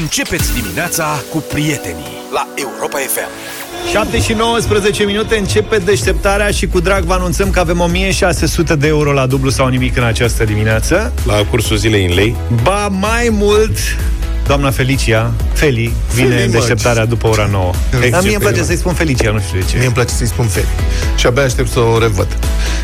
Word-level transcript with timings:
Începeți 0.00 0.54
dimineața 0.54 1.22
cu 1.30 1.44
prietenii 1.48 2.16
la 2.32 2.48
Europa 2.54 2.98
FM. 2.98 3.28
7 3.90 4.20
și 4.20 4.32
19 4.32 5.04
minute 5.04 5.36
începe 5.36 5.78
deșteptarea 5.78 6.50
și 6.50 6.66
cu 6.66 6.80
drag 6.80 7.04
vă 7.04 7.12
anunțăm 7.12 7.50
că 7.50 7.60
avem 7.60 7.80
1600 7.80 8.76
de 8.76 8.86
euro 8.86 9.12
la 9.12 9.26
dublu 9.26 9.50
sau 9.50 9.68
nimic 9.68 9.96
în 9.96 10.02
această 10.02 10.44
dimineață. 10.44 11.12
La 11.26 11.44
cursul 11.50 11.76
zilei 11.76 12.06
în 12.06 12.14
lei. 12.14 12.36
Ba 12.62 12.88
mai 12.88 13.28
mult, 13.30 13.76
doamna 14.46 14.70
Felicia, 14.70 15.32
Feli, 15.52 15.92
vine 16.14 16.28
Feli, 16.28 16.42
în 16.44 16.50
mă, 16.50 16.58
deșteptarea 16.58 17.04
după 17.04 17.26
ora 17.28 17.48
9. 17.50 17.70
Dar 17.90 18.00
mie 18.00 18.08
îmi 18.10 18.22
Feli, 18.22 18.36
place 18.38 18.58
mă. 18.60 18.64
să-i 18.66 18.76
spun 18.76 18.92
Felicia, 18.92 19.30
nu 19.30 19.40
știu 19.40 19.58
de 19.58 19.64
ce. 19.64 19.76
Mie 19.76 19.84
îmi 19.84 19.94
place 19.94 20.14
să-i 20.14 20.26
spun 20.26 20.46
Feli. 20.46 20.66
Și 21.16 21.26
abia 21.26 21.42
aștept 21.42 21.70
să 21.70 21.80
o 21.80 21.98
revăd. 21.98 22.28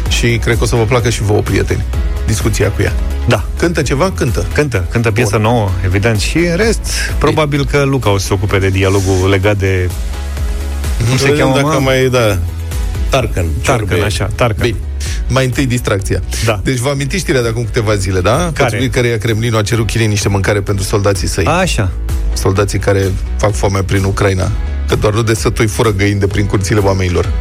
Și 0.09 0.39
cred 0.43 0.57
că 0.57 0.63
o 0.63 0.67
să 0.67 0.77
vă 0.77 0.83
placă 0.85 1.11
și 1.11 1.23
vouă, 1.23 1.41
prieteni, 1.41 1.85
discuția 2.27 2.71
cu 2.71 2.83
ea. 2.83 2.93
Da. 3.29 3.45
Cântă 3.57 3.83
ceva? 3.83 4.13
Cântă. 4.13 4.47
Cântă, 4.53 4.87
cântă 4.91 5.11
piesă 5.11 5.31
Bun. 5.37 5.43
nouă, 5.43 5.71
evident. 5.85 6.21
Și 6.21 6.37
în 6.37 6.57
rest, 6.57 6.81
probabil 7.19 7.65
că 7.67 7.83
Luca 7.83 8.11
o 8.11 8.19
să 8.19 8.27
se 8.27 8.33
ocupe 8.33 8.59
de 8.59 8.69
dialogul 8.69 9.29
legat 9.29 9.57
de... 9.57 9.91
Cum 11.09 11.17
se 11.19 11.29
cheamă, 11.31 11.55
Dacă 11.55 11.67
mă? 11.67 11.79
mai, 11.81 12.09
da, 12.09 12.39
Tarkan. 13.09 13.45
Tarcan, 13.63 13.87
Ciorbe. 13.87 14.05
așa, 14.05 14.29
Tarcan. 14.35 14.67
Bine. 14.67 14.77
Mai 15.29 15.45
întâi 15.45 15.67
distracția. 15.67 16.23
Da. 16.45 16.61
Deci 16.65 16.79
vă 16.79 16.89
amintiți 16.89 17.23
știrea 17.23 17.43
de 17.43 17.49
acum 17.49 17.65
câteva 17.65 17.95
zile, 17.95 18.21
da? 18.21 18.53
Potrivit 18.57 18.93
căreia 18.93 19.19
Kremlinul 19.19 19.59
a 19.59 19.63
cerut 19.63 19.87
Chinei 19.87 20.07
niște 20.07 20.29
mâncare 20.29 20.61
pentru 20.61 20.85
soldații 20.85 21.29
săi. 21.29 21.45
Așa. 21.45 21.91
Soldații 22.33 22.79
care 22.79 23.13
fac 23.37 23.55
foame 23.55 23.83
prin 23.83 24.05
Ucraina. 24.05 24.51
Că 24.89 24.95
doar 24.97 25.13
nu 25.13 25.23
de 25.23 25.35
sătui 25.35 25.67
fură 25.67 25.93
găini 25.93 26.21
de 26.21 26.27
prin 26.27 26.47
curțile 26.47 26.79
oamenilor. 26.79 27.33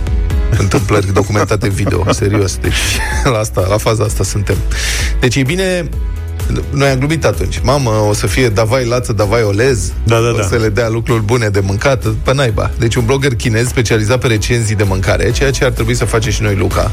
Întâmplări 0.58 1.12
documentate 1.12 1.68
video, 1.68 2.12
serios. 2.12 2.56
Deci 2.56 2.72
la 3.24 3.38
asta, 3.38 3.66
la 3.68 3.76
faza 3.76 4.04
asta 4.04 4.24
suntem. 4.24 4.56
Deci 5.20 5.36
e 5.36 5.42
bine 5.42 5.88
noi 6.70 6.88
am 6.88 6.98
glumit 6.98 7.24
atunci. 7.24 7.60
Mamă, 7.62 7.90
o 7.90 8.12
să 8.12 8.26
fie 8.26 8.48
davai 8.48 8.86
lață, 8.86 9.12
davai 9.12 9.42
olez. 9.42 9.92
Da, 10.04 10.20
da, 10.20 10.28
o 10.28 10.32
da. 10.32 10.42
să 10.42 10.56
le 10.56 10.68
dea 10.68 10.88
lucruri 10.88 11.22
bune 11.22 11.48
de 11.48 11.60
mâncat, 11.60 12.04
pe 12.22 12.34
naiba. 12.34 12.70
Deci 12.78 12.94
un 12.94 13.04
blogger 13.04 13.34
chinez 13.34 13.68
specializat 13.68 14.18
pe 14.18 14.26
recenzii 14.26 14.74
de 14.74 14.82
mâncare, 14.82 15.30
ceea 15.30 15.50
ce 15.50 15.64
ar 15.64 15.70
trebui 15.70 15.94
să 15.94 16.04
face 16.04 16.30
și 16.30 16.42
noi, 16.42 16.54
Luca. 16.54 16.90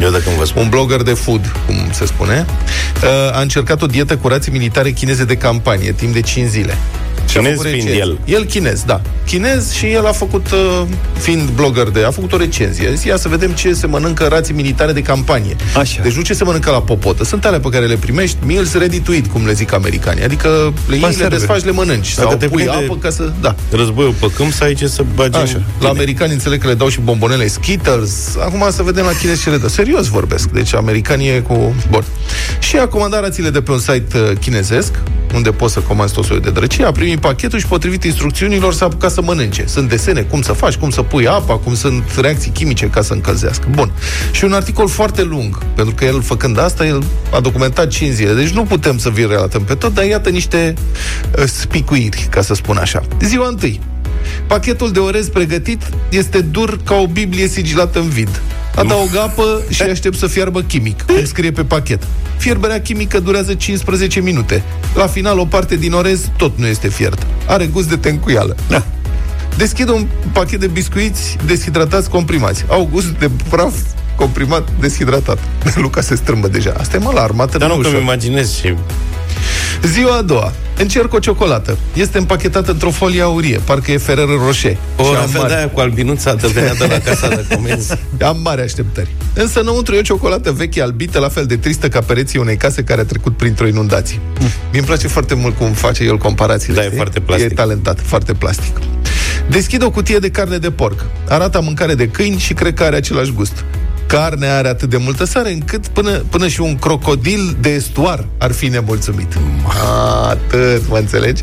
Eu 0.00 0.10
dacă 0.10 0.24
îmi 0.26 0.36
vă 0.36 0.44
spun. 0.44 0.62
Un 0.62 0.68
blogger 0.68 1.02
de 1.02 1.12
food, 1.12 1.52
cum 1.66 1.74
se 1.90 2.06
spune, 2.06 2.46
uh, 3.02 3.36
a 3.36 3.40
încercat 3.40 3.82
o 3.82 3.86
dietă 3.86 4.16
cu 4.16 4.28
rații 4.28 4.52
militare 4.52 4.90
chineze 4.90 5.24
de 5.24 5.36
campanie, 5.36 5.92
timp 5.92 6.12
de 6.12 6.20
5 6.20 6.48
zile. 6.48 6.78
Și 7.32 7.38
a 7.38 7.40
Chinez 7.40 7.56
făcut 7.56 7.70
fiind 7.70 7.88
recenzii. 7.88 8.18
el. 8.24 8.38
El 8.38 8.44
chinez, 8.44 8.82
da. 8.86 9.00
Chinez 9.26 9.72
și 9.72 9.86
el 9.86 10.06
a 10.06 10.12
făcut, 10.12 10.50
uh, 10.50 10.82
fiind 11.18 11.48
blogger 11.50 11.88
de, 11.88 12.04
a 12.04 12.10
făcut 12.10 12.32
o 12.32 12.36
recenzie. 12.36 12.88
A 12.88 12.90
zis, 12.90 13.04
ia 13.04 13.16
să 13.16 13.28
vedem 13.28 13.50
ce 13.50 13.72
se 13.72 13.86
mănâncă 13.86 14.24
rații 14.24 14.54
militare 14.54 14.92
de 14.92 15.02
campanie. 15.02 15.56
Așa. 15.76 16.02
Deci 16.02 16.12
nu 16.12 16.22
ce 16.22 16.34
se 16.34 16.44
mănâncă 16.44 16.70
la 16.70 16.82
popotă. 16.82 17.24
Sunt 17.24 17.44
alea 17.44 17.60
pe 17.60 17.68
care 17.68 17.86
le 17.86 17.96
primești, 17.96 18.36
meals 18.46 18.74
ready 18.74 19.00
to 19.00 19.14
eat, 19.14 19.26
cum 19.26 19.46
le 19.46 19.52
zic 19.52 19.72
americanii. 19.72 20.22
Adică 20.24 20.48
le 20.48 20.94
iei, 20.94 21.00
le 21.00 21.06
Conserve. 21.06 21.36
desfaci, 21.36 21.62
le 21.64 21.70
mănânci. 21.70 22.14
Dacă 22.14 22.28
sau 22.28 22.38
te 22.38 22.46
pui 22.46 22.62
prinde 22.64 22.84
apă 22.84 22.96
ca 22.96 23.10
să... 23.10 23.32
Da. 23.40 23.54
Războiul 23.70 24.14
pe 24.20 24.26
câmp, 24.36 24.52
să 24.52 24.64
ai 24.64 24.74
ce 24.74 24.86
să 24.86 25.04
bagi 25.14 25.38
Așa. 25.38 25.56
în- 25.56 25.62
La 25.80 25.88
americani 25.88 26.32
înțeleg 26.32 26.60
că 26.60 26.66
le 26.66 26.74
dau 26.74 26.88
și 26.88 27.00
bombonele 27.00 27.46
Skittles. 27.46 28.36
Acum 28.40 28.66
să 28.70 28.82
vedem 28.82 29.04
la 29.04 29.12
chinezi 29.18 29.42
ce 29.42 29.50
le 29.50 29.56
dă. 29.56 29.68
Serios 29.68 30.06
vorbesc. 30.08 30.48
Deci 30.48 30.74
americanii 30.74 31.28
e 31.28 31.40
cu... 31.40 31.74
Bun. 31.90 32.04
Și 32.58 32.76
a 32.76 32.86
comandat 32.88 33.20
rațiile 33.20 33.50
de 33.50 33.60
pe 33.62 33.70
un 33.70 33.78
site 33.78 34.18
uh, 34.18 34.30
chinezesc, 34.40 34.92
unde 35.34 35.50
poți 35.50 35.72
să 35.72 35.80
comanzi 35.80 36.14
tot 36.14 36.24
soiul 36.24 36.42
de 36.42 36.50
drăcie, 36.50 36.84
a 36.84 36.92
primit 36.92 37.20
pachetul 37.20 37.58
și 37.58 37.66
potrivit 37.66 38.04
instrucțiunilor 38.04 38.72
s-a 38.72 38.84
apucat 38.84 39.10
să 39.10 39.22
mănânce. 39.22 39.64
Sunt 39.66 39.88
desene, 39.88 40.20
cum 40.20 40.42
să 40.42 40.52
faci, 40.52 40.74
cum 40.74 40.90
să 40.90 41.02
pui 41.02 41.26
apa, 41.26 41.56
cum 41.56 41.74
sunt 41.74 42.02
reacții 42.20 42.50
chimice 42.50 42.86
ca 42.86 43.02
să 43.02 43.12
încălzească. 43.12 43.68
Bun. 43.70 43.92
Și 44.30 44.44
un 44.44 44.52
articol 44.52 44.88
foarte 44.88 45.22
lung, 45.22 45.64
pentru 45.74 45.94
că 45.94 46.04
el 46.04 46.22
făcând 46.22 46.58
asta, 46.58 46.86
el 46.86 47.04
a 47.30 47.40
documentat 47.40 47.88
5 47.88 48.12
zile. 48.12 48.32
Deci 48.32 48.50
nu 48.50 48.62
putem 48.62 48.98
să 48.98 49.10
vi 49.10 49.26
relatăm 49.26 49.62
pe 49.62 49.74
tot, 49.74 49.94
dar 49.94 50.04
iată 50.04 50.28
niște 50.28 50.74
uh, 51.38 51.44
spicuiri, 51.44 52.26
ca 52.30 52.42
să 52.42 52.54
spun 52.54 52.76
așa. 52.76 53.02
Ziua 53.20 53.48
întâi. 53.48 53.80
Pachetul 54.46 54.92
de 54.92 54.98
orez 54.98 55.28
pregătit 55.28 55.82
este 56.08 56.40
dur 56.40 56.78
ca 56.84 56.94
o 56.94 57.06
Biblie 57.06 57.46
sigilată 57.46 57.98
în 57.98 58.08
vid. 58.08 58.42
Adaug 58.76 59.16
apă 59.16 59.62
și 59.68 59.82
aștept 59.82 60.18
să 60.18 60.26
fiarbă 60.26 60.60
chimic, 60.60 61.02
cum 61.02 61.24
scrie 61.24 61.50
pe 61.52 61.64
pachet. 61.64 62.02
Fierberea 62.36 62.80
chimică 62.80 63.20
durează 63.20 63.54
15 63.54 64.20
minute. 64.20 64.62
La 64.94 65.06
final, 65.06 65.38
o 65.38 65.44
parte 65.44 65.76
din 65.76 65.92
orez 65.92 66.20
tot 66.36 66.58
nu 66.58 66.66
este 66.66 66.88
fiert. 66.88 67.26
Are 67.46 67.66
gust 67.66 67.88
de 67.88 67.96
tencuială. 67.96 68.56
Da. 68.68 68.82
Deschid 69.56 69.88
un 69.88 70.06
pachet 70.32 70.60
de 70.60 70.66
biscuiți 70.66 71.36
deshidratați 71.46 72.08
comprimați. 72.10 72.64
Au 72.68 72.88
gust 72.92 73.06
de 73.06 73.30
praf 73.48 73.74
comprimat 74.16 74.68
deshidratat. 74.80 75.38
Luca 75.82 76.00
se 76.00 76.14
strâmbă 76.14 76.48
deja. 76.48 76.74
Asta 76.78 76.96
e 76.96 76.98
mă 76.98 77.10
la 77.14 77.20
armată, 77.22 77.58
Dar 77.58 77.68
nu 77.68 77.74
nu 77.76 77.80
că 77.80 77.86
ușor. 77.88 77.98
mi 78.00 78.04
imaginez 78.06 78.54
și... 78.54 78.74
Ziua 79.82 80.16
a 80.16 80.22
doua. 80.22 80.52
Încerc 80.78 81.14
o 81.14 81.18
ciocolată. 81.18 81.78
Este 81.94 82.18
împachetată 82.18 82.70
într-o 82.70 82.90
folie 82.90 83.22
aurie. 83.22 83.60
Parcă 83.64 83.92
e 83.92 83.98
Ferrero 83.98 84.44
Rocher. 84.44 84.76
O 84.96 85.02
Și 85.02 85.08
am 85.08 85.14
fel 85.14 85.30
de 85.32 85.38
mare, 85.38 85.54
aia 85.54 85.68
cu 85.68 85.80
albinuța 85.80 86.34
te 86.34 86.46
venea 86.46 86.74
de 86.74 86.86
la 86.86 86.98
casa 86.98 87.28
de 87.28 87.46
comenzi. 87.54 87.92
am 88.20 88.40
mare 88.42 88.62
așteptări. 88.62 89.08
Însă 89.34 89.60
înăuntru 89.60 89.94
e 89.94 89.98
o 89.98 90.02
ciocolată 90.02 90.52
veche 90.52 90.82
albită, 90.82 91.18
la 91.18 91.28
fel 91.28 91.46
de 91.46 91.56
tristă 91.56 91.88
ca 91.88 92.00
pereții 92.00 92.38
unei 92.38 92.56
case 92.56 92.82
care 92.84 93.00
a 93.00 93.04
trecut 93.04 93.36
printr-o 93.36 93.66
inundație. 93.66 94.18
Mm. 94.40 94.46
Mi-mi 94.72 94.86
place 94.86 95.08
foarte 95.08 95.34
mult 95.34 95.56
cum 95.56 95.72
face 95.72 96.04
el 96.04 96.16
comparațiile. 96.16 96.74
Da, 96.74 96.80
e 96.80 96.84
știi? 96.84 96.96
foarte 96.96 97.20
plastic. 97.20 97.50
E 97.50 97.54
talentat, 97.54 97.98
foarte 98.04 98.32
plastic. 98.32 98.76
Deschid 99.48 99.82
o 99.82 99.90
cutie 99.90 100.18
de 100.18 100.30
carne 100.30 100.58
de 100.58 100.70
porc. 100.70 101.04
Arată 101.28 101.58
a 101.58 101.60
mâncare 101.60 101.94
de 101.94 102.08
câini 102.08 102.38
și 102.38 102.54
cred 102.54 102.74
că 102.74 102.82
are 102.82 102.96
același 102.96 103.32
gust. 103.32 103.64
Carnea 104.12 104.56
are 104.56 104.68
atât 104.68 104.90
de 104.90 104.96
multă 104.96 105.24
sare 105.24 105.52
încât 105.52 105.86
până, 105.86 106.10
până 106.10 106.48
și 106.48 106.60
un 106.60 106.76
crocodil 106.76 107.56
de 107.60 107.68
estuar 107.68 108.26
ar 108.38 108.52
fi 108.52 108.68
nemulțumit. 108.68 109.38
Atât, 110.28 110.88
mă 110.88 110.96
înțelegi? 110.96 111.42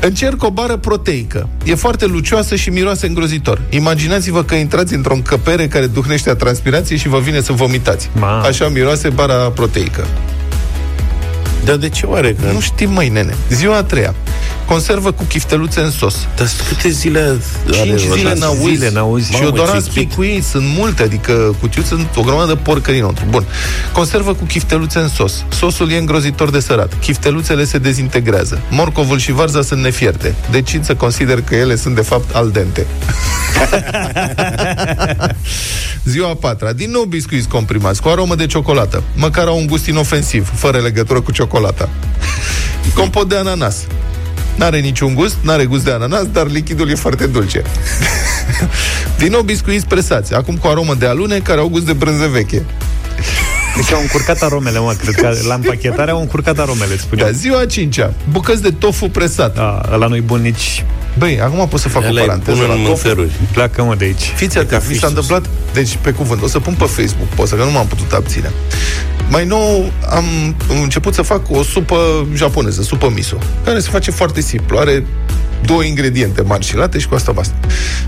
Încerc 0.00 0.44
o 0.44 0.50
bară 0.50 0.76
proteică. 0.76 1.48
E 1.64 1.74
foarte 1.74 2.06
lucioasă 2.06 2.56
și 2.56 2.70
miroase 2.70 3.06
îngrozitor. 3.06 3.60
Imaginați-vă 3.70 4.42
că 4.42 4.54
intrați 4.54 4.94
într-o 4.94 5.14
încăpere 5.14 5.68
care 5.68 5.86
duhnește 5.86 6.30
a 6.30 6.34
transpirație 6.34 6.96
și 6.96 7.08
vă 7.08 7.18
vine 7.18 7.40
să 7.40 7.52
vomitați. 7.52 8.10
Ma. 8.12 8.40
Așa 8.40 8.68
miroase 8.68 9.08
bara 9.08 9.34
proteică. 9.34 10.06
Dar 11.64 11.76
de 11.76 11.88
ce 11.88 12.06
oare? 12.06 12.36
Că... 12.40 12.52
Nu 12.52 12.60
știm, 12.60 12.90
măi, 12.90 13.08
nene. 13.08 13.34
Ziua 13.48 13.76
a 13.76 13.82
treia. 13.82 14.14
Conservă 14.68 15.12
cu 15.12 15.22
chifteluțe 15.22 15.80
în 15.80 15.90
sos. 15.90 16.16
Dar 16.36 16.46
câte 16.68 16.88
zile 16.88 17.20
are 17.20 17.38
5 17.88 18.00
zile 18.00 18.22
rotație? 18.22 18.38
n-auzi. 18.40 18.74
zile 18.74 18.90
n-auzi. 18.90 19.26
Și 19.26 19.32
Mamă, 19.32 19.46
odorați 19.46 19.84
ce 19.84 19.90
chit. 19.98 20.08
picui, 20.08 20.42
sunt 20.50 20.64
multe, 20.76 21.02
adică 21.02 21.56
cutiuți 21.60 21.88
sunt 21.88 22.08
o 22.16 22.22
grămadă 22.22 22.52
de 22.52 22.58
porcării 22.62 22.98
înăuntru. 22.98 23.24
Bun. 23.28 23.44
Conservă 23.92 24.34
cu 24.34 24.44
chifteluțe 24.44 24.98
în 24.98 25.08
sos. 25.08 25.44
Sosul 25.48 25.90
e 25.90 25.96
îngrozitor 25.96 26.50
de 26.50 26.60
sărat. 26.60 26.92
Chifteluțele 27.00 27.64
se 27.64 27.78
dezintegrează. 27.78 28.60
Morcovul 28.70 29.18
și 29.18 29.32
varza 29.32 29.62
sunt 29.62 29.82
nefierte. 29.82 30.34
Decid 30.50 30.84
să 30.84 30.94
consider 30.94 31.42
că 31.42 31.54
ele 31.54 31.76
sunt 31.76 31.94
de 31.94 32.02
fapt 32.02 32.34
al 32.34 32.50
dente. 32.50 32.86
Ziua 36.04 36.28
a 36.28 36.34
patra. 36.34 36.72
Din 36.72 36.90
nou 36.90 37.02
biscuiți 37.02 37.48
comprimați 37.48 38.02
cu 38.02 38.08
aromă 38.08 38.34
de 38.34 38.46
ciocolată. 38.46 39.02
Măcar 39.14 39.46
au 39.46 39.58
un 39.58 39.66
gust 39.66 39.86
inofensiv, 39.86 40.50
fără 40.54 40.78
legătură 40.78 41.20
cu 41.20 41.32
ciocolata. 41.32 41.88
Compot 42.94 43.28
de 43.28 43.36
ananas. 43.36 43.76
N-are 44.58 44.78
niciun 44.78 45.14
gust, 45.14 45.36
n-are 45.40 45.64
gust 45.64 45.84
de 45.84 45.90
ananas, 45.90 46.26
dar 46.32 46.46
lichidul 46.46 46.90
e 46.90 46.94
foarte 46.94 47.26
dulce. 47.26 47.62
Din 49.18 49.30
nou 49.30 49.40
biscuiți 49.42 49.86
presați, 49.86 50.34
acum 50.34 50.56
cu 50.56 50.66
aromă 50.66 50.94
de 50.94 51.06
alune, 51.06 51.38
care 51.38 51.60
au 51.60 51.68
gust 51.68 51.84
de 51.86 51.92
brânză 51.92 52.26
veche. 52.26 52.64
Deci 53.76 53.92
au 53.92 54.00
încurcat 54.00 54.42
aromele, 54.42 54.78
mă, 54.78 54.94
cred 55.02 55.14
că 55.14 55.34
la 55.48 55.54
împachetare 55.54 56.10
au 56.10 56.20
încurcat 56.20 56.58
aromele, 56.58 56.92
îți 56.92 57.02
spuneam. 57.02 57.30
Da, 57.30 57.36
ziua 57.36 57.60
a 57.60 57.66
cincea, 57.66 58.12
bucăți 58.30 58.62
de 58.62 58.70
tofu 58.70 59.08
presat. 59.08 59.54
Da, 59.54 59.96
la 59.96 60.06
nu-i 60.06 60.20
bun 60.20 60.40
nici... 60.40 60.84
Băi, 61.18 61.40
acum 61.40 61.68
pot 61.68 61.80
să 61.80 61.88
fac 61.88 62.02
Ăla 62.02 62.20
o 62.20 62.22
e 62.22 62.26
paranteză 62.26 62.56
bun 62.58 62.66
la 62.66 62.72
în 62.72 62.78
tofu. 62.78 62.88
mânțăruri. 62.90 63.30
Pleacă, 63.52 63.82
mă, 63.82 63.94
de 63.94 64.04
aici. 64.04 64.32
Fiți 64.36 64.58
atenți, 64.58 64.86
mi 64.86 64.92
fiș 64.92 65.00
s-a 65.00 65.06
sus. 65.06 65.16
întâmplat, 65.16 65.50
deci 65.72 65.98
pe 66.00 66.10
cuvânt, 66.10 66.42
o 66.42 66.46
să 66.46 66.58
pun 66.58 66.74
pe 66.78 66.84
Facebook 66.84 67.28
poza, 67.34 67.56
că 67.56 67.64
nu 67.64 67.70
m-am 67.70 67.86
putut 67.86 68.12
abține. 68.12 68.52
Mai 69.30 69.44
nou 69.44 69.92
am 70.10 70.24
început 70.82 71.14
să 71.14 71.22
fac 71.22 71.50
o 71.50 71.62
supă 71.62 72.26
japoneză, 72.34 72.82
supă 72.82 73.10
miso, 73.14 73.36
care 73.64 73.78
se 73.78 73.88
face 73.90 74.10
foarte 74.10 74.40
simplu, 74.40 74.78
are 74.78 75.06
două 75.64 75.82
ingrediente 75.82 76.42
mari 76.42 76.64
și 76.64 76.76
late 76.76 76.98
și 76.98 77.08
cu 77.08 77.14
asta 77.14 77.32
basta. 77.32 77.54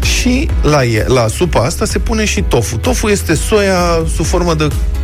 Și 0.03 0.49
la, 0.62 0.85
e, 0.85 1.05
la 1.09 1.27
supa 1.29 1.61
asta 1.61 1.85
se 1.85 1.99
pune 1.99 2.25
și 2.25 2.43
tofu. 2.43 2.77
Tofu 2.77 3.09
este 3.09 3.35
soia 3.35 4.05
sub 4.15 4.25
formă 4.25 4.55
de 4.55 4.67
com- 4.67 5.00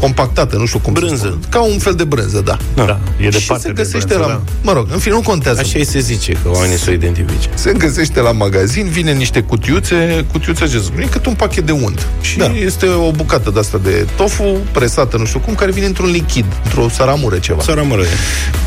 compactată, 0.00 0.56
nu 0.56 0.66
știu 0.66 0.78
cum 0.78 0.92
Brânză. 0.92 1.16
să 1.16 1.22
spun. 1.26 1.38
Ca 1.48 1.62
un 1.62 1.78
fel 1.78 1.94
de 1.94 2.04
brânză, 2.04 2.40
da. 2.40 2.56
Da, 2.74 2.98
e 3.20 3.30
și 3.30 3.38
departe 3.38 3.66
se 3.66 3.72
de 3.72 3.82
găsește 3.82 4.06
brânză, 4.14 4.22
la... 4.22 4.26
da. 4.28 4.40
Mă 4.62 4.72
rog, 4.72 4.86
în 4.92 4.98
fine, 4.98 5.14
nu 5.14 5.20
contează. 5.20 5.60
Așa 5.60 5.78
îi 5.78 5.84
se 5.84 5.98
zice, 5.98 6.32
că 6.32 6.48
oamenii 6.48 6.78
să 6.78 6.90
o 6.90 6.92
identifice. 6.92 7.48
Se 7.54 7.72
găsește 7.72 8.20
la 8.20 8.32
magazin, 8.32 8.88
vine 8.88 9.12
niște 9.12 9.40
cutiuțe, 9.40 10.24
cutiuțe 10.32 10.66
ce 10.66 10.78
spune, 10.78 11.02
e 11.04 11.06
cât 11.06 11.26
un 11.26 11.34
pachet 11.34 11.66
de 11.66 11.72
unt. 11.72 12.06
Și 12.20 12.38
Da. 12.38 12.46
da. 12.46 12.52
este 12.52 12.86
o 12.86 13.10
bucată 13.10 13.50
de 13.50 13.58
asta 13.58 13.78
de 13.82 14.06
tofu 14.16 14.56
presată, 14.72 15.16
nu 15.16 15.24
știu 15.24 15.38
cum, 15.38 15.54
care 15.54 15.70
vine 15.70 15.86
într-un 15.86 16.10
lichid, 16.10 16.44
într-o 16.64 16.88
saramură 16.88 17.38
ceva. 17.38 17.62
Să 17.62 17.72
rămână. 17.72 18.02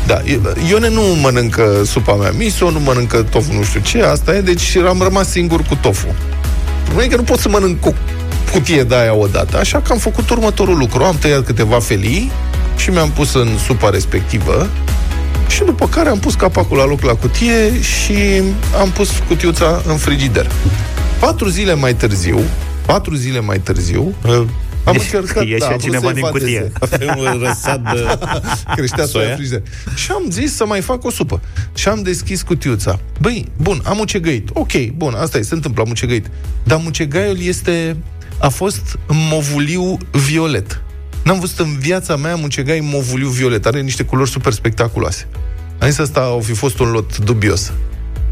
Da, 0.06 0.20
Ione 0.68 0.88
nu 0.88 1.02
mănâncă 1.02 1.82
supa 1.84 2.14
mea 2.14 2.30
miso, 2.36 2.70
nu 2.70 2.80
mănâncă 2.80 3.22
tofu 3.22 3.52
nu 3.52 3.62
știu 3.62 3.80
ce, 3.80 4.02
asta 4.02 4.36
e, 4.36 4.40
deci 4.40 4.76
am 4.76 5.00
rămas 5.02 5.28
singur 5.30 5.62
cu 5.62 5.74
tofu. 5.80 6.14
Problema 6.84 7.06
e 7.06 7.10
că 7.10 7.16
nu 7.16 7.22
pot 7.22 7.38
să 7.38 7.48
mănânc 7.48 7.80
cu 7.80 7.94
cutie 8.52 8.82
de 8.82 8.94
aia 8.94 9.14
odată, 9.14 9.58
așa 9.58 9.80
că 9.80 9.92
am 9.92 9.98
făcut 9.98 10.30
următorul 10.30 10.76
lucru. 10.78 11.04
Am 11.04 11.16
tăiat 11.18 11.44
câteva 11.44 11.78
felii 11.78 12.30
și 12.76 12.90
mi-am 12.90 13.10
pus 13.10 13.34
în 13.34 13.48
supa 13.66 13.90
respectivă 13.90 14.68
Și 15.48 15.64
după 15.64 15.88
care 15.88 16.08
am 16.08 16.18
pus 16.18 16.34
capacul 16.34 16.76
la 16.76 16.84
loc 16.86 17.00
la 17.02 17.14
cutie 17.14 17.80
și 17.82 18.42
am 18.80 18.90
pus 18.90 19.10
cutiuța 19.28 19.82
în 19.86 19.96
frigider. 19.96 20.50
Patru 21.18 21.48
zile 21.48 21.74
mai 21.74 21.94
târziu, 21.94 22.40
patru 22.86 23.14
zile 23.14 23.40
mai 23.40 23.58
târziu, 23.58 24.14
am 24.84 24.94
încercat, 24.94 25.46
Ieșea 25.46 25.58
da, 25.58 25.66
am 25.66 25.70
vrut 25.78 25.82
cineva 25.82 26.06
să 26.06 26.12
din 26.12 26.24
evadeze. 26.24 26.44
cutie. 26.44 26.72
Avem 26.80 27.16
un 27.18 27.42
răsad 27.46 27.90
de... 27.92 28.18
Creștea 28.76 29.04
soia 29.04 29.24
Soia? 29.24 29.28
în 29.28 29.34
frigider. 29.34 29.62
Și 29.94 30.10
am 30.10 30.24
zis 30.30 30.54
să 30.54 30.66
mai 30.66 30.80
fac 30.80 31.04
o 31.04 31.10
supă. 31.10 31.40
Și 31.74 31.88
am 31.88 32.02
deschis 32.02 32.42
cutiuța. 32.42 32.98
Băi, 33.20 33.46
bun, 33.56 33.80
am 33.84 33.98
ucegăit. 33.98 34.48
Ok, 34.52 34.86
bun, 34.96 35.14
asta 35.14 35.38
e, 35.38 35.42
se 35.42 35.54
întâmplă, 35.54 35.82
am 35.82 35.90
ucegăit. 35.90 36.26
Dar 36.64 36.80
mucegaiul 36.82 37.40
este... 37.40 37.96
A 38.38 38.48
fost 38.48 38.98
movuliu 39.08 39.98
violet. 40.10 40.82
N-am 41.24 41.40
văzut 41.40 41.58
în 41.58 41.78
viața 41.78 42.16
mea 42.16 42.34
mucegai 42.36 42.80
movuliu 42.80 43.28
violet. 43.28 43.66
Are 43.66 43.80
niște 43.80 44.02
culori 44.02 44.30
super 44.30 44.52
spectaculoase. 44.52 45.28
Am 45.78 45.88
zis 45.88 45.98
asta 45.98 46.32
o 46.32 46.40
fi 46.40 46.52
fost 46.52 46.78
un 46.78 46.90
lot 46.90 47.18
dubios. 47.18 47.72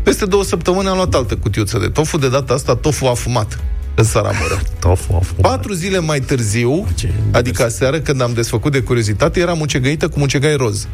Peste 0.02 0.26
două 0.26 0.44
săptămâni 0.44 0.88
am 0.88 0.94
luat 0.94 1.14
altă 1.14 1.36
cutiuță 1.36 1.78
de 1.78 1.88
tofu. 1.88 2.18
De 2.18 2.28
data 2.28 2.54
asta 2.54 2.76
tofu 2.76 3.06
afumat 3.06 3.58
în 3.94 4.04
saramură. 4.04 4.60
Tofu, 4.80 5.12
tofu. 5.12 5.34
Patru 5.34 5.72
zile 5.72 5.98
mai 5.98 6.20
târziu, 6.20 6.86
Ce 6.94 7.12
adică 7.32 7.64
aseară, 7.64 8.00
când 8.00 8.20
am 8.20 8.32
desfăcut 8.32 8.72
de 8.72 8.80
curiozitate, 8.80 9.40
era 9.40 9.52
mucegăită 9.52 10.08
cu 10.08 10.18
mucegai 10.18 10.56
roz. 10.56 10.88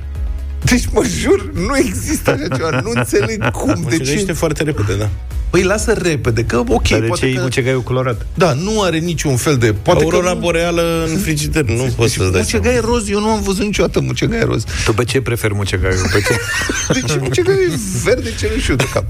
Deci, 0.64 0.85
mă 0.93 1.03
jur, 1.20 1.50
nu 1.53 1.76
există 1.76 2.31
așa 2.31 2.56
ceva. 2.56 2.81
Nu 2.81 2.91
înțeleg 2.94 3.50
cum, 3.59 3.73
de 3.75 3.79
Mucegește 3.82 4.25
ce. 4.25 4.32
foarte 4.32 4.62
repede, 4.62 4.97
da. 4.97 5.09
Păi 5.50 5.62
lasă 5.62 5.93
repede, 5.93 6.44
că 6.44 6.62
ok, 6.67 6.88
Dar 6.88 7.00
de 7.00 7.06
poate 7.06 7.25
ce 7.26 7.31
e 7.32 7.35
că... 7.35 7.41
mucegaiul 7.43 7.82
colorat? 7.82 8.26
Da, 8.35 8.53
nu 8.53 8.82
are 8.82 8.99
niciun 8.99 9.37
fel 9.37 9.56
de... 9.56 9.73
Poate 9.73 10.03
Aurora 10.03 10.29
că 10.29 10.35
nu... 10.35 10.41
boreală 10.41 11.06
în 11.11 11.19
frigider, 11.19 11.64
nu 11.64 11.93
poți 11.97 12.12
să-ți 12.14 12.31
dai 12.32 12.41
Mucegai 12.41 12.79
roz, 12.85 13.09
eu 13.09 13.20
nu 13.20 13.29
am 13.29 13.43
văzut 13.43 13.64
niciodată 13.64 14.00
mucegai 14.00 14.41
roz. 14.41 14.64
Tu 14.85 14.93
pe 14.93 15.05
ce 15.05 15.20
preferi 15.20 15.55
mucegaiul? 15.55 16.09
Pe 16.12 16.20
ce? 16.20 16.37
Deci 17.00 17.19
mucegai 17.20 17.56
verde 18.05 18.31
cenușiu 18.38 18.75
de 18.76 18.85
cap. 18.93 19.05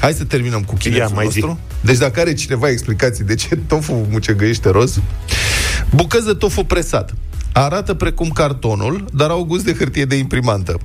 Hai 0.00 0.12
să 0.12 0.24
terminăm 0.24 0.62
cu 0.62 0.72
Ia, 0.72 0.78
chinețul 0.78 1.14
mai 1.14 1.28
zi. 1.30 1.38
nostru. 1.40 1.58
Deci 1.80 1.96
dacă 1.96 2.20
are 2.20 2.34
cineva 2.34 2.68
explicații 2.68 3.24
de 3.24 3.34
ce 3.34 3.58
tofu 3.66 4.06
mucegăiește 4.10 4.68
roz, 4.70 4.98
bucăți 5.94 6.26
de 6.26 6.32
tofu 6.32 6.64
presat. 6.64 7.14
Arată 7.52 7.94
precum 7.94 8.28
cartonul, 8.28 9.04
dar 9.12 9.30
au 9.30 9.44
gust 9.44 9.64
de 9.64 9.74
hârtie 9.74 10.04
de 10.04 10.14
imprimantă. 10.14 10.78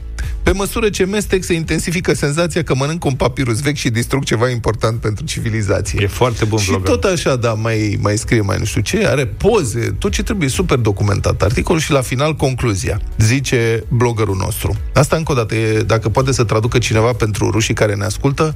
Pe 0.44 0.52
măsură 0.52 0.90
ce 0.90 1.06
mestec, 1.06 1.44
se 1.44 1.54
intensifică 1.54 2.14
senzația 2.14 2.64
că 2.64 2.76
mănânc 2.76 3.06
un 3.06 3.14
papirus 3.14 3.60
vechi 3.62 3.76
și 3.76 3.90
distrug 3.90 4.24
ceva 4.24 4.50
important 4.50 5.00
pentru 5.00 5.26
civilizație. 5.26 6.00
E 6.02 6.08
foarte 6.08 6.46
bun 6.46 6.58
Și 6.60 6.70
vlogger. 6.70 6.90
tot 6.90 7.04
așa, 7.04 7.36
da, 7.36 7.54
mai, 7.54 7.98
mai 8.02 8.18
scrie 8.18 8.42
mai 8.42 8.58
nu 8.60 8.66
știu 8.66 8.82
ce, 8.82 9.08
are 9.08 9.26
poze, 9.26 9.96
tot 10.00 10.12
ce 10.12 10.24
trebuie, 10.24 10.50
super 10.50 10.78
documentat 10.78 11.42
articolul 11.42 11.82
și 11.82 11.92
la 11.92 12.02
final 12.02 12.36
concluzia, 12.36 13.02
zice 13.18 13.84
bloggerul 13.88 14.36
nostru. 14.36 14.76
Asta 14.94 15.16
încă 15.16 15.32
o 15.32 15.36
dată, 15.36 15.56
e, 15.56 15.82
dacă 15.82 16.10
poate 16.10 16.32
să 16.32 16.44
traducă 16.44 16.78
cineva 16.78 17.14
pentru 17.14 17.50
rușii 17.50 17.74
care 17.74 17.96
ne 17.96 18.06
ascultă 18.06 18.56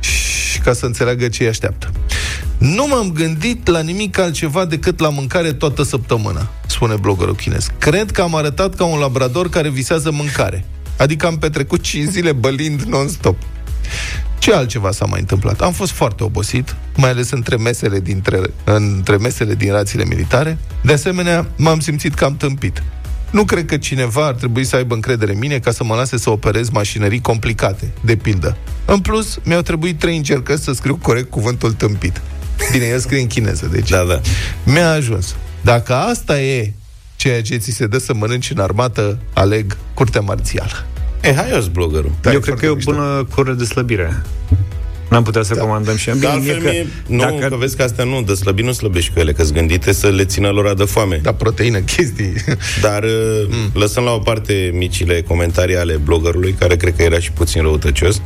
și 0.00 0.60
ca 0.60 0.72
să 0.72 0.86
înțeleagă 0.86 1.28
ce 1.28 1.42
îi 1.42 1.48
așteaptă. 1.48 1.90
Nu 2.58 2.86
m-am 2.86 3.12
gândit 3.12 3.66
la 3.66 3.80
nimic 3.80 4.18
altceva 4.18 4.64
decât 4.64 5.00
la 5.00 5.08
mâncare 5.08 5.52
toată 5.52 5.82
săptămâna, 5.82 6.48
spune 6.66 6.94
bloggerul 6.94 7.34
chinez. 7.34 7.68
Cred 7.78 8.10
că 8.10 8.22
am 8.22 8.34
arătat 8.34 8.74
ca 8.74 8.84
un 8.84 8.98
labrador 8.98 9.48
care 9.48 9.68
visează 9.68 10.10
mâncare. 10.10 10.64
Adică 10.98 11.26
am 11.26 11.38
petrecut 11.38 11.80
5 11.80 12.08
zile 12.08 12.32
bălind 12.32 12.80
non-stop. 12.80 13.36
Ce 14.38 14.52
altceva 14.52 14.90
s-a 14.90 15.04
mai 15.04 15.20
întâmplat? 15.20 15.60
Am 15.60 15.72
fost 15.72 15.92
foarte 15.92 16.24
obosit, 16.24 16.76
mai 16.96 17.10
ales 17.10 17.30
între 17.30 17.56
mesele, 17.56 18.00
dintre, 18.00 18.40
între 18.64 19.16
mesele 19.16 19.54
din 19.54 19.72
rațiile 19.72 20.04
militare. 20.04 20.58
De 20.82 20.92
asemenea, 20.92 21.46
m-am 21.56 21.80
simțit 21.80 22.14
cam 22.14 22.36
tâmpit. 22.36 22.82
Nu 23.30 23.44
cred 23.44 23.66
că 23.66 23.76
cineva 23.76 24.26
ar 24.26 24.34
trebui 24.34 24.64
să 24.64 24.76
aibă 24.76 24.94
încredere 24.94 25.32
în 25.32 25.38
mine 25.38 25.58
ca 25.58 25.70
să 25.70 25.84
mă 25.84 25.94
lase 25.94 26.18
să 26.18 26.30
operez 26.30 26.68
mașinării 26.68 27.20
complicate, 27.20 27.92
de 28.00 28.16
pildă. 28.16 28.56
În 28.84 29.00
plus, 29.00 29.38
mi-au 29.44 29.60
trebuit 29.60 29.98
trei 29.98 30.16
încercări 30.16 30.60
să 30.60 30.72
scriu 30.72 30.98
corect 31.02 31.30
cuvântul 31.30 31.72
tâmpit. 31.72 32.20
Bine, 32.72 32.84
el 32.86 32.98
scrie 32.98 33.20
în 33.20 33.26
chineză, 33.26 33.68
deci 33.72 33.88
Da, 33.90 34.04
da. 34.08 34.20
mi-a 34.64 34.90
ajuns. 34.90 35.34
Dacă 35.60 35.94
asta 35.94 36.40
e 36.40 36.72
ceea 37.16 37.42
ce 37.42 37.56
ți 37.56 37.70
se 37.70 37.86
dă 37.86 37.98
să 37.98 38.14
mănânci 38.14 38.50
în 38.50 38.58
armată, 38.58 39.18
aleg 39.32 39.76
curtea 39.94 40.20
marțială. 40.20 40.86
E 41.22 41.34
haios 41.34 41.66
bloggerul. 41.66 42.12
Da, 42.20 42.30
Eu 42.30 42.36
e 42.36 42.40
cred 42.40 42.56
foarte 42.58 42.60
că 42.60 42.66
e 42.66 42.68
o 42.68 42.74
mișto. 42.74 42.92
bună 42.92 43.26
cură 43.34 43.52
de 43.52 43.64
slăbire. 43.64 44.22
N-am 45.10 45.22
putea 45.22 45.42
să 45.42 45.54
comandăm 45.54 45.96
și 45.96 46.06
Dar 46.06 46.14
Bine, 46.16 46.28
altfel 46.28 46.60
mie 46.60 46.70
mie, 46.70 46.86
nu, 47.06 47.18
dacă- 47.18 47.46
că 47.48 47.56
vezi 47.56 47.76
că 47.76 47.82
astea 47.82 48.04
nu, 48.04 48.22
de 48.22 48.34
slăbi 48.34 48.62
nu 48.62 48.72
slăbești 48.72 49.12
cu 49.12 49.18
ele, 49.18 49.32
că-s 49.32 49.52
gândite 49.52 49.92
să 49.92 50.08
le 50.08 50.24
țină 50.24 50.48
lor 50.48 50.74
de 50.74 50.84
foame. 50.84 51.18
Da, 51.22 51.32
proteină, 51.32 51.78
chestii. 51.78 52.32
Dar 52.80 53.04
mm. 53.48 53.70
lăsăm 53.80 54.04
la 54.04 54.10
o 54.12 54.18
parte 54.18 54.70
micile 54.74 55.22
comentarii 55.22 55.76
ale 55.76 55.96
bloggerului, 55.96 56.52
care 56.58 56.76
cred 56.76 56.96
că 56.96 57.02
era 57.02 57.18
și 57.18 57.32
puțin 57.32 57.62
răutăcios. 57.62 58.20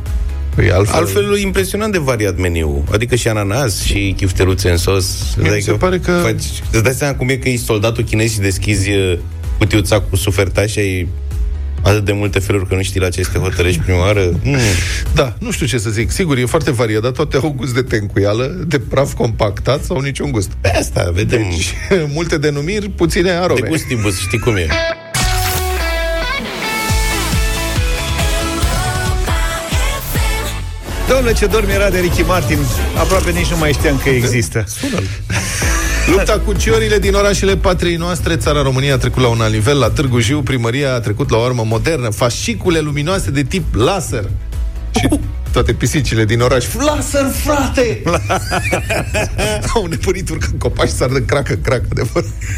Păi 0.55 0.71
altfel, 0.71 0.95
Altfel, 0.99 1.37
impresionant 1.37 1.91
de 1.91 1.97
variat 1.97 2.37
meniu. 2.37 2.83
Adică 2.91 3.15
și 3.15 3.27
ananas 3.27 3.83
și 3.83 4.13
chifteluțe 4.17 4.69
în 4.69 4.77
sos. 4.77 5.17
Mie 5.37 5.47
mi 5.47 5.53
Adică 5.55 5.71
se 5.71 5.77
pare 5.77 5.97
că- 5.99 6.19
Faci, 6.23 6.43
îți 6.71 6.83
dai 6.83 6.93
seama 6.93 7.15
cum 7.15 7.29
e 7.29 7.35
că 7.35 7.49
ești 7.49 7.65
soldatul 7.65 8.03
chinez 8.03 8.31
și 8.31 8.39
deschizi 8.39 8.89
uh, 8.91 9.17
cutiuța 9.57 9.99
cu 9.99 10.15
suferta 10.15 10.65
și 10.65 10.79
ai 10.79 11.07
atât 11.83 12.05
de 12.05 12.11
multe 12.11 12.39
feluri 12.39 12.67
că 12.67 12.75
nu 12.75 12.81
știi 12.81 12.99
la 12.99 13.09
ce 13.09 13.23
să 13.23 13.29
te 13.33 13.37
hotărăști 13.39 13.79
prima 13.81 13.99
oară. 13.99 14.21
Mm. 14.43 14.57
Da, 15.13 15.35
nu 15.39 15.51
știu 15.51 15.65
ce 15.65 15.77
să 15.77 15.89
zic. 15.89 16.11
Sigur, 16.11 16.37
e 16.37 16.45
foarte 16.45 16.71
variat, 16.71 17.01
dar 17.01 17.11
toate 17.11 17.37
au 17.37 17.53
gust 17.57 17.73
de 17.73 17.81
tencuială, 17.81 18.63
de 18.67 18.79
praf 18.79 19.13
compactat 19.13 19.83
sau 19.83 19.99
niciun 19.99 20.31
gust. 20.31 20.51
Pe 20.61 20.69
asta, 20.69 21.11
vedem. 21.13 21.41
Deci, 21.49 21.73
multe 22.15 22.37
denumiri, 22.37 22.89
puține 22.89 23.23
de 23.23 23.29
arome. 23.29 23.67
gustibus, 23.67 24.19
știi 24.19 24.39
cum 24.39 24.55
e. 24.55 24.67
Domnule, 31.13 31.33
ce 31.33 31.45
dorm 31.45 31.69
era 31.69 31.89
de 31.89 31.99
Ricky 31.99 32.21
Martin 32.21 32.57
Aproape 32.97 33.31
nici 33.31 33.47
nu 33.47 33.57
mai 33.57 33.71
știam 33.71 33.99
că 34.03 34.09
există. 34.09 34.63
Lupta 36.11 36.39
cu 36.45 36.53
ciorile 36.53 36.99
din 36.99 37.13
orașele 37.13 37.57
patriei 37.57 37.95
noastre, 37.95 38.35
țara 38.35 38.61
România 38.61 38.93
a 38.93 38.97
trecut 38.97 39.21
la 39.21 39.27
un 39.27 39.41
alt 39.41 39.53
nivel, 39.53 39.79
la 39.79 39.89
Târgu 39.89 40.19
Jiu, 40.19 40.41
primăria 40.41 40.93
a 40.93 40.99
trecut 40.99 41.29
la 41.29 41.37
o 41.37 41.43
armă 41.43 41.63
modernă, 41.65 42.09
fascicule 42.09 42.79
luminoase 42.79 43.31
de 43.31 43.43
tip 43.43 43.75
laser. 43.75 44.29
Și 44.99 45.07
toate 45.51 45.73
pisicile 45.73 46.25
din 46.25 46.39
oraș. 46.41 46.65
Laser, 46.73 47.25
frate! 47.43 48.01
Au 49.75 49.85
nepărit 49.85 50.29
urcă 50.29 50.47
în 50.51 50.57
copaci, 50.57 50.89
sar 50.89 51.09
de 51.09 51.25
cracă, 51.25 51.53
cracă, 51.53 51.87
de 51.89 52.07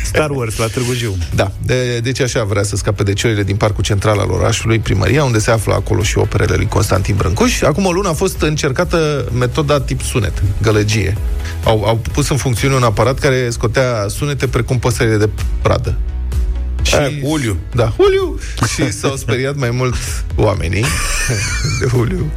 Star 0.05 0.29
Wars 0.29 0.57
la 0.57 0.67
Târgu 0.67 0.93
Jiu 0.93 1.17
Da, 1.35 1.51
de, 1.65 1.99
deci 1.99 2.19
așa 2.19 2.43
vrea 2.43 2.63
să 2.63 2.75
scape 2.75 3.03
de 3.03 3.13
ciorile 3.13 3.43
din 3.43 3.55
parcul 3.55 3.83
central 3.83 4.19
al 4.19 4.29
orașului, 4.29 4.79
primăria, 4.79 5.23
unde 5.23 5.39
se 5.39 5.51
află 5.51 5.73
acolo 5.73 6.03
și 6.03 6.17
operele 6.17 6.55
lui 6.55 6.67
Constantin 6.67 7.15
Brâncuș. 7.15 7.61
Acum 7.61 7.85
o 7.85 7.91
lună 7.91 8.09
a 8.09 8.13
fost 8.13 8.41
încercată 8.41 9.25
metoda 9.37 9.79
tip 9.79 10.01
sunet, 10.01 10.43
gălăgie. 10.61 11.17
Au, 11.63 11.83
au 11.83 12.01
pus 12.11 12.29
în 12.29 12.37
funcțiune 12.37 12.75
un 12.75 12.83
aparat 12.83 13.19
care 13.19 13.49
scotea 13.49 14.05
sunete 14.07 14.47
precum 14.47 14.79
păsările 14.79 15.17
de 15.17 15.29
pradă. 15.61 15.97
Aia 16.91 17.09
cu 17.21 17.29
uliu. 17.29 17.57
Da, 17.75 17.93
Uliu! 17.97 18.39
Și 18.73 18.91
s-au 18.91 19.15
speriat 19.15 19.55
mai 19.55 19.71
mult 19.71 19.95
oamenii 20.35 20.85
de 21.79 21.87
Uliu. 21.97 22.31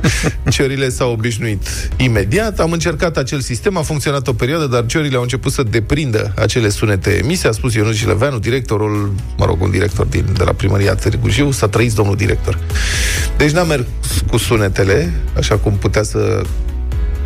Ciorile 0.50 0.88
s-au 0.88 1.12
obișnuit 1.12 1.90
imediat. 1.96 2.60
Am 2.60 2.72
încercat 2.72 3.16
acel 3.16 3.40
sistem, 3.40 3.76
a 3.76 3.82
funcționat 3.82 4.28
o 4.28 4.32
perioadă, 4.32 4.66
dar 4.66 4.86
ciorile 4.86 5.16
au 5.16 5.22
început 5.22 5.52
să 5.52 5.62
deprindă 5.62 6.32
acele 6.36 6.68
sunete 6.68 7.10
emise, 7.10 7.48
a 7.48 7.52
spus 7.52 7.74
Ionuț 7.74 7.94
Gileveanu, 7.96 8.38
directorul, 8.38 9.14
mă 9.36 9.44
rog, 9.44 9.62
un 9.62 9.70
director 9.70 10.06
din, 10.06 10.24
de 10.36 10.44
la 10.44 10.52
primăria 10.52 10.94
Târgu 10.94 11.28
Jiu, 11.28 11.50
s-a 11.50 11.68
trăit 11.68 11.92
domnul 11.92 12.16
director. 12.16 12.58
Deci 13.36 13.50
n-a 13.50 13.62
mers 13.62 13.82
cu 14.30 14.36
sunetele, 14.36 15.12
așa 15.36 15.56
cum 15.56 15.72
putea 15.72 16.02
să 16.02 16.42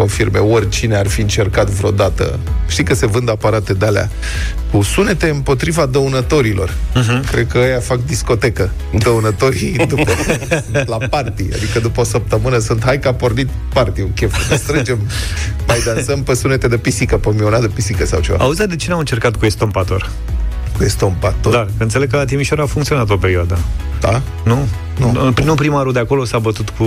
confirme 0.00 0.38
oricine 0.38 0.96
ar 0.96 1.06
fi 1.06 1.20
încercat 1.20 1.70
vreodată. 1.70 2.38
Știi 2.68 2.84
că 2.84 2.94
se 2.94 3.06
vând 3.06 3.30
aparate 3.30 3.72
de 3.72 3.86
alea 3.86 4.10
cu 4.70 4.82
sunete 4.82 5.28
împotriva 5.28 5.86
dăunătorilor. 5.86 6.70
Uh-huh. 6.70 7.30
Cred 7.30 7.46
că 7.46 7.58
ăia 7.58 7.78
fac 7.80 8.04
discotecă. 8.06 8.70
Dăunătorii 8.98 9.76
după, 9.88 10.12
la 10.86 10.96
party. 10.96 11.44
Adică 11.54 11.78
după 11.80 12.00
o 12.00 12.04
săptămână 12.04 12.58
sunt 12.58 12.84
hai 12.84 12.98
că 12.98 13.08
a 13.08 13.14
pornit 13.14 13.48
party, 13.72 14.00
un 14.00 14.12
chef. 14.12 14.50
Ne 14.50 14.56
strângem, 14.56 14.98
mai 15.66 15.78
dansăm 15.84 16.22
pe 16.22 16.34
sunete 16.34 16.68
de 16.68 16.76
pisică, 16.76 17.18
pe 17.18 17.30
mionat 17.38 17.60
de 17.60 17.68
pisică 17.68 18.06
sau 18.06 18.20
ceva. 18.20 18.38
Auzi, 18.44 18.58
dar 18.58 18.66
de 18.66 18.76
ce 18.76 18.88
n-au 18.88 18.98
încercat 18.98 19.36
cu 19.36 19.44
estompator? 19.46 20.10
Cu 20.76 20.84
estompator. 20.84 21.52
Da, 21.52 21.66
că 21.76 21.82
înțeleg 21.82 22.10
că 22.10 22.16
la 22.16 22.24
Timișoara 22.24 22.62
a 22.62 22.66
funcționat 22.66 23.10
o 23.10 23.16
perioadă 23.16 23.58
da? 24.00 24.22
Nu? 24.44 24.68
Nu. 25.00 25.12
Nu, 25.12 25.44
nu 25.44 25.54
primarul 25.54 25.92
de 25.92 25.98
acolo 25.98 26.24
s-a 26.24 26.38
bătut 26.38 26.68
cu... 26.70 26.84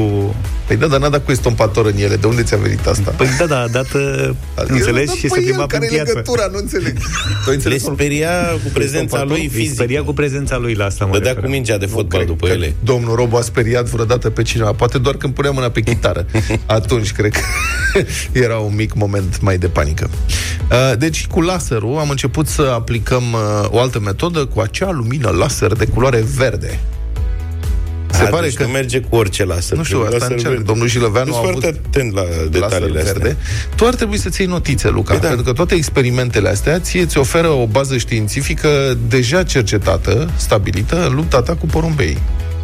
Păi 0.68 0.76
da, 0.76 0.88
dar 0.88 1.00
n-a 1.00 1.10
dat 1.10 1.26
cu 1.26 1.32
estompator 1.32 1.86
în 1.86 1.98
ele. 1.98 2.16
De 2.16 2.28
unde 2.28 2.44
ți-a 2.44 2.58
venit 2.58 2.86
asta? 2.86 3.12
Păi 3.18 3.28
da, 3.40 3.46
da, 3.46 3.66
dată, 3.72 3.98
înțelegi, 4.56 5.06
Dar 5.08 5.16
și 5.16 5.28
păi 5.28 5.40
se 5.40 5.46
plimba 5.46 5.62
el, 5.62 5.68
prin 5.68 5.80
care 5.80 5.86
e 5.86 5.96
piață. 5.96 6.12
legătura, 6.12 6.48
nu 6.52 6.58
înțeleg. 6.58 6.98
Tu 7.44 7.50
ai 7.50 7.50
Le 7.50 7.54
înțeles? 7.54 7.82
speria 7.84 8.30
cu 8.64 8.70
prezența 8.74 9.24
lui 9.24 9.40
Îi 9.42 9.48
fizică. 9.48 9.74
speria 9.74 10.04
cu 10.04 10.14
prezența 10.14 10.58
lui 10.58 10.74
la 10.74 10.86
asta, 10.86 11.06
mă 11.06 11.12
Dădea 11.14 11.28
refer. 11.32 11.44
cu 11.46 11.50
mingea 11.56 11.78
de 11.78 11.86
fotbal 11.86 12.20
cred 12.20 12.28
după 12.28 12.48
că 12.48 12.52
ele. 12.54 12.76
Domnul 12.84 13.16
Robo 13.16 13.38
a 13.38 13.42
speriat 13.42 13.86
vreodată 13.86 14.30
pe 14.30 14.42
cineva. 14.42 14.72
Poate 14.72 14.98
doar 14.98 15.16
când 15.16 15.34
punea 15.34 15.52
mâna 15.52 15.70
pe 15.70 15.82
chitară. 15.82 16.26
Atunci 16.66 17.12
cred 17.12 17.32
că 17.32 17.40
era 18.32 18.58
un 18.58 18.76
mic 18.76 18.94
moment 18.94 19.42
mai 19.42 19.58
de 19.58 19.68
panică. 19.68 20.10
Uh, 20.72 20.98
Deci 20.98 21.28
cu 21.28 21.42
laserul 21.42 21.98
am 21.98 22.10
început 22.10 22.48
să 22.48 22.62
aplicăm 22.74 23.24
uh, 23.34 23.68
o 23.70 23.80
altă 23.80 24.00
metodă 24.00 24.46
cu 24.46 24.60
acea 24.60 24.92
lumină 24.92 25.30
laser 25.30 25.72
de 25.74 25.86
culoare 25.86 26.24
verde. 26.38 26.80
Se 28.14 28.24
Da, 28.24 28.30
pare 28.30 28.46
deci 28.46 28.56
că... 28.56 28.64
nu 28.64 28.70
merge 28.70 29.00
cu 29.00 29.16
orice 29.16 29.46
laser. 29.46 29.78
Nu 29.78 29.84
știu, 29.84 29.98
Trebuie 29.98 30.06
asta 30.06 30.18
laser 30.18 30.32
încearcă. 30.32 30.50
verde. 30.58 30.72
Domnul 30.72 30.88
Jilăveanu 30.88 31.32
Sunt 31.32 31.46
a 31.46 31.48
avut 31.50 31.62
foarte 31.62 31.82
atent 31.88 32.14
la 32.14 32.24
detaliile 32.50 32.94
laser 33.00 33.16
astea. 33.16 33.22
verde. 33.24 33.38
Tu 33.76 33.86
ar 33.86 33.96
trebui 33.96 34.18
să-ți 34.18 34.42
iei 34.42 34.50
notițe, 34.50 34.90
Luca, 34.90 35.12
Păi 35.14 35.22
da. 35.22 35.28
pentru 35.28 35.46
că 35.46 35.54
toate 35.54 35.76
experimentele 35.76 36.50
astea 36.50 36.80
ție 36.80 37.06
ți 37.06 37.18
oferă 37.18 37.48
o 37.48 37.66
bază 37.68 37.98
științifică 37.98 38.98
deja 39.08 39.44
cercetată, 39.44 40.30
stabilită, 40.36 41.06
în 41.08 41.16
lupta 41.16 41.42
ta 41.42 41.56
cu 41.56 41.66
porumbei. 41.66 42.18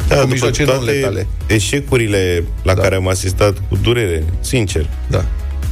Da, 0.08 0.14
cu 0.14 0.20
după 0.20 0.32
mijloace 0.32 0.64
toate 0.64 0.78
non-letale. 0.84 1.26
eșecurile 1.46 2.44
la 2.62 2.74
Da. 2.74 2.82
care 2.82 2.94
am 2.94 3.08
asistat 3.08 3.54
cu 3.68 3.78
durere, 3.82 4.24
sincer, 4.40 4.86
Da. 5.08 5.24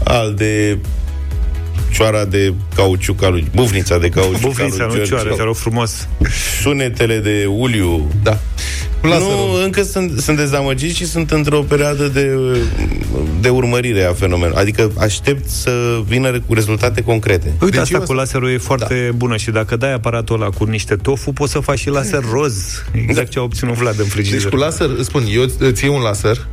al 0.04 0.34
de 0.36 0.78
cioara 1.90 2.24
de 2.24 2.52
cauciuc 2.74 3.22
al 3.22 3.32
lui, 3.32 3.46
bufnița 3.54 3.98
de 3.98 4.08
cauciuc 4.08 4.40
Bufnița, 4.40 4.84
al 4.84 4.88
lui 4.90 4.98
nu 4.98 5.04
George, 5.04 5.24
cioare, 5.24 5.36
te 5.36 5.42
rog 5.42 5.56
frumos. 5.56 6.08
sunetele 6.62 7.18
de 7.18 7.46
uliu. 7.48 8.10
Da. 8.22 8.38
Cu 9.00 9.06
laserul. 9.06 9.30
Nu, 9.30 9.62
încă 9.64 9.82
sunt, 9.82 10.18
sunt 10.18 10.36
dezamăgit 10.36 10.94
și 10.94 11.06
sunt 11.06 11.30
într-o 11.30 11.60
perioadă 11.60 12.08
de, 12.08 12.38
de 13.40 13.48
urmărire 13.48 14.04
a 14.04 14.12
fenomenului. 14.12 14.60
Adică 14.60 14.90
aștept 14.98 15.48
să 15.48 16.02
vină 16.06 16.40
cu 16.46 16.54
rezultate 16.54 17.02
concrete. 17.02 17.52
Uite, 17.60 17.66
Deci 17.66 17.80
asta 17.80 17.96
eu 17.96 18.02
cu 18.02 18.12
laserul 18.12 18.50
e 18.50 18.58
foarte 18.58 19.06
da. 19.10 19.16
bună 19.16 19.36
și 19.36 19.50
dacă 19.50 19.76
dai 19.76 19.92
aparatul 19.92 20.40
ăla 20.40 20.50
cu 20.50 20.64
niște 20.64 20.96
tofu, 20.96 21.32
poți 21.32 21.52
să 21.52 21.58
faci 21.58 21.78
și 21.78 21.88
laser 21.88 22.22
roz. 22.30 22.82
Exact 22.92 23.30
ce 23.30 23.38
a 23.38 23.42
obținut 23.42 23.74
Vlad 23.74 23.98
în 23.98 24.04
frigider. 24.04 24.40
Deci 24.40 24.48
cu 24.48 24.56
laser, 24.56 24.90
îți 24.96 25.06
spun, 25.06 25.24
eu 25.30 25.42
îți 25.58 25.84
iei 25.84 25.94
un 25.94 26.00
laser 26.00 26.46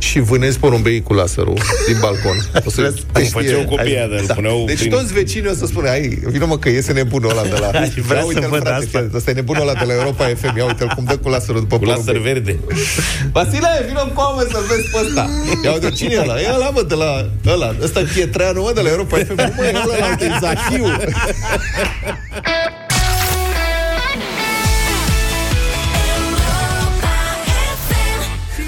și 0.00 0.20
vânezi 0.20 0.58
porumbei 0.58 1.02
cu 1.02 1.12
laserul 1.12 1.58
din 1.86 1.96
balcon. 2.00 2.36
O 2.64 2.70
să 2.70 2.94
Cum 3.12 3.24
făceau 3.24 3.64
copiii 3.64 3.96
aia, 3.96 4.04
îl 4.10 4.26
puneau 4.34 4.64
Deci 4.66 4.78
prin- 4.78 4.90
toți 4.90 5.12
vecinii 5.12 5.50
o 5.50 5.54
să 5.54 5.66
spună, 5.66 5.88
ai, 5.90 6.08
vină 6.26 6.44
mă 6.44 6.58
că 6.58 6.68
iese 6.68 6.92
nebunul 6.92 7.30
ăla 7.30 7.42
de 7.42 7.56
la... 7.60 7.66
Aș 7.80 7.88
vrea 7.94 8.16
Ia 8.16 8.20
să 8.20 8.26
uite-l, 8.26 8.48
văd 8.48 8.60
frate, 8.62 8.84
asta. 8.84 8.98
fii, 8.98 9.10
ăsta 9.14 9.30
e 9.30 9.34
nebunul 9.34 9.62
ăla 9.62 9.72
de 9.74 9.84
la 9.84 9.92
Europa 9.92 10.24
FM, 10.40 10.56
ia 10.56 10.64
uite-l 10.64 10.92
cum 10.94 11.04
dă 11.04 11.16
cu 11.16 11.28
laserul 11.28 11.60
după 11.60 11.78
Cu 11.78 11.84
laser 11.84 12.04
porumbei. 12.04 12.32
verde. 12.32 12.58
Vasile, 13.32 13.68
vină 13.86 14.00
cu 14.14 14.20
mă 14.36 14.46
să-l 14.52 14.64
vezi 14.68 14.88
pe 14.90 14.98
ăsta. 15.06 15.28
Ia 15.64 15.72
uite, 15.72 15.90
cine 15.90 16.14
e 16.14 16.20
ăla? 16.20 16.40
E 16.40 16.50
ăla, 16.54 16.70
mă, 16.70 16.82
de 16.88 16.94
la 16.94 17.30
ăla. 17.46 17.74
Ăsta 17.82 18.00
e 18.00 18.06
Pietreanu, 18.14 18.62
mă, 18.62 18.70
de 18.74 18.80
la 18.80 18.88
Europa 18.88 19.16
FM. 19.16 19.34
Mă, 19.56 19.64
e 19.64 19.72
ăla, 19.84 19.94
ăla, 19.96 20.16
e 20.20 20.38
Zahiu. 20.40 20.86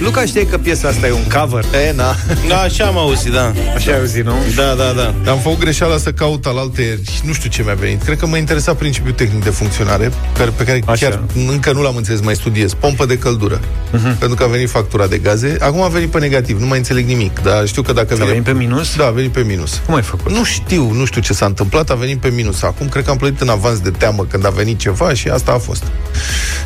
Luca, 0.02 0.24
știi 0.24 0.46
că 0.46 0.58
piesa 0.58 0.88
asta 0.88 1.06
e 1.06 1.12
un 1.12 1.26
cover? 1.40 1.64
E, 1.88 1.92
na. 1.92 2.14
Da, 2.48 2.60
așa 2.60 2.84
am 2.84 2.98
auzit, 2.98 3.32
da. 3.32 3.52
Așa 3.74 3.92
ai 3.92 3.98
auzit, 3.98 4.24
nu? 4.24 4.34
Da, 4.56 4.74
da, 4.74 5.12
da. 5.24 5.30
Am 5.30 5.38
făcut 5.38 5.58
greșeala 5.58 5.96
să 5.96 6.12
caut 6.12 6.46
alaltă 6.46 6.80
nu 7.24 7.32
știu 7.32 7.50
ce 7.50 7.62
mi-a 7.62 7.74
venit. 7.74 8.02
Cred 8.02 8.18
că 8.18 8.26
mă 8.26 8.36
interesa 8.36 8.74
principiul 8.74 9.12
tehnic 9.12 9.44
de 9.44 9.50
funcționare, 9.50 10.12
care, 10.36 10.50
pe 10.50 10.64
care 10.64 10.82
Așa. 10.86 11.06
chiar 11.06 11.20
încă 11.48 11.72
nu 11.72 11.82
l-am 11.82 11.96
înțeles, 11.96 12.20
mai 12.20 12.34
studiez. 12.34 12.74
Pompă 12.74 13.06
de 13.06 13.18
căldură. 13.18 13.60
Uh-huh. 13.60 14.18
Pentru 14.18 14.34
că 14.36 14.42
a 14.42 14.46
venit 14.46 14.70
factura 14.70 15.06
de 15.06 15.18
gaze. 15.18 15.56
Acum 15.60 15.82
a 15.82 15.88
venit 15.88 16.08
pe 16.08 16.18
negativ, 16.18 16.60
nu 16.60 16.66
mai 16.66 16.78
înțeleg 16.78 17.06
nimic. 17.06 17.42
Dar 17.42 17.66
știu 17.66 17.82
că 17.82 17.92
dacă 17.92 18.16
A 18.20 18.24
venit 18.24 18.42
pe 18.42 18.52
minus? 18.52 18.96
Da, 18.96 19.06
a 19.06 19.10
venit 19.10 19.30
pe 19.30 19.40
minus. 19.40 19.80
Cum 19.86 19.94
ai 19.94 20.02
făcut? 20.02 20.32
Nu 20.32 20.44
știu, 20.44 20.92
nu 20.92 21.04
știu 21.04 21.20
ce 21.20 21.32
s-a 21.32 21.46
întâmplat, 21.46 21.90
a 21.90 21.94
venit 21.94 22.18
pe 22.18 22.28
minus. 22.28 22.62
Acum 22.62 22.88
cred 22.88 23.04
că 23.04 23.10
am 23.10 23.16
plătit 23.16 23.40
în 23.40 23.48
avans 23.48 23.78
de 23.78 23.90
teamă 23.90 24.26
când 24.30 24.46
a 24.46 24.50
venit 24.50 24.78
ceva 24.78 25.14
și 25.14 25.28
asta 25.28 25.52
a 25.52 25.58
fost. 25.58 25.84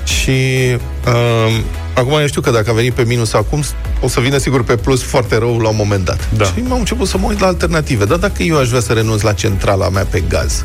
Și 0.05 0.31
uh, 1.07 1.61
acum 1.95 2.19
eu 2.21 2.26
știu 2.26 2.40
că 2.40 2.50
dacă 2.50 2.71
a 2.71 2.73
venit 2.73 2.93
pe 2.93 3.02
minus 3.02 3.25
acum, 3.35 3.62
o 4.00 4.09
să 4.09 4.21
vină 4.21 4.37
sigur 4.37 4.64
pe 4.64 4.76
plus 4.76 5.02
foarte 5.02 5.38
rău 5.38 5.59
la 5.59 5.68
un 5.68 5.76
moment 5.78 6.04
dat. 6.04 6.28
Da. 6.37 6.45
Și 6.45 6.61
m-am 6.68 6.78
început 6.78 7.09
să 7.09 7.18
mă 7.18 7.26
uit 7.26 7.40
la 7.40 7.47
alternative. 7.47 8.04
Dar 8.04 8.18
dacă 8.18 8.42
eu 8.42 8.59
aș 8.59 8.68
vrea 8.68 8.80
să 8.80 8.92
renunț 8.92 9.21
la 9.21 9.33
centrala 9.33 9.88
mea 9.88 10.04
pe 10.04 10.23
gaz, 10.28 10.64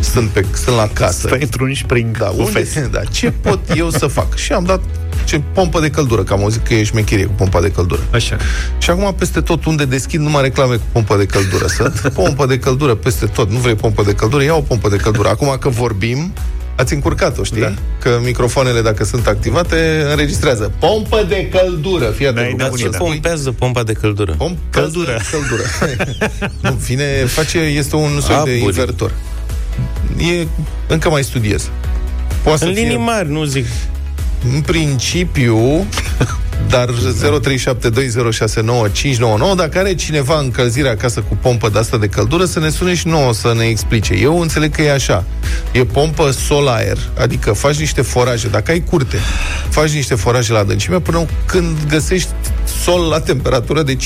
sunt, 0.00 0.28
pe, 0.28 0.44
sunt 0.64 0.76
la 0.76 0.88
casă. 0.92 1.26
Stai 1.26 1.42
într-un 1.42 1.74
spring 1.74 2.18
Da, 2.18 2.26
cu 2.26 2.42
unde, 2.42 2.58
fes. 2.58 2.88
da, 2.90 3.00
ce 3.00 3.30
pot 3.30 3.58
eu 3.76 3.90
să 3.90 4.06
fac? 4.06 4.36
Și 4.36 4.52
am 4.52 4.64
dat 4.64 4.80
ce 5.24 5.42
pompă 5.52 5.80
de 5.80 5.90
căldură, 5.90 6.22
că 6.22 6.32
am 6.32 6.40
auzit 6.40 6.66
că 6.66 6.74
e 6.74 6.82
șmecherie 6.82 7.24
cu 7.24 7.32
pompa 7.32 7.60
de 7.60 7.70
căldură. 7.70 8.00
Așa. 8.10 8.36
Și 8.78 8.90
acum 8.90 9.14
peste 9.18 9.40
tot 9.40 9.64
unde 9.64 9.84
deschid 9.84 10.20
numai 10.20 10.42
reclame 10.42 10.74
cu 10.74 10.82
pompă 10.92 11.16
de 11.16 11.26
căldură. 11.26 11.66
Sunt 11.66 12.08
pompă 12.14 12.46
de 12.46 12.58
căldură 12.58 12.94
peste 12.94 13.26
tot. 13.26 13.50
Nu 13.50 13.58
vrei 13.58 13.74
pompă 13.74 14.02
de 14.02 14.12
căldură? 14.12 14.42
Ia 14.42 14.54
o 14.54 14.60
pompă 14.60 14.88
de 14.88 14.96
căldură. 14.96 15.28
Acum 15.28 15.56
că 15.60 15.68
vorbim, 15.68 16.32
ați 16.78 16.94
încurcat-o, 16.94 17.42
știi? 17.44 17.60
Da. 17.60 17.72
Că 18.00 18.18
microfoanele, 18.24 18.80
dacă 18.82 19.04
sunt 19.04 19.26
activate, 19.26 20.06
înregistrează. 20.10 20.72
Pompă 20.78 21.24
de 21.28 21.48
căldură. 21.48 22.04
Fii 22.04 22.24
N-ai 22.26 22.42
atent. 22.42 22.58
Dar 22.58 22.66
rugați 22.66 22.82
ce 22.82 22.90
să- 22.90 22.98
pompează 22.98 23.52
pompa 23.52 23.82
de 23.82 23.92
căldură? 23.92 24.34
Pompă 24.38 24.58
Căldură. 24.70 25.18
Căldură. 25.30 25.62
nu, 26.62 26.70
vine, 26.72 27.04
face, 27.26 27.58
este 27.58 27.96
un 27.96 28.20
soi 28.20 28.28
de 28.28 28.34
Aburi. 28.34 28.58
invertor. 28.62 29.12
E, 30.40 30.46
încă 30.88 31.10
mai 31.10 31.22
studiez. 31.24 31.70
Poate 32.42 32.64
În 32.64 32.70
să 32.70 32.76
fie- 32.78 32.82
linii 32.88 33.04
mari, 33.04 33.30
nu 33.30 33.44
zic. 33.44 33.66
În 34.52 34.60
principiu, 34.60 35.86
dar 36.72 36.88
0372069599, 36.88 36.92
dacă 39.56 39.78
are 39.78 39.94
cineva 39.94 40.38
încălzire 40.38 40.88
acasă 40.88 41.20
cu 41.20 41.38
pompă 41.42 41.68
de 41.68 41.78
asta 41.78 41.96
de 41.96 42.06
căldură, 42.06 42.44
să 42.44 42.58
ne 42.58 42.68
sune 42.68 42.94
și 42.94 43.06
nouă 43.06 43.32
să 43.32 43.54
ne 43.56 43.64
explice. 43.64 44.14
Eu 44.14 44.40
înțeleg 44.40 44.74
că 44.74 44.82
e 44.82 44.92
așa. 44.92 45.24
E 45.72 45.84
pompă 45.84 46.30
sol-aer, 46.30 46.98
adică 47.18 47.52
faci 47.52 47.78
niște 47.78 48.02
foraje. 48.02 48.48
Dacă 48.48 48.70
ai 48.70 48.84
curte, 48.90 49.16
faci 49.68 49.90
niște 49.90 50.14
foraje 50.14 50.52
la 50.52 50.58
adâncime 50.58 51.00
până 51.00 51.26
când 51.46 51.76
găsești 51.88 52.28
sol 52.82 53.08
la 53.08 53.20
temperatură 53.20 53.82
de 53.82 53.96
15-20 53.96 53.98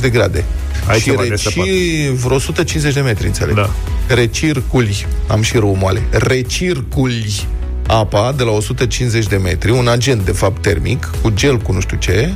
de 0.00 0.08
grade. 0.08 0.44
Ai 0.86 0.98
și 0.98 1.04
ceva 1.04 1.22
de 1.22 1.28
reci 1.28 1.40
săpat. 1.40 1.66
vreo 2.14 2.36
150 2.36 2.94
de 2.94 3.00
metri, 3.00 3.26
înțeleg. 3.26 3.54
Da. 3.54 3.70
Recirculi, 4.08 5.06
am 5.26 5.42
și 5.42 5.56
rău 5.56 5.76
moale, 5.80 6.02
recirculi 6.10 7.46
apa 7.86 8.32
de 8.36 8.42
la 8.42 8.50
150 8.50 9.26
de 9.26 9.36
metri, 9.36 9.70
un 9.70 9.88
agent, 9.88 10.24
de 10.24 10.32
fapt, 10.32 10.62
termic, 10.62 11.10
cu 11.22 11.30
gel, 11.30 11.56
cu 11.56 11.72
nu 11.72 11.80
știu 11.80 11.96
ce, 11.96 12.32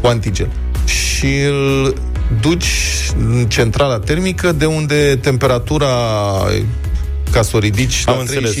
cu 0.00 0.06
antigel. 0.06 0.48
Și 0.84 1.40
îl 1.48 1.94
duci 2.40 2.72
în 3.18 3.46
centrala 3.48 3.98
termică 3.98 4.52
de 4.52 4.64
unde 4.64 5.18
temperatura 5.22 5.88
ca 7.30 7.42
să 7.42 7.56
o 7.56 7.58
ridici 7.58 8.02
Am 8.06 8.14
la 8.14 8.20
înțeles. 8.20 8.54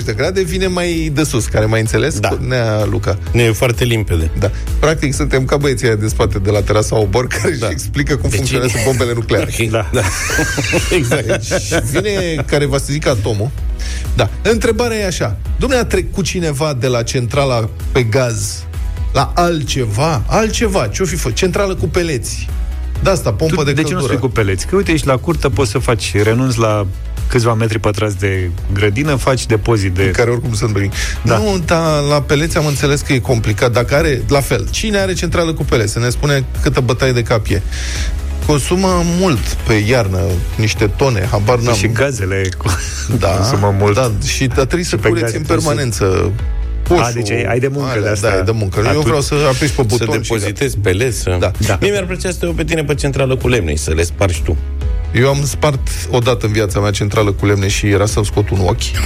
35-40 0.00 0.04
de 0.04 0.12
grade, 0.12 0.42
vine 0.42 0.66
mai 0.66 1.10
de 1.14 1.22
sus, 1.22 1.46
care 1.46 1.64
mai 1.64 1.80
înțeles? 1.80 2.18
Da. 2.18 2.38
Nea 2.40 2.84
Luca. 2.84 3.18
Nu 3.32 3.40
e 3.40 3.52
foarte 3.52 3.84
limpede. 3.84 4.30
Da. 4.38 4.50
Practic, 4.78 5.14
suntem 5.14 5.44
ca 5.44 5.56
băieții 5.56 5.86
aia 5.86 5.96
de 5.96 6.08
spate 6.08 6.38
de 6.38 6.50
la 6.50 6.62
terasa 6.62 6.98
Obor, 6.98 7.26
care 7.40 7.50
da. 7.50 7.66
își 7.66 7.74
explică 7.74 8.16
cum 8.16 8.30
funcționează 8.30 8.74
bombele 8.84 9.12
nucleare. 9.14 9.52
Da. 9.70 9.90
da. 9.92 10.02
exact. 10.96 11.26
Deci 11.26 11.82
vine 11.90 12.44
care 12.46 12.66
va 12.66 12.78
să 12.78 12.86
zic 12.88 13.06
atomul. 13.06 13.50
Da. 14.14 14.30
Întrebarea 14.42 14.96
e 14.96 15.06
așa. 15.06 15.36
Dom'le, 15.56 15.78
a 15.78 15.84
trecut 15.84 16.24
cineva 16.24 16.76
de 16.80 16.86
la 16.86 17.02
centrala 17.02 17.68
pe 17.92 18.02
gaz 18.02 18.64
la 19.12 19.32
altceva? 19.34 20.22
Altceva. 20.26 20.86
Ce-o 20.86 21.04
fi 21.04 21.16
făcut? 21.16 21.36
Centrală 21.36 21.74
cu 21.74 21.88
peleți. 21.88 22.48
De 23.02 23.10
asta, 23.10 23.32
pompă 23.32 23.54
Tu, 23.54 23.62
de, 23.62 23.72
de 23.72 23.82
ce 23.82 23.92
nu 23.92 23.98
căldură. 23.98 24.12
spui 24.16 24.28
cu 24.28 24.34
peleți? 24.34 24.66
Că 24.66 24.76
uite, 24.76 24.92
ești 24.92 25.06
la 25.06 25.16
curtă, 25.16 25.48
poți 25.48 25.70
să 25.70 25.78
faci, 25.78 26.12
renunți 26.22 26.58
la 26.58 26.86
câțiva 27.28 27.54
metri 27.54 27.78
pătrați 27.78 28.18
de 28.18 28.50
grădină, 28.72 29.14
faci 29.14 29.46
depozit 29.46 29.92
de... 29.92 30.10
care 30.10 30.30
oricum 30.30 30.54
sunt 30.54 30.74
nimic. 30.74 30.92
Da. 31.22 31.34
Da. 31.34 31.38
Nu, 31.38 31.58
dar 31.66 32.02
la 32.08 32.20
peleți 32.22 32.56
am 32.56 32.66
înțeles 32.66 33.00
că 33.00 33.12
e 33.12 33.18
complicat. 33.18 33.72
Dacă 33.72 33.94
are, 33.94 34.22
la 34.28 34.40
fel, 34.40 34.66
cine 34.70 34.98
are 34.98 35.12
centrală 35.12 35.52
cu 35.52 35.64
peleți? 35.64 35.92
Să 35.92 35.98
ne 35.98 36.08
spune 36.08 36.44
câtă 36.62 36.80
bătaie 36.80 37.12
de 37.12 37.22
cap 37.22 37.46
e. 37.48 37.62
Consumă 38.46 39.02
mult 39.18 39.38
pe 39.66 39.72
iarnă, 39.72 40.20
niște 40.56 40.86
tone, 40.86 41.28
habar 41.30 41.58
n-am. 41.58 41.74
Și 41.74 41.86
gazele 41.88 42.48
cu... 42.58 42.66
da, 43.20 43.28
consumă 43.28 43.74
mult. 43.78 43.94
Da, 43.94 44.12
și 44.26 44.46
dar 44.46 44.64
trebuie 44.64 44.84
să 44.84 44.96
pe 44.96 45.08
cureți 45.08 45.24
gaze 45.24 45.36
în 45.36 45.42
trebuie 45.42 45.60
să- 45.66 45.68
permanență. 45.68 46.32
Coșul, 46.94 47.04
A, 47.04 47.10
deci 47.12 47.30
ai- 47.30 47.42
ai 47.44 47.58
de 47.58 47.68
muncă 47.68 47.88
alea, 47.90 48.02
de 48.02 48.08
asta. 48.08 48.28
Da, 48.28 48.34
ai 48.34 48.42
de 48.42 48.50
muncă. 48.50 48.80
Eu 48.80 48.86
Atunci- 48.88 49.04
vreau 49.04 49.20
să 49.20 49.34
apeși 49.34 49.72
pe 49.74 49.82
Să 49.82 49.82
buton 49.82 50.22
și 50.22 50.28
depozitezi 50.28 50.78
pelet, 50.78 51.14
să... 51.14 51.36
Da. 51.40 51.50
da. 51.66 51.78
Mie 51.80 51.90
mi-ar 51.90 52.04
plăcea 52.04 52.30
să 52.30 52.36
te 52.38 52.44
iau 52.44 52.54
pe 52.54 52.64
tine 52.64 52.84
pe 52.84 52.94
centrală 52.94 53.36
cu 53.36 53.48
lemne 53.48 53.70
și 53.70 53.82
să 53.82 53.92
le 53.94 54.02
spargi 54.02 54.42
tu. 54.42 54.56
Eu 55.14 55.28
am 55.28 55.44
spart 55.44 55.88
odată 56.10 56.46
în 56.46 56.52
viața 56.52 56.80
mea 56.80 56.90
centrală 56.90 57.32
cu 57.32 57.46
lemne 57.46 57.68
și 57.68 57.86
era 57.86 58.06
să-mi 58.06 58.24
scot 58.24 58.50
un 58.50 58.58
ochi. 58.60 58.82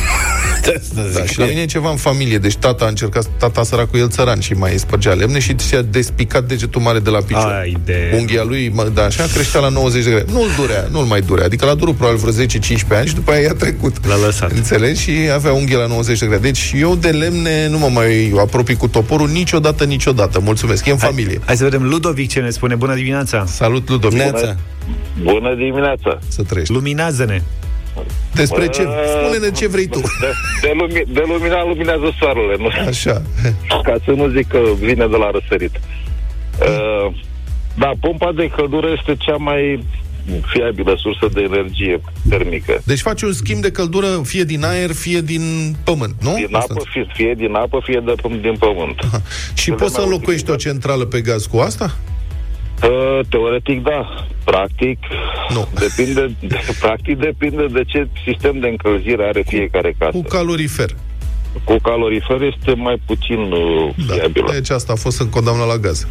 Da, 1.15 1.25
și 1.25 1.39
la 1.39 1.45
mine 1.45 1.61
e 1.61 1.65
ceva 1.65 1.91
în 1.91 1.97
familie. 1.97 2.39
Deci 2.39 2.57
tata 2.57 2.85
a 2.85 2.89
încercat, 2.89 3.27
tata 3.39 3.63
săracul 3.63 3.99
el 3.99 4.09
țăran 4.09 4.41
și 4.41 4.53
mai 4.53 4.73
spărgea 4.77 5.13
lemne 5.13 5.39
și 5.39 5.55
și-a 5.69 5.83
despicat 5.83 6.45
degetul 6.45 6.81
mare 6.81 6.99
de 6.99 7.11
la 7.11 7.19
picior. 7.19 7.53
Ai 7.53 7.77
de... 7.85 8.15
Unghia 8.19 8.43
lui, 8.43 8.71
mă, 8.75 8.91
da, 8.95 9.05
așa, 9.05 9.25
creștea 9.33 9.61
la 9.61 9.69
90 9.69 10.05
de 10.05 10.11
grade. 10.11 10.33
Nu-l 10.33 10.49
durea, 10.57 10.89
nu-l 10.91 11.05
mai 11.05 11.21
durea. 11.21 11.45
Adică 11.45 11.65
l-a 11.65 11.75
durut 11.75 11.97
probabil 11.97 12.21
vreo 12.21 12.47
10-15 12.47 12.49
ani 12.91 13.07
și 13.07 13.15
după 13.15 13.31
aia 13.31 13.41
i-a 13.41 13.55
trecut. 13.55 14.07
L-a 14.07 14.17
lăsat. 14.17 14.53
Înțelegi? 14.53 15.01
Și 15.01 15.13
avea 15.35 15.53
unghie 15.53 15.77
la 15.77 15.87
90 15.87 16.19
de 16.19 16.27
grade. 16.27 16.43
Deci 16.43 16.73
eu 16.77 16.95
de 16.95 17.09
lemne 17.09 17.69
nu 17.69 17.79
mă 17.79 17.89
mai 17.93 18.33
apropii 18.39 18.77
cu 18.77 18.89
toporul 18.89 19.29
niciodată, 19.29 19.85
niciodată. 19.85 20.41
Mulțumesc. 20.41 20.87
E 20.87 20.91
în 20.91 20.97
familie. 20.97 21.41
Hai 21.45 21.57
să 21.57 21.65
vedem 21.65 21.83
Ludovic 21.83 22.29
ce 22.29 22.41
ne 22.41 22.51
spune. 22.51 22.75
Bună 22.75 22.95
dimineața! 22.95 23.45
Salut, 23.47 23.89
Ludovic. 23.89 24.19
Neața. 24.19 24.57
Bună 25.23 25.55
dimineața! 25.55 26.19
Să 26.29 26.43
trăiești. 26.43 26.73
Luminează-ne! 26.75 27.43
Despre 28.35 28.67
ce? 28.69 28.83
Spune-ne 29.23 29.51
ce 29.51 29.69
vrei 29.69 29.87
tu. 29.87 30.01
De, 30.01 30.31
de, 30.63 30.73
lumi, 30.79 31.03
de 31.09 31.23
lumina 31.27 31.65
luminează 31.65 32.15
soarele, 32.19 32.55
nu? 32.59 32.69
Așa. 32.89 33.23
ca 33.83 33.97
să 34.05 34.11
nu 34.11 34.29
zic 34.29 34.49
că 34.49 34.59
vine 34.81 35.07
de 35.07 35.17
la 35.17 35.31
răsărit. 35.31 35.81
Uh, 36.61 37.15
da, 37.79 37.91
pompa 38.01 38.33
de 38.33 38.51
căldură 38.57 38.89
este 38.99 39.17
cea 39.19 39.37
mai 39.37 39.85
fiabilă 40.53 40.95
sursă 40.97 41.29
de 41.35 41.41
energie 41.41 42.01
termică. 42.29 42.81
Deci 42.85 43.01
faci 43.01 43.23
un 43.23 43.33
schimb 43.33 43.61
de 43.63 43.71
căldură 43.71 44.07
fie 44.25 44.45
din 44.45 44.65
aer, 44.65 44.91
fie 44.93 45.21
din 45.21 45.75
pământ, 45.85 46.15
nu? 46.21 46.35
Din 46.35 46.55
Asta. 46.55 46.75
apă, 46.75 46.83
fie, 46.93 47.07
fie 47.15 47.35
din 47.37 47.55
apă, 47.55 47.81
fie 47.85 48.03
de, 48.05 48.15
din 48.41 48.57
pământ. 48.59 49.01
Și 49.55 49.65
Cele 49.65 49.77
poți 49.77 49.95
să 49.95 50.01
mai 50.01 50.09
înlocuiești 50.09 50.51
o 50.51 50.53
utilizate. 50.53 50.79
centrală 50.79 51.05
pe 51.05 51.21
gaz 51.21 51.47
cu 51.47 51.57
asta? 51.59 51.97
Uh, 52.91 53.21
teoretic, 53.29 53.83
da. 53.83 54.27
Practic, 54.45 54.99
Nu. 55.55 55.69
depinde, 55.79 56.35
de, 56.41 56.59
practic 56.81 57.19
depinde 57.19 57.67
de 57.67 57.83
ce 57.87 58.09
sistem 58.25 58.59
de 58.59 58.69
încălzire 58.69 59.25
are 59.25 59.43
fiecare 59.47 59.95
casă. 59.99 60.11
Cu 60.17 60.23
calorifer. 60.23 60.91
Cu 61.65 61.77
calorifer 61.83 62.43
este 62.43 62.75
mai 62.75 63.01
puțin 63.07 63.39
uh, 63.53 63.95
Da. 64.07 64.15
fiabilă. 64.15 64.53
Deci 64.53 64.71
asta 64.71 64.93
a 64.93 64.97
fost 64.97 65.21
în 65.21 65.29
condamnă 65.29 65.65
la 65.65 65.77
gaz. 65.77 66.07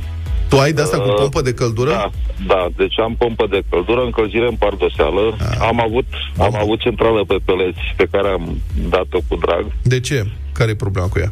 Tu 0.49 0.57
ai 0.59 0.71
de 0.73 0.81
asta 0.81 0.97
cu 0.99 1.07
Uh, 1.07 1.15
pompă 1.17 1.41
de 1.41 1.53
căldură? 1.53 1.89
Da, 1.89 2.09
da, 2.47 2.67
deci 2.77 2.99
am 2.99 3.15
pompă 3.17 3.47
de 3.49 3.61
căldură, 3.69 4.01
încălzire 4.01 4.47
în 4.47 4.55
pardoseală. 4.55 5.35
Ah. 5.39 5.57
Am 5.59 5.81
avut 5.81 6.05
am 6.37 6.55
avut 6.61 6.79
centrală 6.79 7.23
pe 7.27 7.37
peleți 7.45 7.79
pe 7.97 8.07
care 8.11 8.27
am 8.27 8.57
dat-o 8.89 9.19
cu 9.27 9.35
drag. 9.35 9.65
De 9.83 9.99
ce? 9.99 10.25
Care 10.53 10.71
e 10.71 10.75
problema 10.75 11.07
cu 11.07 11.19
ea? 11.19 11.31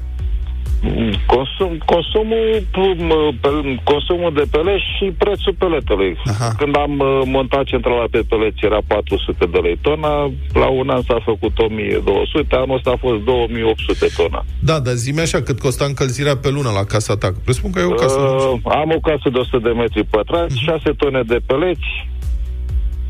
Consum, 1.26 1.78
consumul, 1.86 2.64
m, 2.98 3.38
pe- 3.42 3.80
consumul 3.84 4.34
de 4.34 4.46
peleți 4.52 4.84
și 4.98 5.06
prețul 5.18 5.54
peletelui. 5.58 6.18
Aha. 6.26 6.54
Când 6.58 6.76
am 6.78 7.00
uh, 7.00 7.22
montat 7.26 7.64
centrala 7.64 8.06
pe 8.12 8.22
peleți 8.30 8.66
era 8.66 8.80
400 8.88 9.46
de 9.52 9.58
lei 9.58 9.78
tona, 9.82 10.32
la 10.54 10.68
un 10.70 10.90
an 10.90 11.02
s-a 11.02 11.20
făcut 11.26 11.58
1200, 11.60 12.56
anul 12.56 12.76
ăsta 12.76 12.92
a 12.92 12.98
fost 13.06 13.20
2800 13.24 14.08
tona. 14.18 14.46
Da, 14.60 14.80
dar 14.80 14.94
zi 14.94 15.20
așa 15.20 15.42
cât 15.42 15.60
costa 15.60 15.86
încălzirea 15.86 16.38
pe 16.38 16.50
lună 16.50 16.70
la 16.70 16.84
casa 16.84 17.16
ta. 17.18 17.32
Presupun 17.44 17.72
că 17.72 17.80
ai 17.80 17.86
o 17.86 17.94
casă. 18.04 18.20
Uh, 18.20 18.60
am 18.64 18.90
o 18.96 19.00
casă 19.00 19.30
de 19.32 19.38
100 19.38 19.58
de 19.58 19.70
metri 19.70 20.04
pătrați, 20.04 20.58
6 20.58 20.90
tone 20.98 21.22
de 21.28 21.40
peleți, 21.46 21.90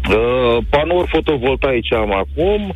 uh, 0.09 0.57
panouri 0.69 1.09
fotovoltaice 1.15 1.95
am 1.95 2.13
acum, 2.23 2.61
uh, 2.69 2.75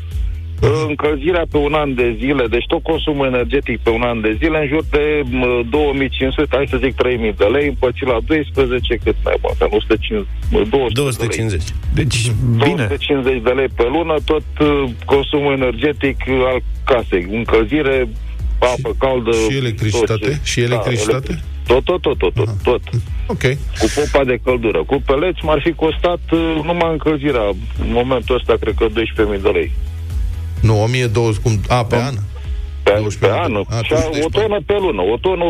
încălzirea 0.88 1.46
pe 1.52 1.58
un 1.58 1.74
an 1.74 1.96
de 1.96 2.16
zile, 2.20 2.48
deci 2.48 2.66
tot 2.68 2.84
consumul 2.84 3.26
energetic 3.26 3.80
pe 3.80 3.90
un 3.90 4.02
an 4.02 4.22
de 4.22 4.36
zile, 4.42 4.58
în 4.62 4.68
jur 4.68 4.84
de 4.90 5.22
m, 5.24 5.68
2500, 5.70 6.56
hai 6.56 6.68
să 6.70 6.78
zic 6.84 6.94
3000 6.96 7.34
de 7.38 7.44
lei, 7.46 7.68
împărțit 7.68 8.08
la 8.08 8.18
12, 8.26 8.96
cât 9.04 9.16
mai 9.24 9.38
bun, 9.42 9.52
că 9.60 9.68
150, 9.70 10.28
200 10.70 10.94
250. 10.94 11.62
Deci, 11.94 12.22
De 12.26 12.32
lei. 12.58 12.68
bine. 12.68 12.86
250 12.88 13.42
de 13.44 13.50
lei 13.50 13.68
pe 13.76 13.84
lună, 13.96 14.16
tot 14.26 14.44
uh, 14.60 14.84
consumul 15.06 15.54
energetic 15.54 16.18
uh, 16.28 16.36
al 16.52 16.60
casei, 16.86 17.28
încălzire, 17.32 18.08
apă 18.60 18.92
caldă. 19.00 19.32
și 19.50 19.58
electricitate? 19.58 20.06
tot 20.14 20.22
ce- 20.24 20.40
Și 20.44 20.60
electricitate? 20.62 21.34
elec- 21.34 21.54
Tot, 21.68 21.84
tot, 21.84 22.02
tot, 22.02 22.18
tot, 22.18 22.34
tot, 22.34 22.50
tot. 22.64 22.82
Ok. 23.28 23.42
Cu 23.80 23.86
pompa 23.96 24.24
de 24.24 24.38
căldură. 24.44 24.84
Cu 24.84 25.02
peleți 25.06 25.40
m-ar 25.46 25.62
fi 25.64 25.72
costat 25.74 26.20
uh, 26.32 26.60
numai 26.64 26.92
încălzirea. 26.92 27.46
În 27.80 27.90
momentul 27.92 28.36
ăsta, 28.36 28.54
cred 28.60 28.74
că 28.78 28.86
12.000 28.88 29.42
de 29.42 29.50
lei. 29.50 29.72
Nu, 30.68 30.82
1200, 30.84 31.40
cum... 31.44 31.60
A, 31.78 31.84
pe 31.86 31.96
an? 31.96 32.14
Pe, 32.84 32.92
12.000 32.92 33.20
pe 33.20 33.26
de 33.28 33.32
an. 33.46 33.52
lei. 33.54 33.66
A, 33.70 33.76
Și 33.88 33.94
a- 33.94 33.98
atunci 33.98 34.24
o 34.24 34.30
tonă 34.40 34.58
pe 34.66 34.76
lună. 34.86 35.02
O 35.14 35.18
tonă, 35.26 35.44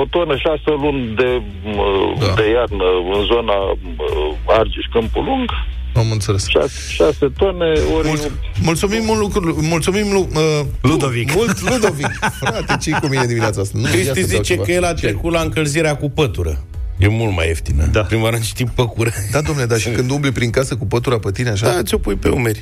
o 0.00 0.04
tonă 0.10 0.34
șase 0.44 0.70
luni 0.82 1.14
de, 1.20 1.28
uh, 1.66 2.18
Da. 2.18 2.32
de 2.38 2.44
iarnă 2.56 2.86
în 3.14 3.20
zona 3.32 3.56
uh, 3.72 4.56
Argeș, 4.58 4.84
Câmpul 4.92 5.24
Lung. 5.24 5.50
Am 5.94 6.10
înțeles. 6.10 6.48
Șase, 6.48 6.78
șase 6.98 7.26
tone 7.38 7.72
ori... 7.96 8.08
Mulț- 8.08 8.30
mulțumim 8.62 9.02
mult 9.04 9.18
lucru, 9.20 9.58
mulțumim 9.60 10.06
lu, 10.12 10.28
uh, 10.34 10.66
Ludovic. 10.80 11.34
Mult 11.34 11.60
Ludovic. 11.70 12.12
Frate, 12.40 12.76
ce 12.80 12.90
cu 13.00 13.06
mine 13.06 13.24
dimineața 13.26 13.60
asta? 13.60 13.78
Nu, 13.78 13.84
ia 13.86 13.90
Cristi 13.90 14.20
să 14.20 14.26
beau 14.28 14.42
zice 14.42 14.52
ceva. 14.52 14.62
că 14.62 14.72
el 14.72 14.84
a 14.84 14.92
Ce? 14.94 15.06
trecut 15.06 15.32
la 15.32 15.40
încălzirea 15.40 15.96
cu 15.96 16.10
pătură. 16.10 16.64
E 17.02 17.08
mult 17.08 17.34
mai 17.38 17.46
ieftină. 17.46 17.84
Da. 17.92 18.02
Prima 18.02 18.22
oară 18.22 18.36
știi 18.42 18.66
păcură. 18.74 19.10
Da, 19.32 19.40
domnule, 19.40 19.66
dar 19.66 19.78
și 19.78 19.88
când 19.88 20.10
umbli 20.10 20.32
prin 20.32 20.50
casă 20.50 20.76
cu 20.76 20.86
pătura 20.86 21.18
pe 21.18 21.30
tine 21.30 21.50
așa? 21.50 21.66
Da, 21.74 21.82
ți-o 21.82 21.98
pui 21.98 22.14
pe 22.14 22.28
umeri. 22.28 22.60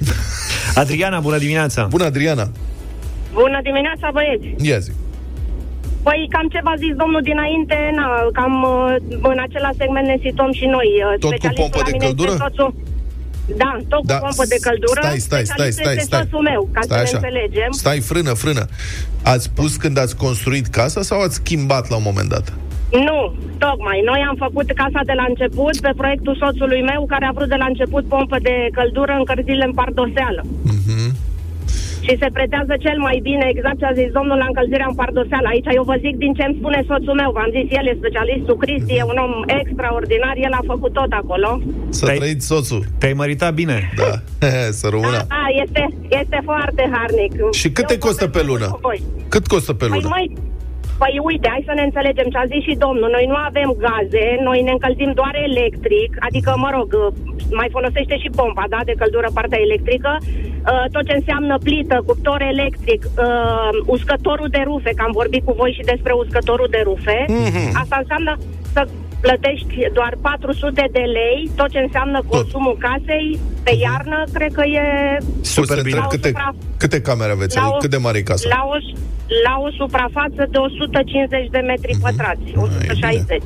Adriana, 0.75 1.19
bună 1.21 1.39
dimineața! 1.39 1.81
Bună, 1.95 2.05
Adriana. 2.05 2.47
Bună 3.33 3.59
dimineața, 3.63 4.07
băieți! 4.13 4.49
Ia 4.71 4.79
zi. 4.79 4.91
Păi 6.07 6.27
cam 6.35 6.47
ce 6.53 6.61
v-a 6.67 6.75
zis 6.85 6.93
domnul 7.03 7.23
dinainte, 7.31 7.77
na, 7.99 8.07
cam 8.39 8.55
uh, 8.63 8.95
în 9.33 9.39
același 9.47 9.77
segment 9.83 10.07
ne 10.13 10.19
situăm 10.27 10.53
și 10.61 10.67
noi. 10.77 10.89
Uh, 11.07 11.19
Tot 11.25 11.31
cu 11.31 11.37
Specialistul 11.37 11.63
pompă 11.63 11.79
la 11.79 11.85
de 11.89 11.91
mine 11.95 12.05
este 12.05 12.09
căldură? 12.17 12.33
soțul- 12.45 12.75
Da, 13.63 13.71
tot 13.93 14.03
Da, 14.11 14.17
cu 14.19 14.25
pompă 14.27 14.45
de 14.55 14.59
căldură. 14.67 15.01
Stai, 15.05 15.19
stai, 15.29 15.45
stai, 15.45 15.45
Specialistul 15.45 15.85
stai, 15.85 15.95
este 16.01 16.07
stai. 16.11 16.23
soțul 16.25 16.43
meu, 16.51 16.61
ca 16.75 16.81
stai 16.89 17.07
să 17.07 17.13
ne 17.13 17.19
înțelegem. 17.19 17.71
Stai, 17.83 17.99
frână, 18.11 18.33
frână. 18.45 18.65
Ați 19.33 19.45
spus 19.51 19.73
când 19.83 19.97
ați 20.05 20.15
construit 20.25 20.67
casa 20.79 21.01
sau 21.11 21.19
ați 21.27 21.35
schimbat 21.43 21.85
la 21.93 21.97
un 22.01 22.07
moment 22.11 22.29
dat? 22.35 22.47
Nu, 23.07 23.19
tocmai. 23.59 23.99
Noi 24.11 24.21
am 24.29 24.37
făcut 24.47 24.69
casa 24.83 25.01
de 25.11 25.13
la 25.21 25.25
început 25.29 25.75
pe 25.81 25.93
proiectul 25.97 26.37
soțului 26.43 26.83
meu, 26.83 27.01
care 27.13 27.25
a 27.27 27.33
vrut 27.37 27.49
de 27.49 27.55
la 27.63 27.65
început 27.73 28.05
pompă 28.15 28.37
de 28.43 28.55
căldură 28.73 29.13
încălzire 29.19 29.65
în 29.65 29.73
pardoseală. 29.73 30.43
Mhm. 30.63 31.15
Și 32.07 32.17
se 32.23 32.29
pretează 32.39 32.75
cel 32.87 32.99
mai 33.07 33.19
bine, 33.23 33.45
exact 33.55 33.79
ce 33.79 33.85
a 33.89 33.93
zis 34.01 34.11
domnul, 34.19 34.37
la 34.43 34.49
încălzirea 34.51 34.87
în 34.89 34.95
pardoseală. 35.03 35.47
Aici 35.49 35.69
eu 35.79 35.83
vă 35.91 35.97
zic 36.05 36.15
din 36.25 36.33
ce 36.39 36.45
îmi 36.47 36.57
spune 36.61 36.79
soțul 36.91 37.15
meu. 37.21 37.31
V-am 37.37 37.51
zis, 37.57 37.67
el 37.79 37.87
e 37.91 38.01
specialistul, 38.03 38.57
Cristi 38.63 38.95
e 39.01 39.03
un 39.13 39.19
om 39.27 39.33
extraordinar, 39.61 40.35
el 40.47 40.53
a 40.61 40.63
făcut 40.73 40.93
tot 40.93 41.13
acolo. 41.23 41.51
Să 41.99 42.05
Stai- 42.05 42.17
trăiți 42.21 42.47
soțul. 42.47 42.83
Te-ai 43.01 43.13
măritat 43.23 43.53
bine? 43.55 43.77
Da, 44.03 44.13
să 44.81 44.87
rămână. 44.95 45.17
Da, 45.21 45.25
da, 45.37 45.45
este, 45.65 45.83
este 46.21 46.39
foarte 46.45 46.83
harnic. 46.95 47.33
Și 47.61 47.69
cât 47.77 47.87
te 47.87 47.93
Eu 47.99 48.05
costă 48.07 48.25
pe 48.27 48.31
povestesc 48.31 48.51
lună? 48.53 48.67
cu 48.75 48.79
voi. 48.89 49.01
Cât 49.29 49.47
costă 49.47 49.73
pe 49.73 49.87
Păi, 49.87 49.95
lună? 50.03 50.09
Măi, 51.01 51.13
păi 51.13 51.25
uite, 51.29 51.49
hai 51.53 51.69
să 51.71 51.75
ne 51.77 51.85
înțelegem 51.89 52.29
ce 52.33 52.39
a 52.41 52.51
zis 52.53 52.63
și 52.69 52.83
domnul. 52.85 53.11
Noi 53.17 53.27
nu 53.33 53.39
avem 53.49 53.71
gaze, 53.87 54.27
noi 54.49 54.59
ne 54.67 54.73
încălzim 54.77 55.13
doar 55.21 55.35
electric, 55.49 56.11
adică, 56.29 56.51
mă 56.65 56.71
rog, 56.77 56.89
mai 57.61 57.69
folosește 57.77 58.15
și 58.23 58.35
pompa, 58.39 58.65
da, 58.75 58.81
de 58.91 58.95
căldură, 59.01 59.29
partea 59.39 59.61
electrică, 59.67 60.11
uh, 60.21 60.85
tot 60.95 61.05
ce 61.09 61.15
înseamnă 61.21 61.55
plită, 61.67 61.97
cuptor 62.07 62.41
electric, 62.55 63.03
uh, 63.05 63.73
uscătorul 63.95 64.49
de 64.57 64.63
rufe, 64.71 64.91
că 64.97 65.03
am 65.07 65.19
vorbit 65.21 65.43
cu 65.45 65.53
voi 65.61 65.73
și 65.79 65.91
despre 65.93 66.13
uscătorul 66.23 66.69
de 66.71 66.81
rufe. 66.89 67.19
Mhm. 67.29 67.81
Asta 67.83 67.97
înseamnă 68.03 68.33
să 68.75 68.81
plătești 69.21 69.75
doar 69.99 70.13
400 70.21 70.85
de 70.97 71.05
lei, 71.19 71.51
tot 71.57 71.69
ce 71.75 71.79
înseamnă 71.79 72.19
consumul 72.27 72.77
casei, 72.87 73.39
pe 73.65 73.73
iarnă, 73.87 74.19
cred 74.33 74.53
că 74.53 74.63
e 74.81 74.85
Super 75.41 75.77
bine. 75.83 75.89
bine. 75.97 76.07
Câte, 76.09 76.31
La 76.31 76.49
o 76.49 76.53
supra- 76.53 76.77
câte 76.83 77.01
camere 77.01 77.33
aveți? 77.33 77.57
la 77.57 77.63
Adică 77.63 77.77
o- 77.77 77.81
Cât 77.85 77.91
de 77.91 77.97
mare 77.97 78.19
e 78.19 78.23
casa? 78.23 78.49
la 78.57 78.61
o, 78.73 78.75
la 79.47 79.55
o 79.67 79.69
suprafață 79.81 80.43
de 80.53 80.59
150 80.59 81.49
de 81.51 81.59
metri 81.59 81.99
pătrați, 82.05 82.49
160. 82.55 83.43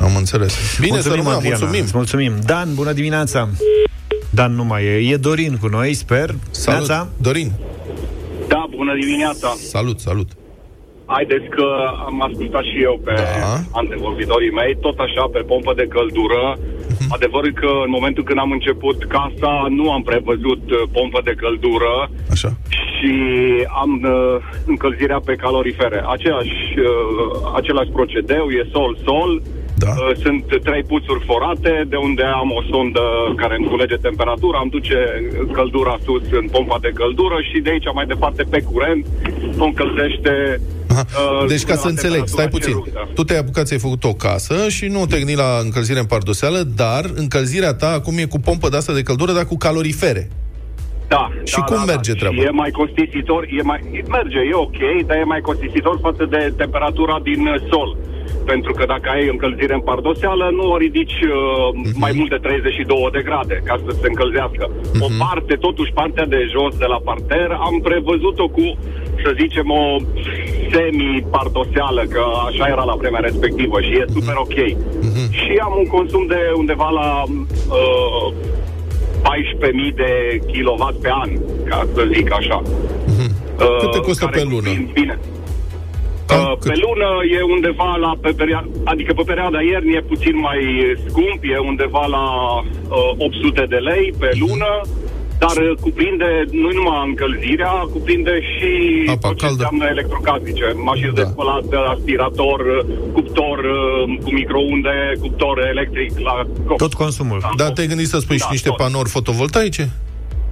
Am 0.00 0.16
înțeles. 0.16 0.78
Bine 0.80 1.00
să 1.00 1.08
rămână, 1.08 1.34
Adriana. 1.36 1.56
mulțumim. 1.58 1.82
Îți 1.84 1.96
mulțumim. 1.96 2.32
Dan, 2.44 2.74
bună 2.74 2.92
dimineața! 2.92 3.48
Dan 4.30 4.52
nu 4.54 4.64
mai 4.64 4.84
e. 4.84 5.12
E 5.12 5.16
Dorin 5.16 5.56
cu 5.60 5.66
noi, 5.66 5.94
sper. 5.94 6.34
Salut. 6.50 6.86
Neața? 6.88 7.08
Dorin, 7.16 7.52
Da, 8.48 8.66
bună 8.76 8.92
dimineața. 9.00 9.54
salut, 9.68 10.00
salut. 10.00 10.28
Haideți 11.14 11.48
că 11.56 11.66
am 12.06 12.22
ascultat 12.28 12.64
și 12.70 12.78
eu 12.88 13.00
pe 13.04 13.14
Da. 13.14 13.54
antevorbitorii 13.80 14.56
mei, 14.60 14.76
tot 14.86 14.98
așa, 14.98 15.24
pe 15.32 15.38
pompă 15.52 15.72
de 15.80 15.86
căldură. 15.96 16.42
Adevărul 17.16 17.52
că 17.62 17.70
în 17.86 17.90
momentul 17.96 18.24
când 18.24 18.38
am 18.38 18.50
început 18.50 18.98
casa, 19.16 19.52
nu 19.78 19.92
am 19.92 20.02
prevăzut 20.02 20.64
uh, 20.70 20.82
pompă 20.92 21.20
de 21.24 21.34
căldură 21.42 21.94
Așa. 22.34 22.50
și 22.94 23.12
am 23.82 23.92
uh, 24.04 24.36
încălzirea 24.66 25.20
pe 25.24 25.34
calorifere. 25.44 25.98
Aceeași, 26.14 26.58
uh, 26.78 27.50
același 27.54 27.90
procedeu, 27.90 28.44
e 28.48 28.68
sol-sol. 28.72 29.42
Da. 29.84 29.90
Uh, 29.90 30.16
Sunt 30.24 30.44
trei 30.68 30.82
puțuri 30.82 31.24
forate, 31.24 31.72
de 31.88 31.96
unde 31.96 32.22
am 32.22 32.50
o 32.58 32.62
sondă 32.70 33.02
care 33.36 33.54
îmi 33.58 33.66
culege 33.72 33.96
temperatura, 33.96 34.58
am 34.58 34.68
duce 34.76 34.98
căldura 35.52 35.96
sus 36.04 36.22
în 36.40 36.46
pompa 36.54 36.78
de 36.80 36.92
căldură 36.94 37.36
și 37.52 37.60
de 37.60 37.70
aici 37.70 37.92
mai 37.94 38.06
departe 38.06 38.42
pe 38.50 38.60
curent 38.72 39.06
o 39.58 39.64
încălzește 39.64 40.60
Aha. 40.98 41.06
uh, 41.42 41.48
Deci, 41.48 41.64
ca 41.64 41.74
la 41.74 41.80
să 41.80 41.88
înțeleg, 41.88 42.24
temperatura 42.24 42.42
stai 42.42 42.48
puțin. 42.48 42.72
cerută. 42.72 43.08
Tu 43.14 43.24
te-ai 43.24 43.38
apucat, 43.38 43.66
ți-ai 43.66 43.78
făcut 43.78 44.04
o 44.04 44.12
casă 44.14 44.68
și 44.68 44.86
nu 44.86 45.06
te 45.06 45.16
gândi 45.18 45.34
la 45.34 45.58
încălzire 45.62 45.98
în 45.98 46.04
pardoseală, 46.04 46.58
dar 46.76 47.04
încălzirea 47.14 47.74
ta 47.74 47.90
acum 47.92 48.18
e 48.18 48.24
cu 48.24 48.38
pompă 48.40 48.68
de 48.68 48.76
asta 48.76 48.92
de 48.92 49.02
căldură, 49.02 49.32
dar 49.32 49.44
cu 49.44 49.56
calorifere. 49.56 50.28
Da. 51.08 51.30
Și 51.44 51.58
da, 51.58 51.62
cum 51.62 51.76
da, 51.76 51.84
merge 51.92 52.12
da. 52.12 52.18
treaba? 52.18 52.36
Și 52.36 52.42
e 52.42 52.50
mai 52.50 52.70
costisitor, 52.70 53.42
e 53.58 53.62
mai, 53.62 53.80
merge, 54.08 54.38
e 54.38 54.54
ok, 54.54 54.80
dar 55.06 55.16
e 55.16 55.24
mai 55.24 55.40
costisitor 55.40 55.98
față 56.02 56.24
de 56.30 56.52
temperatura 56.56 57.20
din 57.22 57.46
uh, 57.46 57.54
sol. 57.70 57.96
Pentru 58.44 58.72
că 58.72 58.84
dacă 58.86 59.08
ai 59.14 59.28
încălzire 59.34 59.74
în 59.74 59.80
pardoseală, 59.80 60.50
nu 60.58 60.64
o 60.72 60.76
ridici 60.76 61.18
uh, 61.22 61.68
Mhm. 61.74 61.98
mai 62.04 62.12
mult 62.18 62.30
de 62.30 62.38
32 62.42 63.08
de 63.12 63.22
grade 63.28 63.62
ca 63.64 63.74
să 63.86 63.90
se 64.00 64.06
încălzească. 64.12 64.64
O 65.00 65.06
Mhm. 65.08 65.18
parte, 65.24 65.54
totuși 65.54 65.92
partea 65.92 66.26
de 66.26 66.40
jos 66.54 66.72
de 66.76 66.84
la 66.94 66.98
parter, 67.08 67.48
am 67.68 67.80
prevăzut-o 67.82 68.46
cu, 68.48 68.66
să 69.24 69.30
zicem, 69.40 69.70
o 69.70 69.84
semi-pardoseală, 70.72 72.02
că 72.14 72.22
așa 72.48 72.66
era 72.66 72.84
la 72.84 72.94
vremea 72.94 73.20
respectivă 73.20 73.80
și 73.80 73.92
e 73.92 74.04
super 74.12 74.34
ok. 74.36 74.56
Mhm. 75.08 75.32
Și 75.32 75.52
am 75.66 75.74
un 75.78 75.86
consum 75.86 76.26
de 76.26 76.40
undeva 76.56 76.88
la 76.90 77.22
uh, 77.26 78.32
14.000 79.22 79.92
de 79.96 80.10
kW 80.52 80.98
pe 81.02 81.10
an, 81.22 81.30
ca 81.68 81.86
să 81.94 82.08
zic 82.14 82.32
așa. 82.32 82.62
Uh, 82.64 82.72
Mhm. 83.06 83.78
Cât 83.80 83.90
te 83.90 83.98
costă 84.00 84.24
care 84.24 84.36
pe 84.36 84.44
lună? 84.50 84.56
cuprind 84.68 84.92
Bine. 84.92 85.18
Cam 86.30 86.40
Uh, 86.40 86.52
cât? 86.60 86.68
pe 86.72 86.76
lună 86.86 87.08
e 87.36 87.40
undeva 87.56 87.90
la, 88.04 88.10
pe, 88.22 88.30
peria- 88.40 88.68
adică 88.92 89.12
pe 89.18 89.22
perioada 89.30 89.60
iernii 89.70 89.96
e 90.00 90.10
puțin 90.12 90.36
mai 90.48 90.60
scump, 91.08 91.40
e 91.54 91.58
undeva 91.70 92.04
la 92.16 92.24
uh, 92.58 93.26
800 93.26 93.66
de 93.74 93.76
lei 93.88 94.04
pe 94.20 94.28
lună, 94.44 94.70
dar 95.42 95.56
uh, 95.56 95.70
cuprinde 95.84 96.30
nu 96.62 96.68
numai 96.78 97.00
încălzirea, 97.10 97.72
cuprinde 97.94 98.34
și 98.52 98.70
Apa 99.14 99.28
tot 99.28 99.38
ce 99.38 99.44
caldă. 99.44 99.62
înseamnă 99.62 99.84
electrocasnice, 99.94 100.66
mașini 100.90 101.12
Da. 101.14 101.20
de 101.20 101.24
spălat, 101.32 101.64
aspirator, 101.94 102.60
uh, 102.60 102.84
cuptor 103.16 103.58
uh, 103.58 104.18
cu 104.24 104.30
microunde, 104.38 104.96
cuptor 105.22 105.56
electric 105.74 106.10
la 106.28 106.34
cop. 106.66 106.78
Tot 106.84 106.94
consumul. 107.04 107.38
Dar 107.60 107.70
te-ai 107.70 107.86
gândit 107.92 108.08
să 108.14 108.18
spui 108.18 108.36
și 108.42 108.46
Da, 108.48 108.54
niște 108.56 108.68
tot. 108.68 108.76
panouri 108.76 109.08
fotovoltaice? 109.16 109.84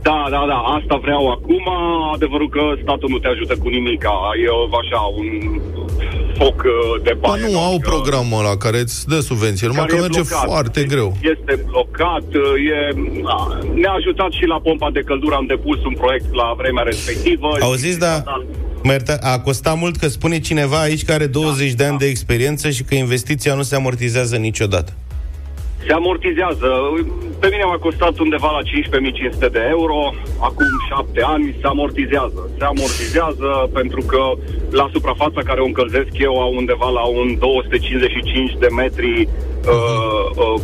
Da, 0.08 0.18
da, 0.34 0.42
da, 0.52 0.58
asta 0.78 0.96
vreau 1.06 1.24
acum. 1.36 1.64
Adevărul 2.14 2.48
că 2.48 2.62
statul 2.82 3.08
nu 3.14 3.18
te 3.18 3.28
ajută 3.34 3.54
cu 3.62 3.68
nimic. 3.68 4.02
E 4.44 4.48
așa, 4.82 5.00
un 5.20 5.28
foc 6.38 6.58
uh, 6.64 7.02
de 7.06 7.12
Ba 7.20 7.28
bani. 7.28 7.52
nu, 7.52 7.58
au 7.68 7.74
adică- 7.74 7.88
programul 7.90 8.38
ăla 8.44 8.56
care 8.56 8.78
îți 8.78 9.08
dă 9.08 9.18
subvenție, 9.20 9.66
numai 9.66 9.86
că 9.86 9.94
care 9.94 10.04
e 10.04 10.06
merge 10.06 10.20
blocat. 10.28 10.44
foarte 10.52 10.80
greu. 10.92 11.08
Este 11.32 11.52
blocat, 11.70 12.26
e, 12.76 12.78
da, 13.28 13.38
ne-a 13.80 13.92
ajutat 14.00 14.30
și 14.38 14.44
la 14.46 14.58
pompa 14.66 14.90
de 14.90 15.00
căldură, 15.00 15.34
am 15.34 15.46
depus 15.46 15.84
un 15.84 15.94
proiect 16.02 16.34
la 16.34 16.54
vremea 16.56 16.82
respectivă. 16.82 17.48
Auziți, 17.60 17.98
da, 17.98 18.22
mă 18.82 18.92
ierta- 18.92 19.18
a 19.20 19.40
costat 19.40 19.76
mult 19.78 19.96
că 19.96 20.08
spune 20.08 20.38
cineva 20.40 20.80
aici 20.80 21.04
că 21.04 21.12
are 21.12 21.26
20 21.26 21.72
de 21.72 21.84
ani 21.84 21.98
de 21.98 22.06
experiență 22.06 22.70
și 22.70 22.82
că 22.82 22.94
investiția 22.94 23.54
nu 23.54 23.62
se 23.62 23.74
amortizează 23.74 24.36
niciodată. 24.36 24.92
Se 25.86 25.92
amortizează. 25.92 26.70
Pe 27.40 27.48
mine 27.50 27.64
m-a 27.64 27.78
costat 27.78 28.18
undeva 28.18 28.50
la 28.50 28.62
15.500 29.46 29.52
de 29.52 29.62
euro. 29.68 30.14
Acum 30.38 30.66
șapte 30.88 31.22
ani 31.22 31.56
se 31.60 31.66
amortizează. 31.66 32.50
Se 32.58 32.64
amortizează 32.64 33.70
pentru 33.72 34.00
că 34.00 34.22
la 34.70 34.88
suprafața 34.92 35.40
care 35.42 35.60
o 35.60 35.64
încălzesc 35.64 36.12
eu 36.12 36.34
au 36.40 36.54
undeva 36.54 36.88
la 36.88 37.04
un 37.04 37.38
255 37.38 38.56
de 38.58 38.68
metri 38.76 39.28
uh, 39.28 40.26
uh, 40.36 40.60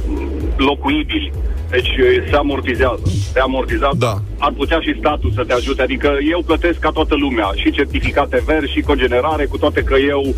locuibili. 0.57 1.33
Deci 1.71 1.89
uh, 1.89 2.27
se 2.31 2.37
amortizează. 2.37 3.03
Se 3.33 3.41
amortizează. 3.41 3.97
Da. 3.99 4.15
Ar 4.39 4.53
putea 4.57 4.81
și 4.81 4.97
statul 4.99 5.31
să 5.35 5.45
te 5.45 5.53
ajute. 5.53 5.83
Adică 5.83 6.19
eu 6.31 6.43
plătesc 6.47 6.79
ca 6.79 6.91
toată 6.91 7.15
lumea. 7.15 7.51
Și 7.55 7.71
certificate 7.71 8.43
verzi, 8.47 8.73
și 8.73 8.81
cogenerare, 8.81 9.45
cu 9.45 9.59
toate 9.59 9.83
că 9.83 9.97
eu 9.97 10.35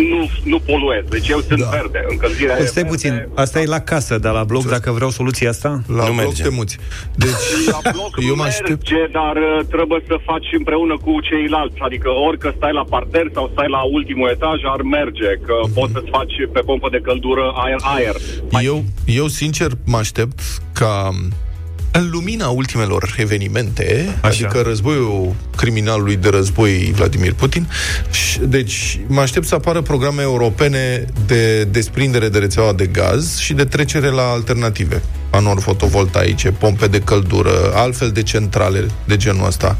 nu, 0.00 0.30
nu 0.44 0.58
poluez. 0.58 1.04
Deci 1.08 1.28
eu 1.28 1.40
sunt 1.40 1.60
Da. 1.60 1.68
verde. 1.68 2.04
Încălzirea 2.08 2.54
Păi 2.54 2.64
e 2.64 2.66
stai 2.66 2.82
verde. 2.82 2.96
puțin, 2.96 3.28
asta 3.34 3.60
e 3.60 3.64
la 3.66 3.80
casă, 3.80 4.18
dar 4.18 4.32
la 4.32 4.44
bloc, 4.44 4.64
dacă 4.68 4.90
vreau 4.90 5.10
soluția 5.10 5.48
asta... 5.48 5.68
La 5.86 5.94
Nu 6.06 6.12
bloc 6.12 6.16
merge. 6.16 6.42
te 6.42 6.48
muți. 6.48 6.78
Deci, 7.14 7.30
La 7.70 7.90
bloc 7.92 8.10
eu 8.28 8.34
mă 8.34 8.42
aștept... 8.42 8.68
merge, 8.68 9.06
dar 9.12 9.36
uh, 9.36 9.66
trebuie 9.74 10.00
să 10.06 10.16
faci 10.24 10.46
împreună 10.58 10.96
cu 11.04 11.12
ceilalți. 11.30 11.76
Adică 11.78 12.08
orică 12.28 12.54
stai 12.56 12.72
la 12.72 12.84
parter 12.90 13.26
sau 13.34 13.50
stai 13.52 13.68
la 13.68 13.80
ultimul 13.96 14.28
etaj, 14.28 14.58
ar 14.74 14.82
merge. 14.82 15.30
Că 15.46 15.54
Mhm. 15.62 15.72
poți 15.72 15.92
să-ți 15.92 16.10
faci 16.10 16.34
pe 16.52 16.60
pompă 16.60 16.88
de 16.90 17.00
căldură 17.02 17.52
aer-aer. 17.64 18.14
Eu, 18.64 18.84
eu 19.06 19.26
sincer 19.26 19.70
mă 19.84 19.96
aștept 19.96 20.38
ca 20.72 21.10
în 21.96 22.08
lumina 22.10 22.48
ultimelor 22.48 23.14
evenimente, 23.18 24.16
Așa. 24.20 24.46
adică 24.46 24.60
războiul 24.60 25.34
criminalului 25.56 26.16
de 26.16 26.28
război 26.28 26.92
Vladimir 26.94 27.32
Putin, 27.32 27.68
și- 28.10 28.38
deci 28.38 29.00
mă 29.06 29.20
aștept 29.20 29.46
să 29.46 29.54
apară 29.54 29.80
programe 29.82 30.22
europene 30.22 31.04
de 31.26 31.64
desprindere 31.64 32.28
de 32.28 32.38
rețeaua 32.38 32.72
de 32.72 32.86
gaz 32.86 33.38
și 33.38 33.52
de 33.52 33.64
trecere 33.64 34.08
la 34.08 34.22
alternative. 34.22 35.02
Panouri 35.30 35.60
fotovoltaice, 35.60 36.50
pompe 36.50 36.86
de 36.86 37.00
căldură, 37.00 37.72
altfel 37.74 38.10
de 38.10 38.22
centrale 38.22 38.86
de 39.04 39.16
genul 39.16 39.46
ăsta. 39.46 39.76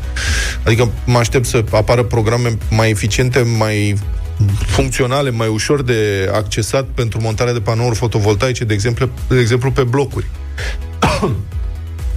Adică 0.64 0.90
mă 1.04 1.18
aștept 1.18 1.46
să 1.46 1.64
apară 1.70 2.02
programe 2.02 2.58
mai 2.70 2.90
eficiente, 2.90 3.38
mai 3.58 3.96
funcționale, 4.66 5.30
mai 5.30 5.48
ușor 5.48 5.82
de 5.82 6.30
accesat 6.32 6.84
pentru 6.94 7.20
montarea 7.20 7.52
de 7.52 7.60
panouri 7.60 7.96
fotovoltaice, 7.96 8.64
de 8.64 8.74
exemplu, 8.74 9.08
de 9.28 9.38
exemplu 9.38 9.70
pe 9.70 9.82
blocuri. 9.82 10.26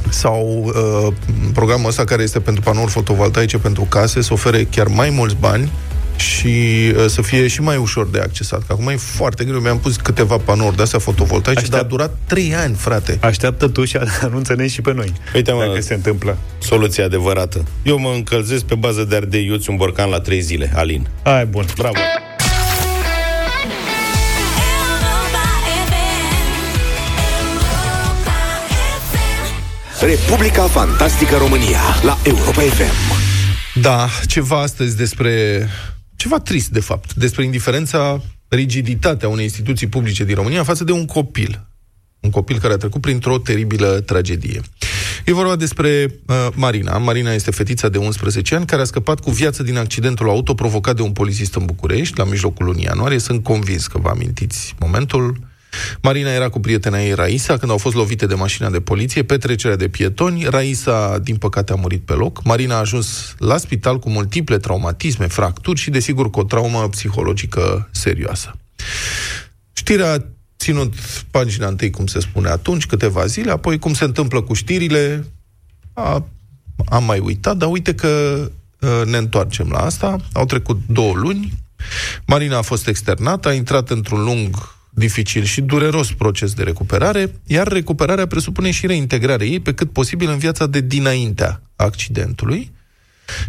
Sau 0.09 0.71
uh, 1.07 1.13
programul 1.53 1.87
ăsta 1.89 2.03
care 2.03 2.23
este 2.23 2.39
pentru 2.39 2.61
panouri 2.61 2.91
fotovoltaice 2.91 3.57
pentru 3.57 3.81
case 3.83 4.21
să 4.21 4.33
ofere 4.33 4.63
chiar 4.63 4.87
mai 4.87 5.09
mulți 5.09 5.35
bani 5.39 5.71
și 6.15 6.47
uh, 6.95 7.05
să 7.07 7.21
fie 7.21 7.47
și 7.47 7.61
mai 7.61 7.77
ușor 7.77 8.07
de 8.09 8.19
accesat. 8.19 8.59
Că 8.67 8.73
acum 8.73 8.87
e 8.87 8.95
foarte 8.95 9.43
greu. 9.43 9.59
Mi-am 9.59 9.79
pus 9.79 9.95
câteva 9.95 10.37
panouri 10.37 10.75
de 10.75 10.81
astea 10.81 10.99
fotovoltaice, 10.99 11.59
Aștept- 11.59 11.75
dar 11.75 11.85
a 11.85 11.87
durat 11.87 12.17
3 12.27 12.55
ani, 12.55 12.75
frate. 12.75 13.17
Așteaptă 13.21 13.67
tu 13.67 13.85
și 13.85 13.97
anunță-ne 14.21 14.67
și 14.67 14.81
pe 14.81 14.93
noi. 14.93 15.13
Uite, 15.35 15.51
mă, 15.51 15.65
dacă 15.67 15.81
se 15.81 15.93
întâmplă. 15.93 16.37
Soluția 16.57 17.05
adevărată. 17.05 17.63
Eu 17.83 17.99
mă 17.99 18.11
încălzesc 18.15 18.63
pe 18.63 18.75
bază 18.75 19.03
de 19.03 19.15
ardei 19.15 19.45
iuți 19.45 19.69
un 19.69 19.75
borcan 19.75 20.09
la 20.09 20.19
3 20.19 20.41
zile, 20.41 20.71
Alin. 20.75 21.07
Hai, 21.23 21.45
bun. 21.45 21.65
Bravo! 21.77 21.95
Republica 30.01 30.63
Fantastică 30.63 31.35
România 31.35 31.79
la 32.01 32.17
Europa 32.23 32.61
FM. 32.61 32.91
Da, 33.81 34.07
ceva 34.27 34.61
astăzi 34.61 34.97
despre... 34.97 35.67
Ceva 36.15 36.39
trist, 36.39 36.69
de 36.69 36.79
fapt, 36.79 37.13
despre 37.13 37.43
indiferența, 37.43 38.21
rigiditatea 38.47 39.29
unei 39.29 39.43
instituții 39.43 39.87
publice 39.87 40.23
din 40.23 40.35
România 40.35 40.63
față 40.63 40.83
de 40.83 40.91
un 40.91 41.05
copil. 41.05 41.67
Un 42.19 42.29
copil 42.29 42.59
care 42.59 42.73
a 42.73 42.77
trecut 42.77 43.01
printr-o 43.01 43.37
teribilă 43.37 43.87
tragedie. 43.87 44.61
E 45.25 45.33
vorba 45.33 45.55
despre 45.55 46.05
uh, 46.27 46.47
Marina. 46.55 46.97
Marina 46.97 47.31
este 47.31 47.51
fetița 47.51 47.89
de 47.89 47.97
11 47.97 48.55
ani 48.55 48.65
care 48.65 48.81
a 48.81 48.85
scăpat 48.85 49.19
cu 49.19 49.31
viață 49.31 49.63
din 49.63 49.77
accidentul 49.77 50.29
auto 50.29 50.53
provocat 50.53 50.95
de 50.95 51.01
un 51.01 51.11
polițist 51.11 51.55
în 51.55 51.65
București 51.65 52.17
la 52.17 52.23
mijlocul 52.23 52.65
lunii 52.65 52.83
ianuarie. 52.83 53.19
Sunt 53.19 53.43
convins 53.43 53.87
că 53.87 53.97
vă 53.97 54.09
amintiți 54.09 54.75
momentul. 54.79 55.48
Marina 56.01 56.29
era 56.29 56.49
cu 56.49 56.59
prietena 56.59 57.01
ei, 57.01 57.13
Raisa, 57.13 57.57
când 57.57 57.71
au 57.71 57.77
fost 57.77 57.95
lovite 57.95 58.25
de 58.25 58.33
mașina 58.33 58.69
de 58.69 58.79
poliție 58.79 59.23
pe 59.23 59.37
trecerea 59.37 59.75
de 59.75 59.87
pietoni. 59.87 60.43
Raisa, 60.43 61.17
din 61.17 61.35
păcate, 61.35 61.71
a 61.71 61.75
murit 61.75 62.01
pe 62.01 62.13
loc. 62.13 62.43
Marina 62.43 62.75
a 62.75 62.79
ajuns 62.79 63.35
la 63.37 63.57
spital 63.57 63.99
cu 63.99 64.09
multiple 64.09 64.57
traumatisme, 64.57 65.27
fracturi 65.27 65.79
și, 65.79 65.89
desigur, 65.89 66.29
cu 66.29 66.39
o 66.39 66.43
traumă 66.43 66.89
psihologică 66.89 67.89
serioasă. 67.91 68.57
Știrea 69.73 70.13
a 70.13 70.25
ținut 70.59 70.93
pagina 71.31 71.67
întâi, 71.67 71.89
cum 71.89 72.07
se 72.07 72.19
spune 72.19 72.49
atunci, 72.49 72.85
câteva 72.85 73.25
zile, 73.25 73.51
apoi 73.51 73.79
cum 73.79 73.93
se 73.93 74.03
întâmplă 74.03 74.41
cu 74.41 74.53
știrile, 74.53 75.25
a, 75.93 76.25
am 76.85 77.03
mai 77.03 77.19
uitat, 77.19 77.57
dar 77.57 77.69
uite 77.69 77.95
că 77.95 78.07
uh, 78.79 79.01
ne 79.05 79.17
întoarcem 79.17 79.69
la 79.69 79.79
asta. 79.79 80.17
Au 80.33 80.45
trecut 80.45 80.79
două 80.87 81.13
luni, 81.13 81.53
Marina 82.25 82.57
a 82.57 82.61
fost 82.61 82.87
externată, 82.87 83.47
a 83.47 83.53
intrat 83.53 83.89
într-un 83.89 84.23
lung, 84.23 84.77
dificil 84.99 85.43
și 85.43 85.61
dureros 85.61 86.11
proces 86.11 86.53
de 86.53 86.63
recuperare, 86.63 87.33
iar 87.45 87.67
recuperarea 87.67 88.27
presupune 88.27 88.71
și 88.71 88.87
reintegrarea 88.87 89.47
ei 89.47 89.59
pe 89.59 89.73
cât 89.73 89.91
posibil 89.91 90.29
în 90.29 90.37
viața 90.37 90.67
de 90.67 90.81
dinaintea 90.81 91.61
accidentului. 91.75 92.71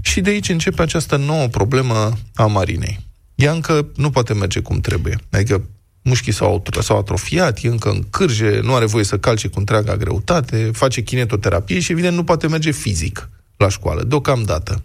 Și 0.00 0.20
de 0.20 0.30
aici 0.30 0.48
începe 0.48 0.82
această 0.82 1.16
nouă 1.16 1.46
problemă 1.46 2.18
a 2.34 2.46
Marinei. 2.46 2.98
Ea 3.34 3.52
încă 3.52 3.86
nu 3.96 4.10
poate 4.10 4.34
merge 4.34 4.60
cum 4.60 4.80
trebuie. 4.80 5.18
Adică 5.30 5.68
mușchii 6.02 6.32
s-au, 6.32 6.62
s-au 6.80 6.98
atrofiat, 6.98 7.62
e 7.62 7.68
încă 7.68 7.90
în 7.90 8.02
cârje, 8.10 8.60
nu 8.62 8.74
are 8.74 8.86
voie 8.86 9.04
să 9.04 9.18
calce 9.18 9.48
cu 9.48 9.58
întreaga 9.58 9.96
greutate, 9.96 10.70
face 10.72 11.02
kinetoterapie 11.02 11.80
și, 11.80 11.92
evident, 11.92 12.16
nu 12.16 12.24
poate 12.24 12.48
merge 12.48 12.70
fizic 12.70 13.28
la 13.56 13.68
școală, 13.68 14.02
deocamdată. 14.02 14.84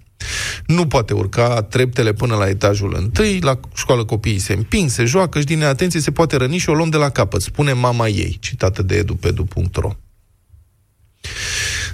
Nu 0.65 0.87
poate 0.87 1.13
urca 1.13 1.61
treptele 1.61 2.13
până 2.13 2.35
la 2.35 2.47
etajul 2.47 2.95
întâi, 2.97 3.39
la 3.39 3.59
școală 3.75 4.05
copiii 4.05 4.39
se 4.39 4.53
împing, 4.53 4.89
se 4.89 5.05
joacă 5.05 5.39
și 5.39 5.45
din 5.45 5.57
neatenție 5.57 5.99
se 5.99 6.11
poate 6.11 6.35
răni 6.35 6.57
și 6.57 6.69
o 6.69 6.73
luăm 6.73 6.89
de 6.89 6.97
la 6.97 7.09
capăt, 7.09 7.41
spune 7.41 7.73
mama 7.73 8.07
ei, 8.07 8.37
citată 8.39 8.81
de 8.81 8.95
edupedu.ro. 8.95 9.91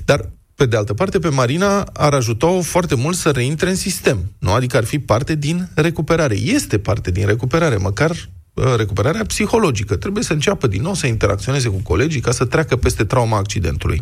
Dar, 0.05 0.29
pe 0.55 0.65
de 0.65 0.77
altă 0.77 0.93
parte, 0.93 1.19
pe 1.19 1.29
Marina 1.29 1.81
ar 1.81 2.13
ajuta-o 2.13 2.61
foarte 2.61 2.95
mult 2.95 3.15
să 3.15 3.31
reintre 3.31 3.69
în 3.69 3.75
sistem, 3.75 4.31
nu? 4.39 4.51
Adică 4.51 4.77
ar 4.77 4.83
fi 4.83 4.99
parte 4.99 5.35
din 5.35 5.69
recuperare. 5.75 6.35
Este 6.35 6.79
parte 6.79 7.11
din 7.11 7.25
recuperare, 7.25 7.75
măcar 7.75 8.11
uh, 8.53 8.73
recuperarea 8.77 9.25
psihologică. 9.25 9.95
Trebuie 9.95 10.23
să 10.23 10.33
înceapă 10.33 10.67
din 10.67 10.81
nou 10.81 10.93
să 10.93 11.07
interacționeze 11.07 11.69
cu 11.69 11.81
colegii 11.83 12.21
ca 12.21 12.31
să 12.31 12.45
treacă 12.45 12.75
peste 12.75 13.03
trauma 13.03 13.37
accidentului. 13.37 14.01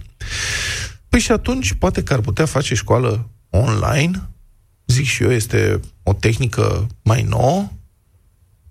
Păi 1.10 1.20
și 1.20 1.32
atunci, 1.32 1.74
poate 1.74 2.04
că 2.04 2.14
ar 2.14 2.20
putea 2.20 2.46
face 2.46 2.76
școală 2.76 3.30
online, 3.50 4.30
zic 4.86 5.06
și 5.06 5.24
eu, 5.24 5.32
este 5.32 5.80
o 6.04 6.14
tehnică 6.14 6.88
mai 7.04 7.26
nouă, 7.30 7.70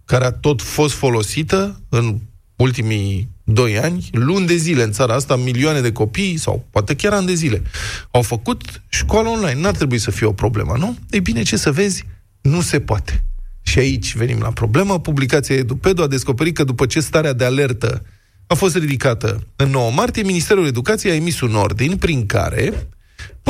care 0.04 0.24
a 0.24 0.32
tot 0.32 0.62
fost 0.62 0.94
folosită 0.94 1.80
în 1.88 2.18
ultimii 2.56 3.28
doi 3.44 3.78
ani, 3.78 4.08
luni 4.12 4.46
de 4.46 4.56
zile 4.56 4.82
în 4.82 4.92
țara 4.92 5.14
asta, 5.14 5.36
milioane 5.36 5.80
de 5.80 5.92
copii, 5.92 6.36
sau 6.36 6.66
poate 6.70 6.94
chiar 6.94 7.12
ani 7.12 7.26
de 7.26 7.34
zile, 7.34 7.62
au 8.10 8.22
făcut 8.22 8.82
școală 8.88 9.28
online. 9.28 9.60
N-ar 9.60 9.76
trebui 9.76 9.98
să 9.98 10.10
fie 10.10 10.26
o 10.26 10.32
problemă, 10.32 10.74
nu? 10.78 10.96
Ei 11.10 11.20
bine, 11.20 11.42
ce 11.42 11.56
să 11.56 11.72
vezi, 11.72 12.04
nu 12.40 12.60
se 12.60 12.80
poate. 12.80 13.24
Și 13.62 13.78
aici 13.78 14.16
venim 14.16 14.38
la 14.38 14.52
problemă. 14.52 15.00
Publicația 15.00 15.56
Edupedu 15.56 16.02
a 16.02 16.06
descoperit 16.06 16.54
că 16.54 16.64
după 16.64 16.86
ce 16.86 17.00
starea 17.00 17.32
de 17.32 17.44
alertă 17.44 18.02
a 18.46 18.54
fost 18.54 18.76
ridicată 18.76 19.46
în 19.56 19.70
9 19.70 19.90
martie, 19.90 20.22
Ministerul 20.22 20.66
Educației 20.66 21.12
a 21.12 21.14
emis 21.14 21.40
un 21.40 21.54
ordin 21.54 21.96
prin 21.96 22.26
care, 22.26 22.88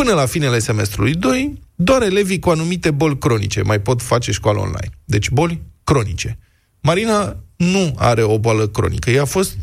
până 0.02 0.12
la 0.12 0.26
finele 0.26 0.58
semestrului 0.58 1.14
2, 1.14 1.58
doar 1.74 2.02
elevii 2.02 2.38
cu 2.38 2.50
anumite 2.50 2.90
boli 2.90 3.18
cronice 3.18 3.62
mai 3.62 3.80
pot 3.80 4.02
face 4.02 4.32
școală 4.32 4.58
online. 4.58 4.90
Deci 5.04 5.30
boli 5.30 5.62
cronice. 5.84 6.38
Marina 6.80 7.36
nu 7.56 7.94
are 7.96 8.22
o 8.22 8.38
boală 8.38 8.68
cronică. 8.68 9.10
Ea 9.10 9.22
a 9.22 9.24
fost, 9.24 9.56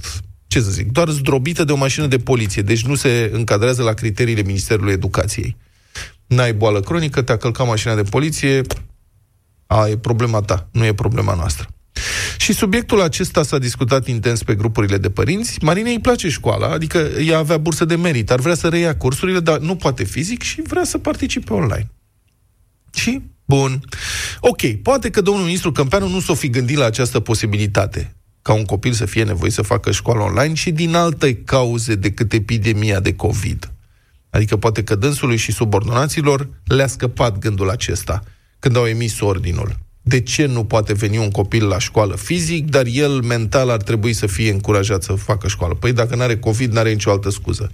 ce 0.48 0.62
să 0.62 0.70
zic, 0.70 0.92
doar 0.92 1.10
zdrobită 1.10 1.64
de 1.64 1.72
o 1.72 1.76
mașină 1.76 2.08
de 2.08 2.18
poliție, 2.18 2.62
deci 2.62 2.86
nu 2.86 2.96
se 2.96 3.30
încadrează 3.34 3.84
la 3.84 3.94
criteriile 3.94 4.42
Ministerului 4.42 4.94
Educației. 4.94 5.58
N-ai 6.28 6.54
boală 6.54 6.80
cronică, 6.80 7.22
te-a 7.22 7.38
călcat 7.38 7.68
mașina 7.68 7.96
de 7.96 8.04
poliție, 8.04 8.62
a, 9.68 9.88
e 9.88 9.98
problema 9.98 10.42
ta, 10.42 10.68
nu 10.72 10.86
e 10.86 10.94
problema 10.94 11.34
noastră. 11.34 11.68
Și 12.38 12.54
subiectul 12.54 13.02
acesta 13.02 13.44
s-a 13.44 13.58
discutat 13.58 14.08
intens 14.08 14.44
pe 14.44 14.56
grupurile 14.56 14.98
de 14.98 15.10
părinți. 15.10 15.58
Marinei 15.62 15.94
îi 15.94 16.02
place 16.02 16.30
școala, 16.30 16.68
adică 16.68 16.98
ea 16.98 17.38
avea 17.38 17.58
bursă 17.58 17.86
de 17.86 17.96
merit, 17.96 18.32
ar 18.32 18.40
vrea 18.40 18.56
să 18.56 18.68
reia 18.68 18.98
cursurile, 18.98 19.40
dar 19.40 19.60
nu 19.60 19.76
poate 19.76 20.04
fizic 20.04 20.42
și 20.42 20.62
vrea 20.62 20.84
să 20.84 20.98
participe 20.98 21.54
online. 21.54 21.92
Și, 22.94 23.22
bun. 23.46 23.82
Ok, 24.40 24.74
poate 24.82 25.10
că 25.10 25.22
domnul 25.22 25.44
ministru 25.44 25.72
Câmpeanu 25.72 26.08
nu 26.08 26.20
s-o 26.20 26.34
fi 26.34 26.50
gândit 26.50 26.78
la 26.78 26.86
această 26.86 27.20
posibilitate 27.20 28.16
ca 28.42 28.54
un 28.54 28.66
copil 28.66 28.92
să 28.92 29.06
fie 29.06 29.24
nevoit 29.24 29.54
să 29.54 29.62
facă 29.62 29.92
școală 29.92 30.22
online 30.22 30.54
și 30.54 30.72
din 30.72 30.96
alte 30.96 31.36
cauze 31.36 31.96
decât 31.96 32.34
epidemia 32.34 33.00
de 33.00 33.14
COVID. 33.14 33.72
Adică 34.30 34.58
poate 34.58 34.84
că 34.84 34.96
dânsului 34.96 35.38
și 35.38 35.52
subordonaților 35.52 36.50
le-a 36.66 36.88
scăpat 36.88 37.38
gândul 37.38 37.70
acesta 37.70 38.24
când 38.60 38.76
au 38.76 38.86
emis 38.86 39.20
ordinul. 39.20 39.85
De 40.08 40.22
ce 40.22 40.46
nu 40.46 40.66
poate 40.66 40.94
veni 40.94 41.18
un 41.18 41.30
copil 41.30 41.68
la 41.68 41.80
școală 41.80 42.16
fizic, 42.16 42.70
dar 42.70 42.86
el 42.86 43.22
mental 43.22 43.70
ar 43.70 43.82
trebui 43.82 44.14
să 44.14 44.28
fie 44.28 44.52
încurajat 44.52 45.04
să 45.04 45.14
facă 45.14 45.48
școală? 45.48 45.74
Păi 45.74 45.94
dacă 45.94 46.16
nu 46.16 46.22
are 46.22 46.38
COVID, 46.38 46.72
nu 46.72 46.80
are 46.80 46.92
nicio 46.92 47.12
altă 47.12 47.30
scuză. 47.30 47.72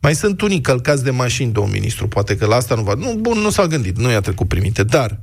Mai 0.00 0.14
sunt 0.14 0.40
unii 0.40 0.60
călcați 0.60 1.04
de 1.04 1.10
mașini, 1.10 1.52
domnul 1.52 1.72
ministru, 1.72 2.08
poate 2.08 2.36
că 2.36 2.46
la 2.46 2.56
asta 2.56 2.74
nu 2.74 2.82
va... 2.82 2.94
Nu, 2.94 3.14
bun, 3.20 3.38
nu 3.38 3.50
s-a 3.50 3.66
gândit, 3.66 3.98
nu 3.98 4.10
i-a 4.10 4.20
trecut 4.20 4.48
primite. 4.48 4.84
Dar, 4.84 5.20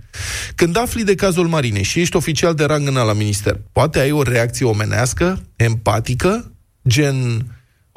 când 0.56 0.78
afli 0.78 1.04
de 1.04 1.16
cazul 1.16 1.48
Marinei 1.48 1.84
și 1.84 2.00
ești 2.00 2.16
oficial 2.16 2.54
de 2.54 2.64
rang 2.64 2.88
înalt 2.88 3.08
la 3.08 3.14
minister, 3.14 3.62
poate 3.72 4.00
ai 4.00 4.12
o 4.12 4.22
reacție 4.22 4.66
omenească, 4.66 5.42
empatică, 5.56 6.52
gen 6.88 7.46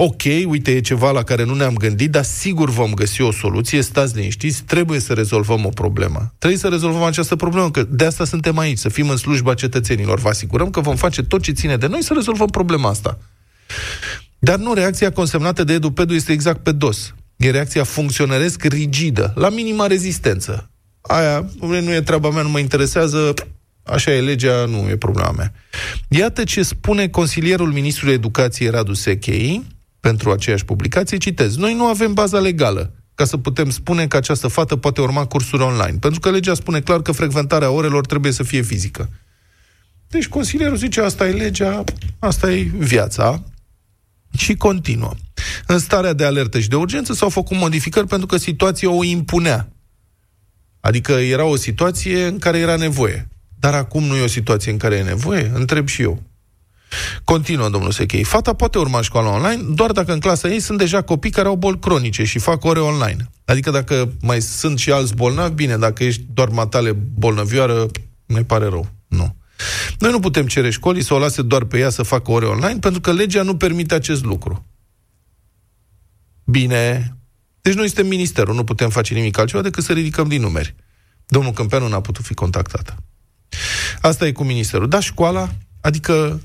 ok, 0.01 0.23
uite, 0.47 0.71
e 0.71 0.81
ceva 0.81 1.11
la 1.11 1.23
care 1.23 1.45
nu 1.45 1.55
ne-am 1.55 1.75
gândit, 1.75 2.11
dar 2.11 2.25
sigur 2.25 2.71
vom 2.71 2.95
găsi 2.95 3.21
o 3.21 3.33
soluție, 3.33 3.83
stați 3.83 4.17
liniștiți, 4.17 4.63
trebuie 4.63 5.01
să 5.01 5.13
rezolvăm 5.13 5.65
o 5.65 5.69
problemă. 5.69 6.35
Trebuie 6.39 6.59
să 6.59 6.69
rezolvăm 6.69 7.03
această 7.03 7.37
problemă, 7.37 7.71
că 7.71 7.83
de 7.83 8.05
asta 8.05 8.25
suntem 8.25 8.59
aici, 8.59 8.79
să 8.79 8.89
fim 8.89 9.09
în 9.09 9.17
slujba 9.17 9.55
cetățenilor. 9.55 10.19
Vă 10.19 10.29
asigurăm 10.29 10.71
că 10.71 10.81
vom 10.81 10.97
face 10.97 11.23
tot 11.23 11.43
ce 11.43 11.53
ține 11.53 11.77
de 11.77 11.87
noi 11.87 12.03
să 12.03 12.13
rezolvăm 12.15 12.47
problema 12.47 12.89
asta. 12.89 13.19
Dar 14.39 14.59
nu, 14.59 14.75
reacția 14.75 15.13
consemnată 15.13 15.65
de 15.65 15.73
EduPedu 15.73 16.15
este 16.15 16.33
exact 16.33 16.63
pe 16.63 16.73
dos. 16.73 17.15
E 17.37 17.51
reacția 17.51 17.85
funcționăresc 17.85 18.65
rigidă, 18.65 19.33
la 19.37 19.49
minima 19.49 19.87
rezistență. 19.87 20.71
Aia 21.01 21.47
nu 21.61 21.93
e 21.93 22.01
treaba 22.01 22.31
mea, 22.31 22.43
nu 22.43 22.49
mă 22.49 22.59
interesează, 22.59 23.35
așa 23.83 24.13
e 24.13 24.21
legea, 24.21 24.65
nu 24.65 24.89
e 24.89 24.97
problema 24.97 25.31
mea. 25.31 25.53
Iată 26.09 26.45
ce 26.45 26.63
spune 26.63 27.09
consilierul 27.09 27.73
ministrului 27.73 28.15
educației 28.15 28.71
Radu 28.71 28.95
Sechei, 28.95 29.77
pentru 30.01 30.31
aceeași 30.31 30.65
publicație, 30.65 31.17
citez, 31.17 31.57
noi 31.57 31.75
nu 31.75 31.85
avem 31.85 32.15
baza 32.15 32.39
legală 32.39 32.93
ca 33.15 33.25
să 33.25 33.37
putem 33.37 33.71
spune 33.71 34.07
că 34.07 34.17
această 34.17 34.49
fată 34.49 34.77
poate 34.77 35.01
urma 35.01 35.27
cursuri 35.27 35.63
online, 35.63 35.99
pentru 36.01 36.21
că 36.21 36.31
legea 36.31 36.55
spune 36.55 36.81
clar 36.81 37.03
că 37.03 37.13
frecventarea 37.13 37.71
orelor 37.71 38.07
trebuie 38.07 38.33
să 38.33 38.43
fie 38.43 38.63
fizică. 38.63 39.11
Deci 40.09 40.29
consilierul 40.29 40.77
zice, 40.77 41.01
asta 41.01 41.29
e 41.29 41.33
legea, 41.33 41.85
asta 42.19 42.53
e 42.53 42.63
viața, 42.63 43.43
și 44.37 44.55
continuă. 44.55 45.15
În 45.67 45.79
starea 45.79 46.13
de 46.13 46.25
alertă 46.25 46.59
și 46.61 46.69
de 46.69 46.77
urgență 46.77 47.13
s-au 47.13 47.29
făcut 47.29 47.57
modificări 47.57 48.07
pentru 48.07 48.27
că 48.27 48.37
situația 48.37 48.91
o 48.91 49.05
impunea. 49.05 49.73
Adică 50.81 51.13
era 51.13 51.45
o 51.45 51.57
situație 51.57 52.27
în 52.27 52.39
care 52.39 52.59
era 52.59 52.77
nevoie. 52.77 53.29
Dar 53.59 53.75
acum 53.75 54.05
nu 54.05 54.17
e 54.17 54.23
o 54.23 54.27
situație 54.27 54.73
în 54.73 54.79
care 54.79 54.97
e 54.97 55.03
nevoie? 55.03 55.51
Întreb 55.55 55.87
și 55.87 56.03
eu. 56.03 56.23
Continuă, 57.25 57.69
domnul 57.69 57.91
Sechei. 57.91 58.25
Fata 58.25 58.53
poate 58.53 58.79
urma 58.79 59.03
școala 59.03 59.31
online 59.31 59.63
doar 59.75 59.93
dacă 59.93 60.13
în 60.13 60.21
clasa 60.21 60.49
ei 60.49 60.61
sunt 60.61 60.79
deja 60.79 61.03
copii 61.03 61.31
care 61.31 61.49
au 61.49 61.57
boli 61.57 61.79
cronice 61.79 62.25
și 62.25 62.39
fac 62.39 62.65
ore 62.65 62.81
online. 62.81 63.31
Adică 63.45 63.71
dacă 63.71 64.13
mai 64.21 64.41
sunt 64.41 64.79
și 64.79 64.93
alți 64.93 65.15
bolnavi, 65.15 65.55
bine, 65.55 65.77
dacă 65.77 66.05
ești 66.05 66.25
doar 66.33 66.49
matale 66.49 66.93
bolnăvioară, 66.93 67.87
ne 68.27 68.43
pare 68.43 68.65
rău. 68.65 68.89
Nu. 69.07 69.37
Noi 69.99 70.11
nu 70.11 70.21
putem 70.21 70.47
cere 70.47 70.71
școlii 70.71 71.03
să 71.03 71.15
o 71.15 71.19
lase 71.19 71.43
doar 71.43 71.65
pe 71.65 71.79
ea 71.79 71.91
să 71.91 72.03
facă 72.03 72.31
ore 72.31 72.47
online, 72.47 72.79
pentru 72.79 73.01
că 73.01 73.13
legea 73.13 73.43
nu 73.43 73.57
permite 73.57 73.95
acest 73.95 74.25
lucru. 74.25 74.67
Bine. 76.45 77.13
Deci 77.61 77.75
noi 77.75 77.87
suntem 77.87 78.07
ministerul, 78.07 78.55
nu 78.55 78.65
putem 78.65 78.91
face 78.91 79.15
nimic 79.15 79.39
altceva 79.39 79.63
decât 79.63 79.85
să 79.85 79.93
ridicăm 79.93 80.29
din 80.29 80.41
numeri. 80.41 80.75
Domnul 81.27 81.53
Câmpeanu 81.53 81.89
n-a 81.89 82.01
putut 82.01 82.25
fi 82.25 82.35
contactat. 82.35 82.97
Asta 84.01 84.27
e 84.27 84.33
cu 84.33 84.45
ministerul. 84.45 84.89
Da, 84.89 85.01
școala, 85.01 85.49
adică 85.81 86.41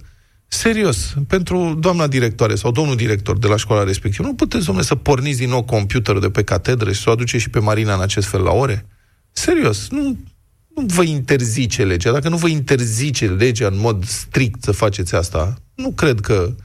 Serios, 0.54 1.14
pentru 1.28 1.78
doamna 1.80 2.08
directoare 2.08 2.56
sau 2.56 2.72
domnul 2.72 2.96
director 2.96 3.38
de 3.38 3.48
la 3.48 3.58
școala 3.58 3.84
respectivă, 3.84 4.28
nu 4.28 4.34
puteți, 4.34 4.66
domnule, 4.66 4.88
să 4.88 4.96
porniți 4.96 5.38
din 5.38 5.50
nou 5.50 5.64
computerul 5.64 6.22
de 6.22 6.30
pe 6.30 6.44
catedră 6.44 6.92
și 6.92 7.02
să 7.02 7.10
o 7.10 7.12
aduceți 7.12 7.44
și 7.44 7.50
pe 7.50 7.60
Marina 7.60 7.94
în 7.94 8.02
acest 8.02 8.28
fel 8.28 8.42
la 8.42 8.52
ore? 8.52 8.86
Serios, 9.32 9.88
nu, 9.90 10.18
nu 10.76 10.86
vă 10.88 11.04
interzice 11.04 11.84
legea. 11.84 12.12
Dacă 12.12 12.30
nu 12.30 12.38
vă 12.38 12.48
interzice 12.48 13.26
legea 13.26 13.68
în 13.68 13.80
mod 13.80 14.06
strict 14.06 14.64
să 14.64 14.72
faceți 14.72 15.16
asta, 15.16 15.54
nu 15.76 15.92
cred 15.92 16.20
că 16.20 16.56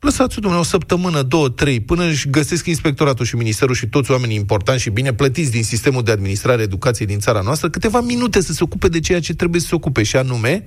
Lăsați-o, 0.00 0.40
domnule, 0.40 0.62
o 0.62 0.64
săptămână, 0.64 1.22
două, 1.22 1.48
trei, 1.48 1.80
până 1.80 2.04
își 2.04 2.30
găsesc 2.30 2.66
inspectoratul 2.66 3.24
și 3.24 3.36
ministerul 3.36 3.74
și 3.74 3.88
toți 3.88 4.10
oamenii 4.10 4.36
importanti 4.36 4.82
și 4.82 4.90
bine 4.90 5.12
plătiți 5.12 5.50
din 5.50 5.64
sistemul 5.64 6.02
de 6.02 6.10
administrare 6.10 6.62
educației 6.62 7.06
din 7.06 7.18
țara 7.18 7.40
noastră, 7.40 7.70
câteva 7.70 8.00
minute 8.00 8.40
să 8.40 8.52
se 8.52 8.64
ocupe 8.64 8.88
de 8.88 9.00
ceea 9.00 9.20
ce 9.20 9.34
trebuie 9.34 9.60
să 9.60 9.66
se 9.66 9.74
ocupe, 9.74 10.02
și 10.02 10.16
anume 10.16 10.64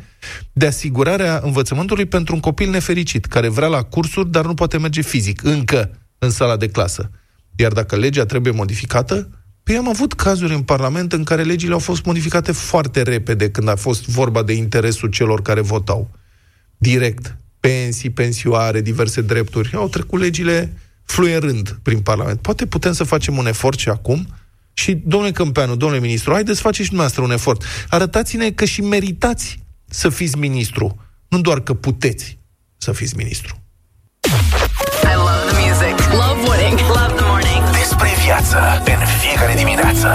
de 0.54 0.66
asigurarea 0.66 1.40
învățământului 1.44 2.06
pentru 2.06 2.34
un 2.34 2.40
copil 2.40 2.70
nefericit, 2.70 3.26
care 3.26 3.48
vrea 3.48 3.68
la 3.68 3.82
cursuri, 3.82 4.32
dar 4.32 4.46
nu 4.46 4.54
poate 4.54 4.78
merge 4.78 5.02
fizic, 5.02 5.44
încă 5.44 5.92
în 6.18 6.30
sala 6.30 6.58
de 6.58 6.68
clasă. 6.68 7.12
Iar 7.56 7.72
dacă 7.72 7.96
legea 7.96 8.26
trebuie 8.26 8.54
modificată, 8.54 9.30
Păi 9.64 9.78
am 9.78 9.90
avut 9.90 10.14
cazuri 10.14 10.54
în 10.54 10.62
Parlament 10.62 11.14
în 11.14 11.24
care 11.24 11.44
legile 11.44 11.74
au 11.74 11.80
fost 11.80 12.06
modificate 12.06 12.52
foarte 12.52 13.02
repede 13.02 13.50
când 13.52 13.68
a 13.68 13.76
fost 13.76 14.06
vorba 14.08 14.44
de 14.44 14.54
interesul 14.54 15.10
celor 15.10 15.42
care 15.42 15.62
votau. 15.62 16.10
Direct 16.78 17.38
pensii, 17.60 18.10
pensioare, 18.10 18.82
diverse 18.82 19.22
drepturi. 19.22 19.76
Au 19.76 19.88
trecut 19.88 20.20
legile 20.20 20.74
fluierând 21.04 21.80
prin 21.82 22.00
Parlament. 22.00 22.42
Poate 22.42 22.66
putem 22.66 22.94
să 22.94 23.04
facem 23.04 23.38
un 23.38 23.48
efort 23.48 23.80
și 23.80 23.90
acum? 23.90 24.28
Și, 24.74 25.02
domnule 25.06 25.32
Câmpeanu, 25.32 25.76
domnule 25.76 26.02
ministru, 26.02 26.32
haideți 26.32 26.58
să 26.58 26.64
faceți 26.64 26.84
și 26.84 26.90
dumneavoastră 26.90 27.26
un 27.26 27.32
efort. 27.32 27.64
Arătați-ne 27.90 28.52
că 28.52 28.66
și 28.66 28.82
meritați 28.82 29.60
să 29.86 30.10
fiți 30.10 30.38
ministru, 30.38 31.00
nu 31.28 31.42
doar 31.42 31.60
că 31.60 31.74
puteți 31.74 32.38
să 32.78 32.92
fiți 32.92 33.16
ministru. 33.16 33.62
I 35.04 35.16
love 35.16 35.44
the 35.50 35.56
music. 35.66 35.96
Love 36.12 36.42
winning. 36.50 36.80
Love 36.80 37.14
the 37.16 37.26
morning. 37.26 37.64
Despre 37.82 38.10
viață 38.24 38.58
în 38.86 39.06
fiecare 39.22 39.54
dimineață 39.54 40.10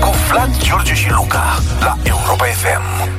cu 0.00 0.10
Vlad, 0.30 0.62
George 0.62 0.94
și 0.94 1.10
Luca 1.10 1.62
la 1.80 1.98
Europa 2.04 2.44
FM. 2.44 3.13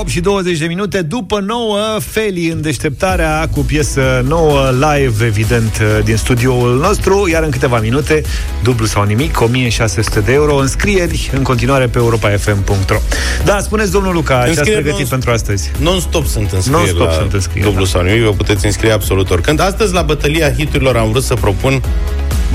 8 0.00 0.08
și 0.08 0.20
20 0.20 0.58
de 0.58 0.66
minute 0.66 1.02
după 1.02 1.40
9 1.40 1.78
Feli 2.00 2.48
în 2.48 2.60
deșteptarea 2.60 3.48
cu 3.52 3.60
piesă 3.60 4.24
nouă 4.26 4.70
live, 4.70 5.24
evident, 5.24 5.80
din 6.04 6.16
studioul 6.16 6.78
nostru, 6.78 7.28
iar 7.30 7.42
în 7.42 7.50
câteva 7.50 7.80
minute, 7.80 8.22
dublu 8.62 8.86
sau 8.86 9.02
nimic, 9.02 9.40
1600 9.40 10.20
de 10.20 10.32
euro, 10.32 10.54
înscrieri 10.54 11.30
în 11.34 11.42
continuare 11.42 11.86
pe 11.86 11.98
europafm.ro 11.98 12.96
Da, 13.44 13.60
spuneți, 13.60 13.90
domnul 13.90 14.14
Luca, 14.14 14.42
ce 14.52 14.60
ați 14.60 14.70
pregătit 14.70 15.06
pentru 15.06 15.30
astăzi? 15.30 15.70
Non-stop 15.78 16.26
sunt 16.26 16.52
înscrieri 16.52 16.82
Non-stop 16.82 17.06
la 17.06 17.12
sunt 17.12 17.32
înscrieri, 17.32 17.68
dublu 17.68 17.84
da. 17.84 17.90
sau 17.90 18.02
nimic, 18.02 18.22
vă 18.22 18.32
puteți 18.32 18.66
înscrie 18.66 18.92
absolut 18.92 19.30
oricând. 19.30 19.60
Astăzi, 19.60 19.92
la 19.92 20.02
bătălia 20.02 20.52
hiturilor, 20.52 20.96
am 20.96 21.10
vrut 21.10 21.22
să 21.22 21.34
propun 21.34 21.82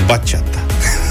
baciata. 0.06 0.66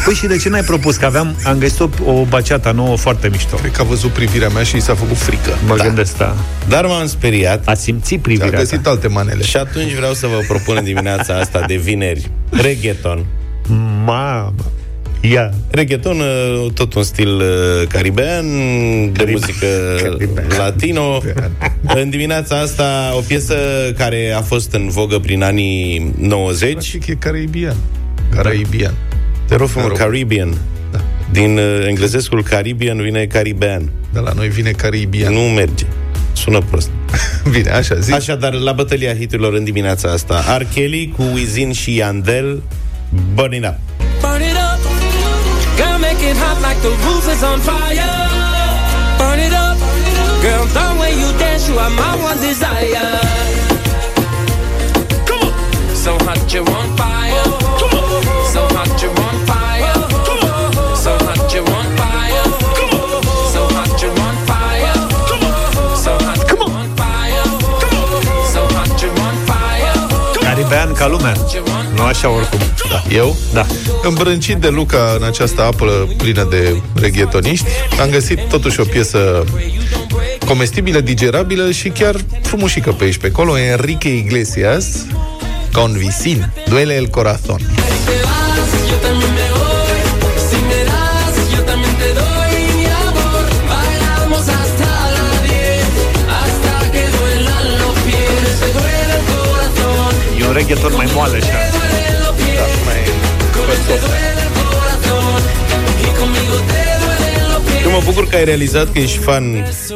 Păi 0.05 0.14
și 0.14 0.27
de 0.27 0.37
ce 0.37 0.48
n-ai 0.48 0.62
propus? 0.62 0.96
Că 0.96 1.05
aveam, 1.07 1.37
am 1.44 1.59
găsit 1.59 1.81
o, 1.81 1.88
o 2.05 2.24
baceata 2.24 2.70
nouă 2.72 2.96
foarte 2.96 3.29
mișto. 3.29 3.57
Cred 3.57 3.72
că 3.72 3.81
a 3.81 3.85
văzut 3.85 4.11
privirea 4.11 4.48
mea 4.48 4.62
și 4.62 4.77
i 4.77 4.81
s-a 4.81 4.94
făcut 4.94 5.16
frică. 5.16 5.50
Mă 5.66 5.77
da. 5.77 5.85
gândesc, 5.85 6.16
da. 6.16 6.35
Dar 6.68 6.87
m-am 6.87 7.07
speriat 7.07 7.68
A 7.68 7.74
simțit 7.74 8.18
A 8.18 8.22
privirea 8.22 8.59
găsit 8.59 8.83
ta. 8.83 8.90
alte 8.90 9.09
manele. 9.09 9.42
și 9.42 9.57
atunci 9.57 9.94
vreau 9.94 10.12
să 10.12 10.27
vă 10.27 10.38
propun 10.48 10.77
în 10.79 10.85
dimineața 10.85 11.35
asta 11.38 11.64
de 11.66 11.74
vineri 11.77 12.31
reggaeton. 12.50 13.24
Mamă. 14.05 14.55
Ia. 15.20 15.50
Reggaeton, 15.70 16.20
uh, 16.20 16.70
tot 16.74 16.94
un 16.94 17.03
stil 17.03 17.29
uh, 17.37 17.87
caribean, 17.88 18.44
de 19.12 19.29
muzică 19.31 19.66
Caribean. 20.03 20.46
latino. 20.59 21.22
În 21.94 22.11
dimineața 22.11 22.59
asta, 22.61 23.12
o 23.16 23.20
piesă 23.20 23.55
care 23.98 24.35
a 24.37 24.40
fost 24.40 24.72
în 24.72 24.88
vogă 24.88 25.18
prin 25.18 25.42
anii 25.42 26.12
90. 26.18 26.70
Practic 26.72 27.07
e 27.07 27.14
caraibian. 27.14 27.77
Caraibian. 28.35 28.94
Te 29.48 29.57
rog 29.57 29.68
frumos, 29.68 29.88
rog. 29.88 29.98
Caribbean. 29.98 30.54
Da. 30.92 31.00
Din 31.30 31.59
uh, 31.59 31.87
englezescul 31.87 32.42
Caribbean 32.42 33.02
vine 33.02 33.26
Caribean. 33.26 33.90
De 34.12 34.18
la 34.18 34.33
noi 34.33 34.48
vine 34.48 34.70
caraibian. 34.70 35.33
Nu 35.33 35.40
merge. 35.40 35.87
Sună 36.33 36.61
prost. 36.70 36.90
Bine, 37.52 37.70
așa 37.70 37.94
zic. 37.94 38.14
Așadar, 38.14 38.52
la 38.52 38.72
bătălia 38.72 39.14
hiturilor 39.14 39.54
în 39.54 39.64
dimineața 39.64 40.11
asta, 40.11 40.57
R. 40.59 40.62
Kelly 40.74 41.12
cu 41.16 41.22
Wizin 41.35 41.72
și 41.72 41.96
Yandel, 41.96 42.62
Burn 43.35 43.52
It 43.52 43.64
Up. 43.64 43.78
Burn 44.20 44.42
it 44.42 44.57
up. 44.57 44.83
Girl, 45.76 45.98
the 46.85 46.90
roof 47.07 47.26
is 47.35 47.42
on 47.42 47.61
fire. 47.61 48.12
Burn 49.18 49.40
it 49.40 49.52
up, 49.52 49.78
girl. 50.42 50.64
The 50.76 50.87
way 51.00 51.12
you 51.20 51.30
dance, 51.38 51.68
you 51.68 51.78
are 51.78 51.90
my 51.90 52.14
one 52.28 52.38
desire. 52.40 53.20
Come 55.28 55.48
on, 55.48 55.96
so 55.96 56.12
hot 56.24 56.52
you're 56.52 56.68
on 56.78 56.96
fire. 56.96 57.43
Ca 70.94 71.07
lumea. 71.07 71.35
Nu 71.94 72.02
așa 72.02 72.30
oricum. 72.30 72.59
Da. 72.90 73.02
Eu? 73.14 73.37
Da. 73.52 73.66
Îmbrâncit 74.02 74.57
de 74.57 74.68
Luca 74.68 75.14
în 75.18 75.26
această 75.26 75.62
apă 75.62 76.09
plină 76.16 76.46
de 76.50 76.80
reghetoniști, 76.94 77.66
am 78.00 78.11
găsit 78.11 78.40
totuși 78.48 78.80
o 78.80 78.85
piesă 78.85 79.44
comestibilă, 80.46 81.00
digerabilă 81.00 81.70
și 81.70 81.88
chiar 81.88 82.16
frumușică 82.42 82.92
pe 82.92 83.04
aici 83.04 83.16
pe 83.18 83.26
acolo. 83.26 83.59
Enrique 83.59 84.16
Iglesias, 84.16 85.07
Con 85.72 85.92
Vicin, 85.92 86.52
Duele 86.68 86.94
el 86.94 87.07
Corazon. 87.07 87.61
Reggaeton 100.54 100.92
mai 100.96 101.08
moale 101.14 101.36
așa. 101.36 101.46
te 101.46 101.70
duelen 101.74 102.14
los 102.24 102.34
pies. 102.40 102.60
Te 103.86 103.96
duele 104.04 104.42
el 104.44 104.52
corazón, 104.72 105.40
y 106.06 106.10
conmigo 106.18 106.56
te 106.70 106.82
duelen 107.02 107.44
los 107.52 107.62
pies. 107.66 107.84
Eu 107.84 107.90
mă 107.90 108.00
bucur 108.04 108.28
că 108.28 108.36
ai 108.36 108.44
realizat 108.44 108.92
că 108.92 108.98
ești 108.98 109.18
fan 109.18 109.44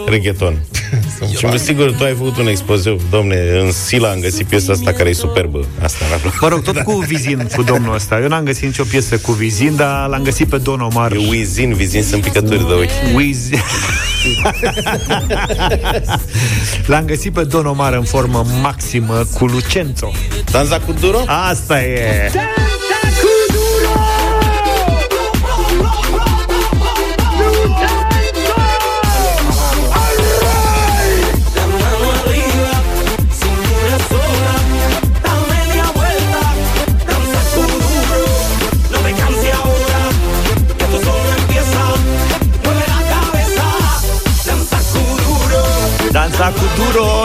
reggaeton. 0.07 0.55
și 1.39 1.45
mă 1.45 1.57
sigur 1.57 1.93
tu 1.93 2.05
ai 2.05 2.15
făcut 2.15 2.37
un 2.37 2.47
expoziu, 2.47 3.01
domne, 3.11 3.37
în 3.65 3.73
Sila 3.73 4.09
am 4.11 4.21
găsit 4.21 4.47
piesa 4.47 4.73
asta 4.73 4.93
care 4.93 5.09
e 5.09 5.13
superbă. 5.13 5.67
Asta 5.83 6.05
mi-a 6.09 6.17
plăcut. 6.17 6.41
Mă 6.41 6.49
rog, 6.49 6.63
tot 6.63 6.79
cu 6.89 6.93
Vizin, 6.93 7.49
cu 7.57 7.63
domnul 7.63 7.95
ăsta. 7.95 8.21
Eu 8.21 8.29
n-am 8.29 8.45
găsit 8.45 8.65
nicio 8.65 8.85
piesă 8.85 9.19
cu 9.19 9.33
Vizin, 9.33 9.77
dar 9.77 10.09
l-am 10.09 10.23
găsit 10.23 10.49
pe 10.49 10.57
Don 10.57 10.81
Omar. 10.81 11.13
E 11.13 11.17
Wizin, 11.29 11.75
Vizin 11.75 12.03
sunt 12.03 12.23
picături 12.23 12.67
de 12.67 12.73
ochi. 12.73 13.15
Wiz... 13.15 13.49
L-am 16.87 17.05
găsit 17.05 17.33
pe 17.33 17.45
Don 17.45 17.67
Omar 17.67 17.93
în 17.93 18.05
formă 18.05 18.45
maximă 18.63 19.27
cu 19.35 19.45
Lucenzo. 19.45 20.11
Danza 20.51 20.79
cu 20.79 20.93
duro? 20.93 21.19
Asta 21.27 21.83
e! 21.83 22.31
Mano 22.35 22.68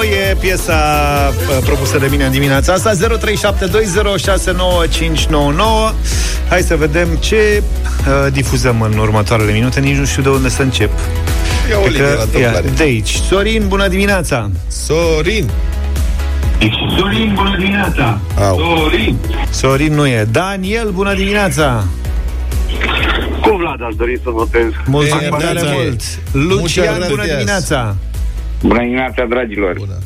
Duro 0.04 0.16
e 0.16 0.36
piesa 0.40 0.76
uh, 1.50 1.58
propusă 1.66 1.98
de 1.98 2.08
mine 2.10 2.26
în 2.26 2.32
dimineața 2.32 2.74
asta 2.74 2.92
0372069599 2.94 2.96
Hai 6.50 6.62
să 6.62 6.76
vedem 6.76 7.08
ce 7.20 7.64
uh, 8.26 8.32
difuzăm 8.32 8.82
în 8.82 8.98
următoarele 8.98 9.52
minute 9.52 9.80
Nici 9.80 9.96
nu 9.96 10.06
știu 10.06 10.22
de 10.22 10.30
unde 10.30 10.50
să 10.50 10.62
încep 10.62 10.92
Ia 11.70 11.78
o 11.78 11.82
Cred 11.82 11.94
linie 11.94 12.08
la 12.10 12.16
că- 12.16 12.22
întâmplare. 12.24 12.66
ia, 12.68 12.72
De 12.76 12.84
aici 12.84 13.10
Sorin, 13.30 13.64
bună 13.68 13.88
dimineața 13.88 14.50
Sorin! 14.68 15.50
Sorin, 16.98 17.32
bună 17.36 17.56
dimineața! 17.58 18.20
Au. 18.40 18.58
Sorin! 18.58 19.18
Sorin 19.50 19.94
nu 19.94 20.08
e 20.08 20.28
Daniel, 20.32 20.90
bună 20.92 21.14
dimineața 21.14 21.84
Cu 23.42 23.56
Vlad 23.58 23.84
aș 23.88 23.96
dori 23.96 24.20
să 24.24 24.30
votez. 24.30 24.68
Mulțumim 24.86 25.28
Bine, 25.38 25.44
tare 25.44 25.60
Daniel. 25.62 25.76
mult 25.84 26.02
Lucian, 26.32 26.86
Muchas 26.94 27.08
bună 27.10 27.16
gracias. 27.24 27.36
dimineața 27.38 27.96
Bună 28.64 28.80
dimineața, 28.80 29.26
dragilor! 29.30 29.74
Bună. 29.78 29.98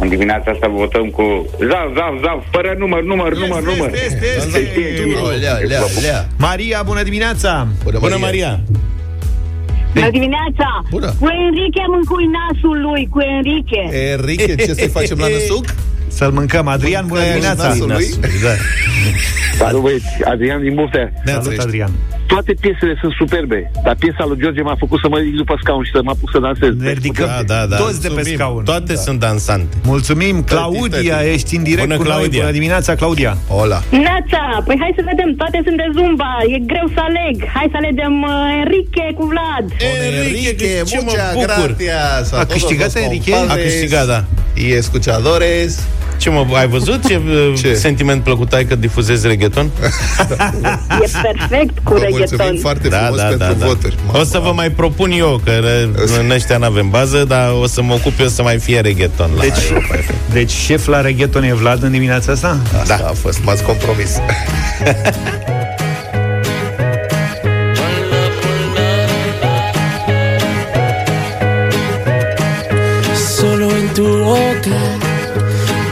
În 0.00 0.08
dimineața 0.08 0.50
asta 0.50 0.68
votăm 0.68 1.06
cu 1.08 1.24
zav, 1.58 1.86
zav, 1.98 2.14
zav, 2.24 2.38
fără 2.50 2.74
număr, 2.78 3.02
număr, 3.02 3.32
număr, 3.36 3.62
număr. 3.62 3.90
Este, 3.92 4.26
este, 4.36 4.58
este. 4.58 5.18
Oh, 5.22 5.34
lea, 5.40 5.54
lea, 5.68 5.80
lea. 6.02 6.28
Maria, 6.38 6.82
bună 6.86 7.02
dimineața 7.02 7.66
Bună, 7.84 7.98
Bună, 7.98 8.16
Maria! 8.20 8.60
Bună 9.94 10.10
dimineața! 10.10 10.68
Bună. 10.90 11.14
Cu 11.20 11.28
Enrique 11.46 11.84
mâncui 11.88 12.26
nasul 12.38 12.80
lui, 12.80 13.08
cu 13.10 13.20
Enrique. 13.20 13.82
Enrique, 14.12 14.54
ce 14.54 14.74
să-i 14.74 14.88
facem 14.88 15.18
la 15.18 15.28
năsuc? 15.28 15.64
Să-l 16.14 16.30
mâncăm 16.30 16.66
Adrian, 16.68 17.04
bună 17.06 17.20
Mâncai 17.20 17.32
dimineața 17.38 17.66
nasul 17.68 17.86
lui? 17.96 18.06
Da. 18.42 18.54
Salut 19.64 19.80
băieți, 19.82 20.06
Adrian 20.24 20.60
din 20.62 20.74
Buftea. 20.74 21.12
Salut 21.24 21.58
Adrian 21.58 21.90
Toate 22.26 22.52
piesele 22.60 22.94
sunt 23.00 23.12
superbe, 23.20 23.70
dar 23.84 23.94
piesa 24.02 24.24
lui 24.28 24.38
George 24.42 24.62
m-a 24.62 24.76
făcut 24.84 24.98
să 25.04 25.08
mă 25.12 25.16
ridic 25.18 25.36
după 25.36 25.54
scaun 25.62 25.84
și 25.84 25.90
să 25.96 26.00
mă 26.06 26.10
apuc 26.14 26.28
să 26.34 26.38
dansez. 26.46 26.72
Ne 26.86 26.92
ridicăm 26.98 27.26
Da, 27.26 27.40
da, 27.54 27.60
da. 27.72 27.76
toți 27.84 28.00
de 28.04 28.08
pe 28.08 28.12
Mulțumim. 28.14 28.36
scaun 28.38 28.62
Toate 28.64 28.94
sunt 29.06 29.18
dansante. 29.26 29.74
Mulțumim, 29.92 30.34
Claudia, 30.52 31.16
tati. 31.16 31.28
ești 31.34 31.56
în 31.56 31.62
direct 31.70 31.86
Bună, 31.88 31.96
cu 32.00 32.02
noi. 32.02 32.12
Claudia. 32.12 32.40
Bună 32.40 32.52
dimineața, 32.58 32.90
Claudia. 33.00 33.32
Hola. 33.48 33.80
Neața, 33.90 34.42
păi 34.66 34.76
hai 34.82 34.92
să 34.98 35.02
vedem, 35.10 35.28
toate 35.42 35.58
sunt 35.66 35.76
de 35.82 35.88
Zumba, 35.96 36.32
e 36.54 36.58
greu 36.72 36.86
să 36.94 37.00
aleg. 37.08 37.36
Hai 37.56 37.66
să 37.72 37.76
alegem 37.82 38.14
uh, 38.22 38.60
Enrique 38.62 39.06
cu 39.18 39.24
Vlad. 39.32 39.64
Enrique, 40.26 40.72
ce 40.90 40.96
mă 40.96 41.02
muchas 41.04 41.32
bucur. 41.34 41.70
gracias 41.76 42.32
A 42.32 42.36
todos 42.36 42.52
câștigat 42.52 42.90
los 42.94 43.02
Enrique? 43.04 43.32
compadres 43.34 43.64
A 43.64 43.68
câștigat, 43.68 44.06
da. 44.14 44.20
Y 44.64 44.66
escuchadores. 44.82 45.72
Ce 46.22 46.30
mă, 46.30 46.46
ai 46.52 46.68
văzut 46.68 47.06
ce, 47.06 47.20
Ce? 47.62 47.74
sentiment 47.74 48.22
plăcut 48.22 48.52
ai 48.52 48.64
că 48.64 48.74
difuzezi 48.74 49.26
reggaeton? 49.26 49.70
E 51.02 51.10
perfect 51.22 51.78
cu 51.84 51.92
Vă 51.94 52.06
mulțumim 52.10 52.26
reggaeton. 52.30 52.58
foarte 52.60 52.88
frumos 52.88 53.20
pentru 53.20 53.66
voturi. 53.66 53.96
O 54.12 54.24
să 54.24 54.38
vă 54.38 54.52
mai 54.54 54.70
propun 54.70 55.10
eu, 55.10 55.40
că 55.44 55.50
în 56.24 56.30
ăștia 56.30 56.56
n-avem 56.56 56.90
bază, 56.90 57.24
dar 57.24 57.50
o 57.62 57.66
să 57.66 57.82
mă 57.82 57.92
ocup 57.92 58.20
eu 58.20 58.26
să 58.28 58.42
mai 58.42 58.58
fie 58.58 58.80
reggaeton. 58.80 59.30
La 59.36 59.42
Deci, 59.42 59.52
Europa 59.68 59.94
FM. 59.94 60.14
deci 60.32 60.50
șef 60.50 60.86
la 60.86 61.00
reggaeton 61.00 61.42
e 61.42 61.52
Vlad 61.54 61.82
în 61.82 61.90
dimineața 61.90 62.32
asta? 62.32 62.58
Asta 62.80 62.96
da. 63.00 63.06
a 63.08 63.12
fost, 63.12 63.44
m-ați 63.44 63.62
compromis. 63.62 64.10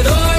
alrededor. 0.00 0.29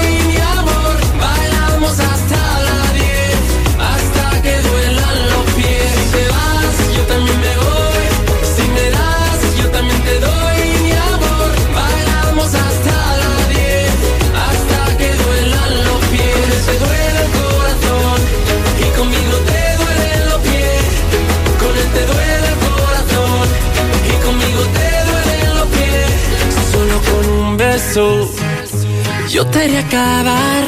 Yo 29.42 29.50
te 29.50 29.58
haré 29.58 29.78
acabar 29.78 30.64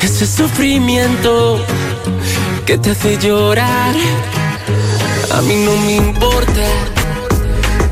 ese 0.00 0.26
sufrimiento 0.26 1.64
que 2.64 2.76
te 2.76 2.90
hace 2.90 3.18
llorar. 3.18 3.94
A 5.32 5.42
mí 5.42 5.54
no 5.64 5.76
me 5.84 5.94
importa 5.96 6.66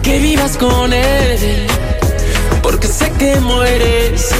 que 0.02 0.18
vivas 0.18 0.56
con 0.56 0.92
él, 0.92 1.66
porque 2.62 2.88
sé 2.88 3.12
que 3.12 3.36
mueres 3.36 4.30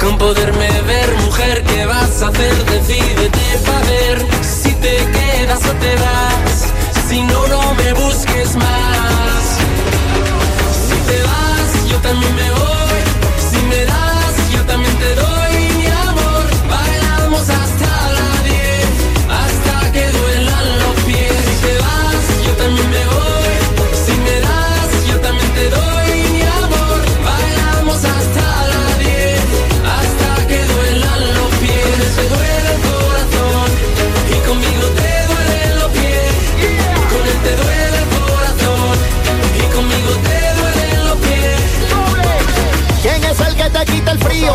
con 0.00 0.18
poderme 0.18 0.70
ver, 0.82 1.08
mujer. 1.26 1.62
¿Qué 1.62 1.86
vas 1.86 2.22
a 2.22 2.28
hacer? 2.28 2.54
Decídete 2.64 3.46
para 3.64 3.80
ver 3.80 4.26
si 4.42 4.72
te 4.72 4.96
quedas 5.14 5.60
das 5.60 5.70
o 5.70 5.74
te 5.74 5.94
das. 6.04 6.72
Si 7.08 7.22
no, 7.22 7.46
no 7.46 7.74
me 7.74 7.92
busques 7.92 8.56
más. 8.56 9.42
Si 10.88 10.96
te 11.08 11.22
vas, 11.22 11.88
yo 11.90 11.96
también 11.98 12.34
me 12.34 12.50
voy. 12.50 12.85
Frío? 44.36 44.52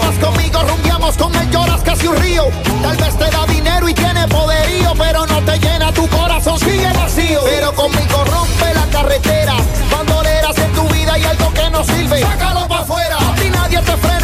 Vas 0.00 0.18
conmigo, 0.18 0.62
rumbiamos 0.62 1.16
con 1.16 1.34
él, 1.34 1.50
lloras 1.50 1.82
casi 1.82 2.06
un 2.06 2.16
río. 2.16 2.44
Tal 2.82 2.96
vez 2.96 3.16
te 3.16 3.30
da 3.30 3.46
dinero 3.46 3.88
y 3.88 3.94
tiene 3.94 4.26
poderío, 4.28 4.92
pero 4.96 5.26
no 5.26 5.42
te 5.42 5.58
llena 5.58 5.92
tu 5.92 6.06
corazón, 6.08 6.58
sigue 6.58 6.92
vacío. 6.92 7.40
Pero 7.44 7.72
conmigo 7.74 8.24
rompe 8.24 8.74
la 8.74 8.86
carretera. 8.86 9.54
Bandoleras 9.90 10.58
en 10.58 10.72
tu 10.72 10.88
vida 10.88 11.18
y 11.18 11.24
algo 11.24 11.52
que 11.52 11.70
no 11.70 11.84
sirve. 11.84 12.20
Sácalo 12.20 12.68
para 12.68 12.82
afuera. 12.82 13.16
A 13.16 13.34
ti 13.34 13.50
nadie 13.50 13.80
te 13.82 13.96
frena, 13.96 14.17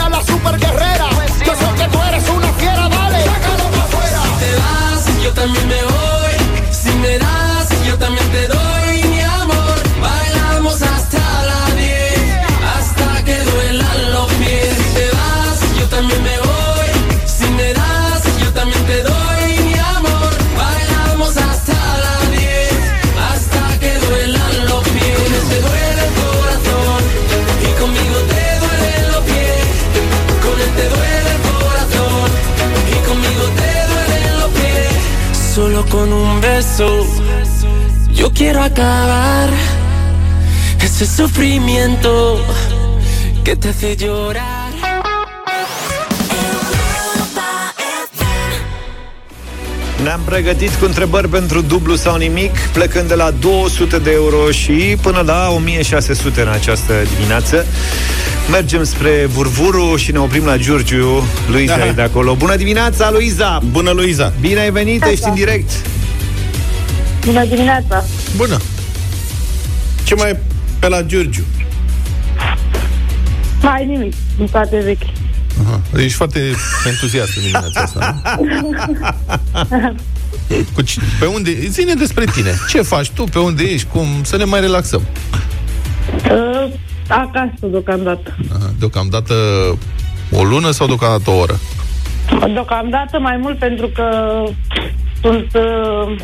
con 36.04 36.12
un 36.12 36.40
beso 36.40 37.06
yo 38.12 38.30
quiero 38.30 38.62
acabar 38.62 39.48
ese 40.80 41.06
sufrimiento 41.06 42.44
que 43.42 43.56
te 43.56 43.70
hace 43.70 43.96
llorar. 43.96 44.72
Ne-am 50.02 50.20
pregătit 50.24 50.74
cu 50.74 50.84
întrebări 50.84 51.28
pentru 51.28 51.60
dublu 51.60 51.94
sau 51.94 52.16
nimic, 52.16 52.58
plecând 52.58 53.08
de 53.08 53.14
la 53.14 53.30
200 53.30 53.98
de 53.98 54.10
euro 54.10 54.50
și 54.50 54.96
până 55.00 55.22
la 55.26 55.50
1600 55.50 56.40
în 56.40 56.48
această 56.48 56.92
dimineață. 57.16 57.66
Mergem 58.50 58.84
spre 58.84 59.26
Vurvuru 59.28 59.96
și 59.96 60.12
ne 60.12 60.18
oprim 60.18 60.44
la 60.44 60.56
Giurgiu. 60.56 61.24
Luiza 61.50 61.74
Aha. 61.74 61.86
e 61.86 61.92
de 61.92 62.02
acolo. 62.02 62.34
Bună 62.34 62.56
dimineața, 62.56 63.10
Luiza! 63.10 63.62
Bună, 63.70 63.90
Luiza! 63.90 64.32
Bine 64.40 64.60
ai 64.60 64.70
venit, 64.70 65.04
ești 65.04 65.28
în 65.28 65.34
direct. 65.34 65.70
Bună 67.24 67.44
dimineața! 67.44 68.04
Bună! 68.36 68.56
Ce 70.04 70.14
mai 70.14 70.30
e 70.30 70.40
pe 70.78 70.88
la 70.88 71.02
Giurgiu? 71.02 71.44
Mai 73.62 73.86
nimic, 73.86 74.12
în 74.38 74.46
toate 74.46 74.80
vechi. 74.84 75.02
Aha. 75.66 75.80
Ești 75.96 76.16
foarte 76.16 76.40
entuziast 76.86 77.36
în 77.36 77.42
dimineața 77.42 77.80
asta. 77.80 78.22
nu? 78.60 78.70
Cu 80.74 80.82
ci- 80.82 80.98
pe 81.18 81.26
unde, 81.26 81.50
zine 81.68 81.94
despre 81.94 82.24
tine. 82.24 82.50
Ce 82.68 82.82
faci 82.82 83.10
tu? 83.10 83.24
Pe 83.24 83.38
unde 83.38 83.62
ești? 83.62 83.86
Cum? 83.92 84.06
Să 84.22 84.36
ne 84.36 84.44
mai 84.44 84.60
relaxăm. 84.60 85.02
Uh, 86.30 86.68
acasă, 87.08 87.52
deocamdată. 87.60 88.36
Aha. 88.56 88.72
Deocamdată 88.78 89.34
o 90.30 90.44
lună 90.44 90.70
sau 90.70 90.86
deocamdată 90.86 91.30
o 91.30 91.34
oră? 91.38 91.58
Deocamdată 92.52 93.18
mai 93.18 93.36
mult 93.36 93.58
pentru 93.58 93.86
că 93.94 94.04
sunt 95.22 95.50
uh, 95.54 96.16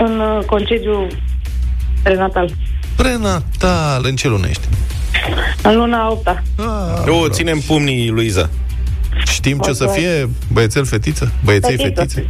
în 0.00 0.20
uh, 0.20 0.44
concediu 0.44 1.06
prenatal. 2.02 2.50
Prenatal. 2.96 4.04
În 4.04 4.16
ce 4.16 4.28
lună 4.28 4.46
ești? 4.48 4.68
În 5.62 5.76
luna 5.76 6.10
8 6.10 6.28
-a. 6.28 6.42
O, 7.08 7.28
ținem 7.28 7.58
pumnii, 7.66 8.08
Luiza. 8.08 8.50
Știm 9.32 9.58
ce 9.58 9.70
o 9.70 9.72
să 9.72 9.84
Ok. 9.84 9.92
fie? 9.92 10.28
Băiețel, 10.52 10.84
fetiță? 10.84 11.32
Băieței, 11.44 11.76
Fetiță. 11.76 12.00
fetițe? 12.00 12.28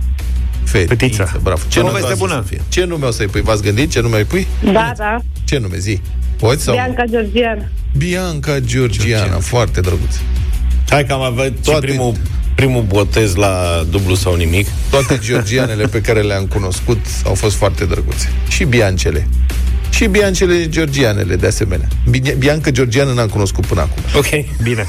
Fetiță. 0.65 0.95
Fetiță. 0.95 1.41
Bravo. 1.43 1.61
Ce 1.69 1.79
O 1.81 1.83
nume 1.83 1.95
veste 1.95 2.13
o 2.13 2.17
să 2.17 2.19
bună. 2.27 2.45
fie? 2.47 2.61
Ce 2.69 2.85
nume 2.85 3.07
o 3.07 3.11
să-i 3.11 3.27
pui? 3.27 3.41
V-ați 3.41 3.63
gândit 3.63 3.91
ce 3.91 4.01
nume 4.01 4.17
îi 4.19 4.25
pui? 4.25 4.47
Da, 4.73 4.93
da. 4.97 5.19
Ce 5.45 5.59
nume? 5.59 5.77
Zi. 5.79 6.01
Poți 6.39 6.63
sau 6.63 6.75
nu? 6.75 6.81
Bianca 6.83 7.05
Georgian. 7.05 7.71
Bianca 7.97 8.59
Georgiana. 8.61 9.39
Foarte 9.39 9.81
drăguț. 9.81 10.17
Hai 10.89 11.05
că 11.05 11.13
am 11.13 11.21
avut 11.21 11.37
Toate... 11.37 11.61
Toate- 11.63 11.87
primul, 11.87 12.15
primul 12.55 12.83
botez 12.83 13.35
la 13.35 13.85
dublu 13.91 14.15
sau 14.15 14.35
nimic. 14.35 14.67
Toate 14.91 15.19
georgianele 15.23 15.87
pe 15.87 16.01
care 16.01 16.21
le-am 16.21 16.47
cunoscut 16.47 16.99
au 17.25 17.35
fost 17.35 17.57
foarte 17.57 17.85
drăguțe. 17.85 18.33
Și 18.49 18.65
biancele. 18.65 19.29
Și 19.91 20.07
biancele 20.07 20.69
georgianele, 20.69 21.37
de 21.37 21.47
asemenea. 21.47 21.89
Bine- 22.11 22.35
Bianca 22.39 22.71
Georgiană 22.71 23.13
n-am 23.13 23.29
cunoscut 23.29 23.67
până 23.67 23.81
acum. 23.81 24.03
Ok. 24.17 24.63
Bine. 24.63 24.87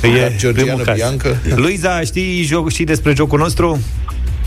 Dar 0.00 0.10
E 0.10 0.34
Georgiana 0.38 0.52
primul 0.68 0.84
caz. 0.84 0.96
Bianca? 0.96 1.36
Luiza, 1.54 2.00
știi, 2.00 2.42
joc, 2.42 2.70
știi 2.70 2.84
despre 2.84 3.14
jocul 3.14 3.38
nostru? 3.38 3.80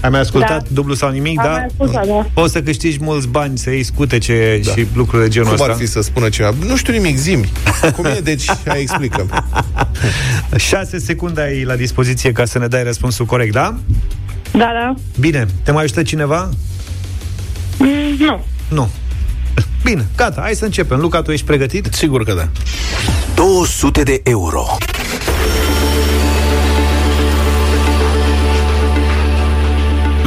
Ai 0.01 0.09
mai 0.09 0.19
ascultat 0.19 0.49
Da. 0.63 0.67
dublu 0.71 0.93
sau 0.93 1.09
nimic, 1.09 1.39
Am 1.39 1.45
da? 1.45 1.51
mai 1.51 1.65
ascultat, 1.65 2.05
da. 2.07 2.25
Poți 2.33 2.51
să 2.53 2.61
câștigi 2.61 2.97
mulți 3.01 3.27
bani, 3.27 3.57
să 3.57 3.69
iei 3.69 3.83
scutece 3.83 4.59
Da. 4.63 4.71
și 4.71 4.87
lucruri 4.93 5.23
de 5.23 5.29
genul 5.29 5.47
Cum 5.47 5.57
ăsta. 5.59 5.71
ar 5.71 5.77
fi 5.77 5.85
să 5.85 6.01
spună 6.01 6.29
ceva? 6.29 6.53
Nu 6.65 6.75
știu 6.75 6.93
nimic, 6.93 7.17
zimi. 7.17 7.51
Cum 7.95 8.05
e? 8.05 8.19
Deci, 8.23 8.45
hai 8.65 8.81
explică 8.81 9.25
6 10.55 10.99
secunde 11.09 11.41
ai 11.41 11.63
la 11.63 11.75
dispoziție 11.75 12.31
ca 12.31 12.45
să 12.45 12.59
ne 12.59 12.67
dai 12.67 12.83
răspunsul 12.83 13.25
corect, 13.25 13.53
da? 13.53 13.75
Da, 14.51 14.59
da. 14.59 14.93
Bine. 15.19 15.45
Te 15.63 15.71
mai 15.71 15.83
ajută 15.83 16.03
cineva? 16.03 16.49
Mm, 17.77 17.87
nu. 18.19 18.43
Nu. 18.69 18.89
Bine, 19.83 20.05
gata, 20.15 20.41
hai 20.41 20.53
să 20.55 20.65
începem. 20.65 20.99
Luca, 20.99 21.21
tu 21.21 21.31
ești 21.31 21.45
pregătit? 21.45 21.87
Sigur 21.91 22.23
că 22.23 22.33
da. 22.33 22.47
200 23.35 24.03
de 24.03 24.21
euro. 24.23 24.65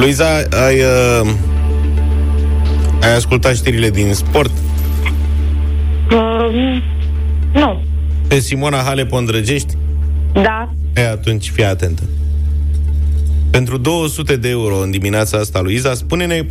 Luiza, 0.01 0.25
ai, 0.65 0.79
uh, 0.79 1.29
ai 3.01 3.15
ascultat 3.15 3.55
știrile 3.55 3.89
din 3.89 4.13
sport? 4.13 4.51
Uh, 6.11 6.81
nu. 7.53 7.83
Pe 8.27 8.39
Simona 8.39 8.77
Halep 8.77 9.11
o 9.11 9.17
îndrăgești? 9.17 9.73
Da. 10.33 10.73
E, 10.95 11.07
atunci 11.07 11.49
fii 11.49 11.65
atentă. 11.65 12.01
Pentru 13.49 13.77
200 13.77 14.35
de 14.35 14.49
euro 14.49 14.77
în 14.77 14.91
dimineața 14.91 15.37
asta, 15.37 15.61
Luiza, 15.61 15.93
spune-ne 15.93 16.45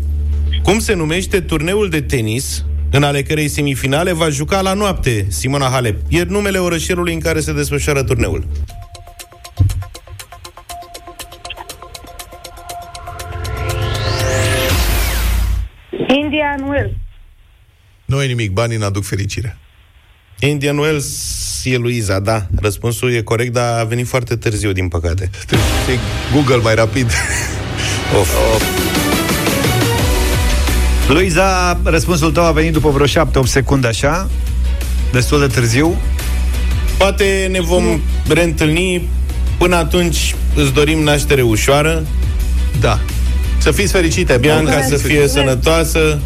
cum 0.62 0.78
se 0.78 0.94
numește 0.94 1.40
turneul 1.40 1.88
de 1.88 2.00
tenis 2.00 2.64
în 2.90 3.02
ale 3.02 3.22
cărei 3.22 3.48
semifinale 3.48 4.12
va 4.12 4.28
juca 4.28 4.60
la 4.60 4.72
noapte 4.72 5.26
Simona 5.28 5.66
Halep. 5.66 5.98
E 6.08 6.22
numele 6.22 6.58
orășelului 6.58 7.12
în 7.12 7.20
care 7.20 7.40
se 7.40 7.52
desfășoară 7.52 8.02
turneul. 8.02 8.44
Nu 18.20 18.26
e 18.26 18.28
nimic, 18.28 18.50
banii 18.50 18.76
n-aduc 18.76 19.04
fericire. 19.04 19.58
Indian 20.38 20.78
Wells 20.78 21.06
e 21.64 21.76
Luiza, 21.76 22.18
da. 22.18 22.46
Răspunsul 22.60 23.12
e 23.12 23.22
corect, 23.22 23.52
dar 23.52 23.78
a 23.78 23.84
venit 23.84 24.06
foarte 24.06 24.36
târziu, 24.36 24.72
din 24.72 24.88
păcate. 24.88 25.30
Trebuie 25.46 25.68
să 25.84 25.90
iei 25.90 25.98
Google 26.32 26.56
mai 26.56 26.74
rapid. 26.74 27.10
Of. 28.20 28.30
Luiza, 31.08 31.80
răspunsul 31.84 32.32
tău 32.32 32.44
a 32.44 32.52
venit 32.52 32.72
după 32.72 32.90
vreo 32.90 33.06
7-8 33.06 33.08
secunde 33.44 33.86
așa, 33.86 34.28
destul 35.12 35.40
de 35.40 35.46
târziu. 35.46 35.96
Poate 36.98 37.48
ne 37.50 37.60
vom 37.60 38.00
reîntâlni. 38.28 39.08
Până 39.58 39.76
atunci 39.76 40.34
îți 40.54 40.72
dorim 40.72 41.02
naștere 41.02 41.42
ușoară. 41.42 42.06
Da. 42.80 43.00
Să 43.58 43.70
fiți 43.70 43.92
fericite, 43.92 44.36
Bianca 44.36 44.70
Bianca, 44.70 44.86
să 44.86 44.96
fie 44.96 45.28
sănătoasă. 45.28 46.18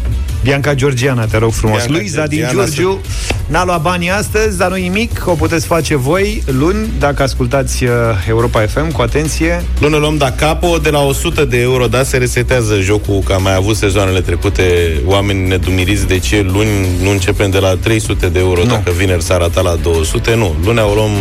Bianca 0.45 0.73
Georgiana, 0.75 1.25
te 1.25 1.37
rog 1.37 1.51
frumos. 1.51 1.77
Bianca 1.77 1.93
Luiza 1.97 2.25
din 2.27 2.39
Georgiana 2.39 2.65
Giurgiu 2.69 3.01
n-a 3.47 3.63
luat 3.65 3.81
banii 3.81 4.09
astăzi, 4.11 4.57
dar 4.57 4.69
nu 4.69 4.75
nimic, 4.75 5.23
o 5.25 5.31
puteți 5.33 5.65
face 5.65 5.95
voi 5.95 6.43
luni, 6.45 6.89
dacă 6.99 7.23
ascultați 7.23 7.83
uh, 7.83 7.89
Europa 8.27 8.61
FM 8.65 8.91
cu 8.91 9.01
atenție. 9.01 9.63
Luni 9.79 9.97
luăm 9.99 10.17
da 10.17 10.31
capo 10.31 10.77
de 10.77 10.89
la 10.89 10.99
100 10.99 11.45
de 11.45 11.57
euro, 11.61 11.87
da, 11.87 12.03
se 12.03 12.17
resetează 12.17 12.79
jocul, 12.79 13.21
că 13.25 13.33
am 13.33 13.41
mai 13.43 13.55
avut 13.55 13.75
sezoanele 13.75 14.21
trecute 14.21 14.93
oameni 15.05 15.47
nedumiriți 15.47 16.07
de 16.07 16.19
ce 16.19 16.41
luni 16.51 16.69
nu 17.01 17.09
începem 17.09 17.49
de 17.49 17.59
la 17.59 17.75
300 17.75 18.27
de 18.27 18.39
euro, 18.39 18.61
Nu. 18.63 18.69
dacă 18.69 18.91
vineri 18.97 19.23
s-a 19.23 19.37
ratat 19.37 19.63
la 19.63 19.75
200, 19.81 20.35
nu. 20.35 20.55
Lunea 20.63 20.85
o 20.85 20.93
luăm 20.93 21.11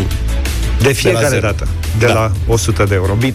De 0.82 0.92
fiecare 0.92 1.26
zero. 1.28 1.40
dată, 1.40 1.66
de 1.98 2.06
Da. 2.06 2.12
la 2.12 2.32
100 2.46 2.84
de 2.84 2.94
euro. 2.94 3.14
Bine. 3.18 3.34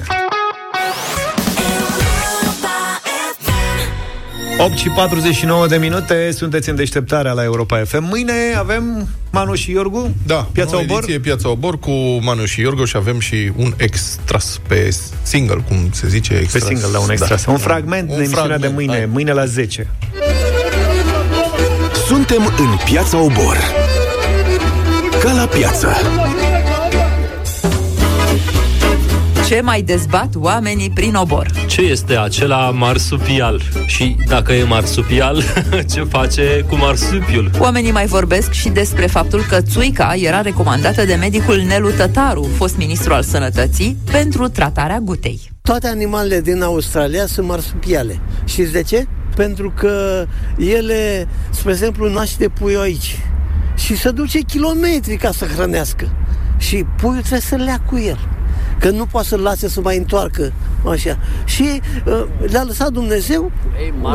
8 4.61 4.77
și 4.77 4.89
49 4.89 5.67
de 5.67 5.75
minute, 5.77 6.31
sunteți 6.31 6.69
în 6.69 6.75
deșteptarea 6.75 7.31
la 7.31 7.43
Europa 7.43 7.81
FM. 7.85 8.03
Mâine 8.09 8.33
avem 8.57 9.07
Manu 9.31 9.53
și 9.55 9.71
Iorgu, 9.71 10.15
Da, 10.25 10.47
Piața 10.51 10.71
nouă 10.71 10.83
Obor. 10.83 10.97
ediție, 10.97 11.19
Piața 11.19 11.49
Obor 11.49 11.79
cu 11.79 11.91
Manu 12.21 12.45
și 12.45 12.61
Iorgo 12.61 12.85
și 12.85 12.97
avem 12.97 13.19
și 13.19 13.51
un 13.55 13.73
extras 13.77 14.59
pe 14.67 14.95
single, 15.21 15.63
cum 15.67 15.77
se 15.91 16.07
zice, 16.07 16.33
Pe 16.33 16.39
extras. 16.39 16.63
single, 16.63 16.87
la 16.91 16.99
un 16.99 17.09
extras. 17.11 17.45
Un 17.45 17.57
fragment 17.57 18.09
Un 18.09 18.15
de 18.17 18.23
emisiunea 18.23 18.45
de 18.45 18.49
fragment, 18.67 18.73
mâine, 18.73 18.93
hai. 18.93 19.05
mâine 19.11 19.31
la 19.31 19.45
10. 19.45 19.87
Suntem 22.07 22.45
în 22.57 22.77
Piața 22.85 23.17
Obor. 23.17 23.57
Ca 25.23 25.31
la 25.33 25.45
piață. 25.45 25.87
Ce 29.49 29.61
mai 29.61 29.81
dezbat 29.81 30.35
oamenii 30.35 30.89
prin 30.89 31.15
obor? 31.15 31.51
Ce 31.67 31.81
este 31.81 32.17
acela 32.17 32.69
marsupial? 32.69 33.61
Și 33.85 34.15
dacă 34.27 34.53
e 34.53 34.63
marsupial, 34.63 35.43
ce 35.93 36.03
face 36.03 36.65
cu 36.67 36.75
marsupiul? 36.75 37.51
Oamenii 37.59 37.91
mai 37.91 38.05
vorbesc 38.05 38.51
și 38.51 38.69
despre 38.69 39.05
faptul 39.05 39.41
că 39.47 39.61
țuica 39.61 40.13
era 40.15 40.41
recomandată 40.41 41.05
de 41.05 41.15
medicul 41.15 41.57
Nelu 41.67 41.89
Tătaru, 41.89 42.47
fost 42.55 42.77
ministru 42.77 43.13
al 43.13 43.23
sănătății, 43.23 43.97
pentru 44.11 44.47
tratarea 44.47 44.99
gutei. 44.99 45.51
Toate 45.61 45.87
animalele 45.87 46.41
din 46.41 46.61
Australia 46.61 47.25
sunt 47.25 47.47
marsupiale. 47.47 48.19
Știți 48.45 48.71
de 48.71 48.81
ce? 48.81 49.07
Pentru 49.35 49.73
că 49.75 50.25
ele, 50.57 51.27
spre 51.49 51.71
exemplu, 51.71 52.09
naște 52.09 52.47
puiul 52.47 52.81
aici 52.81 53.19
și 53.75 53.97
se 53.97 54.11
duce 54.11 54.39
kilometri 54.39 55.17
ca 55.17 55.31
să 55.31 55.45
hrănească. 55.45 56.11
Și 56.57 56.85
puiul 56.97 57.19
trebuie 57.19 57.39
să 57.39 57.55
lea 57.55 57.81
cu 57.85 57.97
el. 57.97 58.19
Că 58.79 58.89
nu 58.89 59.05
poate 59.05 59.27
să-l 59.27 59.39
lase 59.39 59.69
să 59.69 59.81
mai 59.81 59.97
întoarcă 59.97 60.53
așa. 60.89 61.17
Și 61.45 61.81
uh, 62.05 62.25
le-a 62.51 62.63
lăsat 62.63 62.91
Dumnezeu 62.91 63.51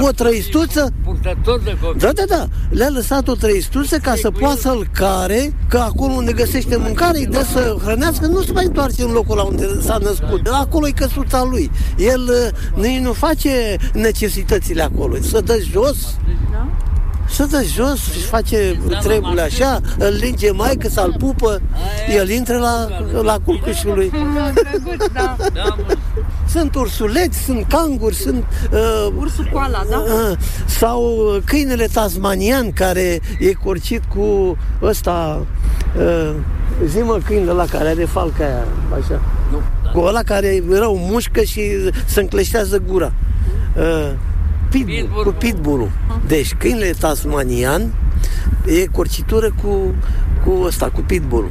o 0.03 0.11
trăistuță 0.11 0.93
Purtător 1.05 1.61
de 1.61 1.77
copii. 1.83 2.01
da, 2.01 2.11
da, 2.13 2.23
da. 2.29 2.47
Le-a 2.71 2.89
lăsat 2.89 3.29
o 3.29 3.35
trăistuță 3.35 3.99
ca 3.99 4.15
să 4.15 4.31
poată 4.31 4.61
să-l 4.61 4.89
care, 4.93 5.53
că 5.69 5.79
acolo 5.79 6.13
unde 6.13 6.33
găsește 6.33 6.77
mâncare, 6.77 7.19
îi 7.19 7.27
dă 7.27 7.45
să 7.53 7.77
hrănească, 7.83 8.27
nu 8.27 8.43
se 8.43 8.53
mai 8.53 8.65
întoarce 8.65 9.03
în 9.03 9.11
locul 9.13 9.37
la 9.37 9.43
unde 9.43 9.81
s-a 9.81 9.99
născut. 10.03 10.47
Acolo 10.53 10.87
e 10.87 10.91
căsuța 10.91 11.45
lui. 11.51 11.71
El 11.99 12.21
uh, 12.21 12.83
nici 12.83 13.01
nu 13.01 13.13
face 13.13 13.77
necesitățile 13.93 14.83
acolo. 14.83 15.17
Să 15.21 15.41
dă 15.41 15.59
jos, 15.71 16.19
să 17.29 17.47
dă 17.51 17.65
jos 17.75 17.99
și 17.99 18.21
face 18.21 18.81
treburile 19.03 19.41
așa, 19.41 19.81
îl 19.99 20.15
linge 20.21 20.51
mai 20.51 20.77
că 20.77 20.89
să-l 20.89 21.15
pupă, 21.19 21.61
el 22.17 22.29
intră 22.29 22.57
la, 22.59 22.89
la 23.23 23.39
culcușul 23.45 23.95
lui. 23.95 24.13
Sunt 26.55 26.75
ursuleți, 26.75 27.39
sunt 27.39 27.67
canguri, 27.69 28.15
sunt... 28.15 28.45
Uh, 28.73 29.13
Ursul 29.17 29.49
coala, 29.53 29.85
da? 29.91 29.97
Uh, 29.99 30.37
sau 30.67 31.03
uh, 31.03 31.43
câinele 31.45 31.87
tasmanian 31.93 32.73
care 32.73 33.21
e 33.39 33.53
corcit 33.53 34.03
cu 34.15 34.57
ăsta... 34.83 35.47
Uh, 35.99 36.35
zi-mă 36.87 37.21
câinele 37.25 37.53
la 37.53 37.65
care 37.65 37.89
are 37.89 38.05
falca 38.05 38.45
aia, 38.45 38.67
așa. 39.01 39.21
Cu 39.93 40.01
ăla 40.01 40.23
care 40.23 40.63
rău 40.71 40.97
mușcă 40.97 41.43
și 41.43 41.61
se 42.07 42.21
încleștează 42.21 42.83
gura. 42.89 43.13
Uh, 43.77 44.13
pitbull, 44.83 45.25
cu 45.25 45.31
pitbull 45.39 45.91
Deci 46.27 46.55
câinele 46.55 46.91
tasmanian 47.01 47.93
e 48.67 48.87
corcitură 48.93 49.55
cu, 49.63 49.95
cu 50.45 50.63
ăsta, 50.67 50.91
cu 50.91 51.01
pitbull 51.01 51.51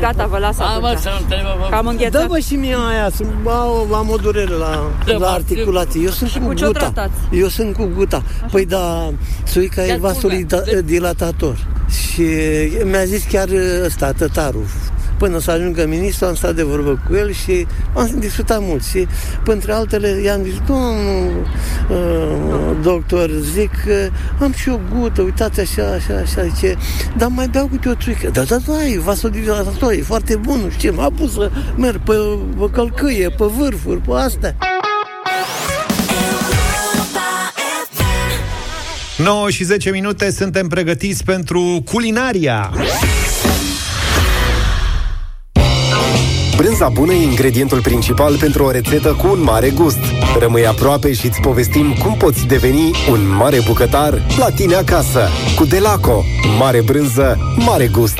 Gata, 0.00 0.26
vă 0.26 0.38
las 0.38 0.56
Hai, 0.58 0.78
mă, 0.80 0.96
să 1.00 1.08
nu 1.20 1.26
te 1.28 1.34
mă, 1.42 1.66
Cam 1.70 1.86
înghețat. 1.86 2.20
Dă-vă 2.20 2.38
și 2.38 2.54
mie 2.54 2.76
aia, 2.88 3.10
sunt, 3.14 3.28
am, 3.46 3.94
am 3.94 4.10
o 4.10 4.16
durere 4.16 4.52
la, 4.52 4.90
Da, 5.06 5.12
la 5.12 5.18
mă, 5.18 5.24
articulație. 5.26 6.00
Eu 6.02 6.10
sunt 6.10 6.30
Și 6.30 6.38
cu, 6.38 6.46
cu 6.46 6.52
ce 6.54 6.64
o 6.64 6.66
guta. 6.66 6.78
tratați? 6.78 7.12
Eu 7.32 7.48
sunt 7.48 7.74
cu 7.76 7.90
guta. 7.94 8.22
Păi 8.50 8.66
da, 8.66 9.12
suica 9.44 9.84
e 9.84 9.86
Ia 9.88 9.96
vasul 10.00 10.30
spune. 10.30 10.40
da- 10.48 10.62
dilatator. 10.84 11.66
Și 11.88 12.22
mi-a 12.84 13.04
zis 13.04 13.24
chiar 13.24 13.48
ăsta, 13.84 14.12
tătarul. 14.12 14.64
Până 15.18 15.38
să 15.38 15.50
ajungă 15.50 15.86
ministru, 15.86 16.26
am 16.26 16.34
stat 16.34 16.54
de 16.54 16.62
vorbă 16.62 17.02
cu 17.08 17.14
el 17.14 17.32
și 17.32 17.66
am 17.94 18.10
discutat 18.18 18.58
mult. 18.60 18.84
Și, 18.84 19.06
printre 19.44 19.72
altele, 19.72 20.20
i-am 20.24 20.42
zis, 20.42 20.54
domnul 20.66 21.46
uh, 21.90 22.76
doctor, 22.82 23.30
zic, 23.54 23.70
că 23.84 24.08
am 24.40 24.52
și 24.52 24.68
o 24.68 24.78
gută, 24.98 25.22
uitați 25.22 25.60
așa, 25.60 25.82
așa, 25.82 26.14
așa, 26.14 26.46
zice, 26.54 26.76
dar 27.16 27.28
mai 27.28 27.48
beau 27.48 27.66
câte 27.66 27.88
o 27.88 27.94
țuică. 27.94 28.30
Da, 28.32 28.42
da, 28.42 28.56
da, 28.66 28.86
e 28.86 28.98
vasodilatator, 28.98 29.92
e 29.92 30.02
foarte 30.02 30.36
bun, 30.36 30.60
nu 30.60 30.70
știu 30.70 30.90
ce, 30.90 30.96
m-a 30.96 31.10
pus 31.10 31.32
să 31.32 31.50
merg 31.76 32.00
pe, 32.00 32.14
pe 32.58 32.70
călcâie, 32.72 33.28
pe 33.28 33.44
vârfuri, 33.58 34.00
pe 34.00 34.12
astea. 34.14 34.56
9 39.16 39.50
și 39.50 39.64
10 39.64 39.90
minute, 39.90 40.30
suntem 40.30 40.68
pregătiți 40.68 41.24
pentru 41.24 41.82
culinaria. 41.84 42.72
Brânza 46.56 46.88
bună 46.88 47.12
e 47.12 47.22
ingredientul 47.22 47.80
principal 47.80 48.36
pentru 48.36 48.64
o 48.64 48.70
rețetă 48.70 49.08
cu 49.08 49.26
un 49.26 49.42
mare 49.42 49.70
gust. 49.70 49.98
Rămâi 50.38 50.66
aproape 50.66 51.12
și 51.12 51.26
îți 51.26 51.40
povestim 51.40 51.94
cum 52.02 52.14
poți 52.14 52.46
deveni 52.46 52.90
un 53.10 53.36
mare 53.36 53.58
bucătar 53.66 54.22
la 54.38 54.50
tine 54.50 54.74
acasă. 54.74 55.28
Cu 55.56 55.64
Delaco. 55.64 56.24
Mare 56.58 56.82
brânză, 56.82 57.38
mare 57.56 57.86
gust. 57.86 58.18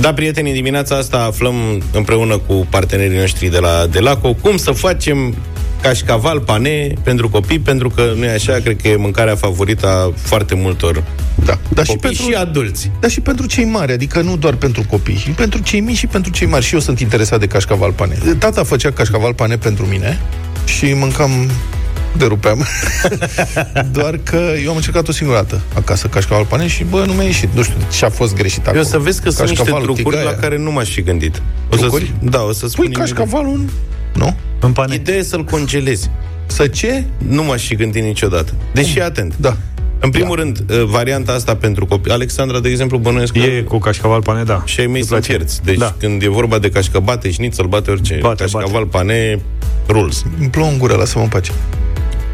Da, 0.00 0.12
prietenii, 0.12 0.52
dimineața 0.52 0.96
asta 0.96 1.24
aflăm 1.24 1.54
împreună 1.92 2.38
cu 2.38 2.66
partenerii 2.70 3.18
noștri 3.18 3.48
de 3.48 3.58
la 3.58 3.86
Delaco 3.90 4.34
cum 4.34 4.56
să 4.56 4.70
facem 4.70 5.34
cașcaval 5.82 6.40
pane 6.40 6.92
pentru 7.02 7.28
copii, 7.28 7.58
pentru 7.58 7.90
că 7.90 8.12
nu 8.16 8.24
e 8.24 8.30
așa, 8.32 8.52
cred 8.52 8.80
că 8.82 8.88
e 8.88 8.96
mâncarea 8.96 9.34
favorită 9.36 9.86
a 9.88 10.12
foarte 10.16 10.54
multor 10.54 11.02
da, 11.44 11.58
dar 11.68 11.84
și 11.84 11.90
copii 11.90 12.08
pentru- 12.08 12.26
și 12.28 12.34
adulți. 12.34 12.90
Dar 13.00 13.10
și 13.10 13.20
pentru 13.20 13.46
cei 13.46 13.64
mari, 13.64 13.92
adică 13.92 14.20
nu 14.20 14.36
doar 14.36 14.54
pentru 14.54 14.84
copii, 14.88 15.16
și 15.16 15.30
pentru 15.30 15.60
cei 15.62 15.80
mici 15.80 15.96
și 15.96 16.06
pentru 16.06 16.32
cei 16.32 16.46
mari. 16.46 16.64
Și 16.64 16.74
eu 16.74 16.80
sunt 16.80 17.00
interesat 17.00 17.40
de 17.40 17.46
cașcaval 17.46 17.92
pane. 17.92 18.18
Tata 18.38 18.64
făcea 18.64 18.90
cașcaval 18.90 19.34
pane 19.34 19.56
pentru 19.58 19.84
mine 19.86 20.20
și 20.64 20.92
mâncam 20.94 21.30
de 22.16 22.24
rupeam. 22.24 22.66
Doar 23.92 24.20
că 24.22 24.52
eu 24.64 24.70
am 24.70 24.76
încercat 24.76 25.08
o 25.08 25.12
singură 25.12 25.38
dată 25.38 25.60
acasă 25.74 26.06
cașcaval 26.06 26.44
pane 26.44 26.66
și 26.66 26.84
bă, 26.84 27.04
nu 27.06 27.12
mi-a 27.12 27.24
ieșit. 27.24 27.48
Nu 27.54 27.62
știu 27.62 27.76
ce 27.92 28.04
a 28.04 28.10
fost 28.10 28.34
greșit 28.34 28.60
acolo. 28.60 28.76
Eu 28.76 28.84
să 28.84 28.98
vezi 28.98 29.22
că 29.22 29.30
sunt 29.30 29.48
niște 29.48 29.56
Cașcavalul, 29.56 29.94
trucuri 29.94 30.16
tigaia. 30.16 30.34
la 30.34 30.40
care 30.40 30.58
nu 30.58 30.70
m-aș 30.72 30.90
fi 30.90 31.02
gândit. 31.02 31.42
O 31.70 31.74
să, 31.74 31.80
Trucuri? 31.80 32.12
da, 32.22 32.42
o 32.42 32.52
să 32.52 32.68
spun 32.68 32.84
Pui 32.84 32.94
cașcavalul 32.94 33.52
în... 33.54 33.68
Nu? 34.20 34.36
În 34.60 34.72
pane. 34.72 34.94
Ideea 34.94 35.18
e 35.18 35.22
să-l 35.22 35.44
congelezi. 35.44 36.10
Să 36.46 36.66
ce? 36.66 37.04
Nu 37.28 37.42
m-aș 37.44 37.66
fi 37.66 37.74
gândit 37.74 38.02
niciodată. 38.02 38.52
Deși, 38.72 39.00
atent. 39.00 39.34
Da. 39.36 39.56
În 40.02 40.10
primul 40.10 40.36
rând, 40.36 40.64
uh, 40.70 40.82
varianta 40.84 41.32
asta 41.32 41.56
pentru 41.56 41.86
copii. 41.86 42.12
Alexandra, 42.12 42.60
de 42.60 42.68
exemplu, 42.68 42.98
bănuiesc 42.98 43.32
că... 43.32 43.38
E 43.38 43.60
cu 43.60 43.78
cașcaval 43.78 44.22
pane, 44.22 44.42
da. 44.42 44.62
Și 44.64 44.80
ai 44.80 44.86
mei 44.86 45.00
Îți 45.00 45.08
sunt 45.08 45.20
place? 45.20 45.36
fierți. 45.38 45.64
Deci 45.64 45.78
Da. 45.78 45.94
când 45.98 46.22
e 46.22 46.28
vorba 46.28 46.58
de 46.58 46.68
cașcăbate, 46.68 47.30
șnițel, 47.30 47.66
bate 47.66 47.90
orice. 47.90 48.18
Bate, 48.20 48.42
cașcaval, 48.42 48.86
pane, 48.86 49.40
rules. 49.88 50.24
Îmi 50.40 50.48
plouă 50.48 50.68
în 50.70 50.78
gură, 50.78 50.94
lasă-mă 50.94 51.24
în 51.24 51.30
pace. 51.30 51.50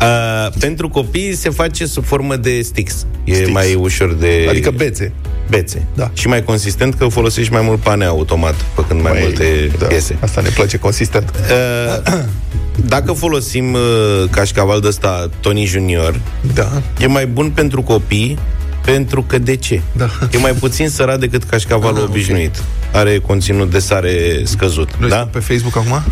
Uh, 0.01 0.53
pentru 0.59 0.88
copii 0.88 1.34
se 1.34 1.51
face 1.51 1.86
sub 1.86 2.05
formă 2.05 2.36
de 2.36 2.61
sticks. 2.61 3.07
E 3.24 3.34
Sticks. 3.34 3.51
mai 3.51 3.74
ușor 3.74 4.14
de... 4.14 4.47
Adică 4.49 4.70
bețe. 4.70 5.12
Bețe. 5.51 5.86
Da. 5.94 6.11
Și 6.14 6.28
mai 6.28 6.42
consistent 6.44 6.94
că 6.94 7.07
folosești 7.07 7.53
mai 7.53 7.62
mult 7.62 7.80
pane 7.80 8.05
automat, 8.05 8.55
făcând 8.74 9.03
mai, 9.03 9.12
mai 9.12 9.20
multe 9.22 9.70
da, 9.78 9.86
piese. 9.86 10.16
Asta 10.20 10.40
ne 10.40 10.49
place 10.49 10.78
consistent. 10.78 11.32
Uh, 11.34 12.12
dacă 12.86 13.12
folosim 13.12 13.72
uh, 13.72 13.80
cașcaval 14.30 14.80
de 14.80 14.86
ăsta 14.86 15.30
Tony 15.40 15.64
Junior, 15.64 16.20
da. 16.55 16.82
e 17.01 17.07
mai 17.07 17.26
bun 17.26 17.51
pentru 17.51 17.82
copii 17.82 18.38
pentru 18.87 19.22
că 19.22 19.39
de 19.39 19.57
ce? 19.57 19.80
Da. 19.97 20.09
E 20.32 20.39
mai 20.39 20.53
puțin 20.53 20.89
sărat 20.89 21.20
decât 21.20 21.43
cașcavalul 21.45 21.99
Ah, 21.99 22.09
obișnuit. 22.09 22.62
Are 22.93 23.18
conținut 23.18 23.70
de 23.70 23.78
sare 23.78 24.41
scăzut. 24.45 24.89
Noi 24.99 25.09
da? 25.09 25.16
suntem 25.16 25.43
pe 25.43 25.53
Facebook 25.55 25.76
acum? 25.87 26.03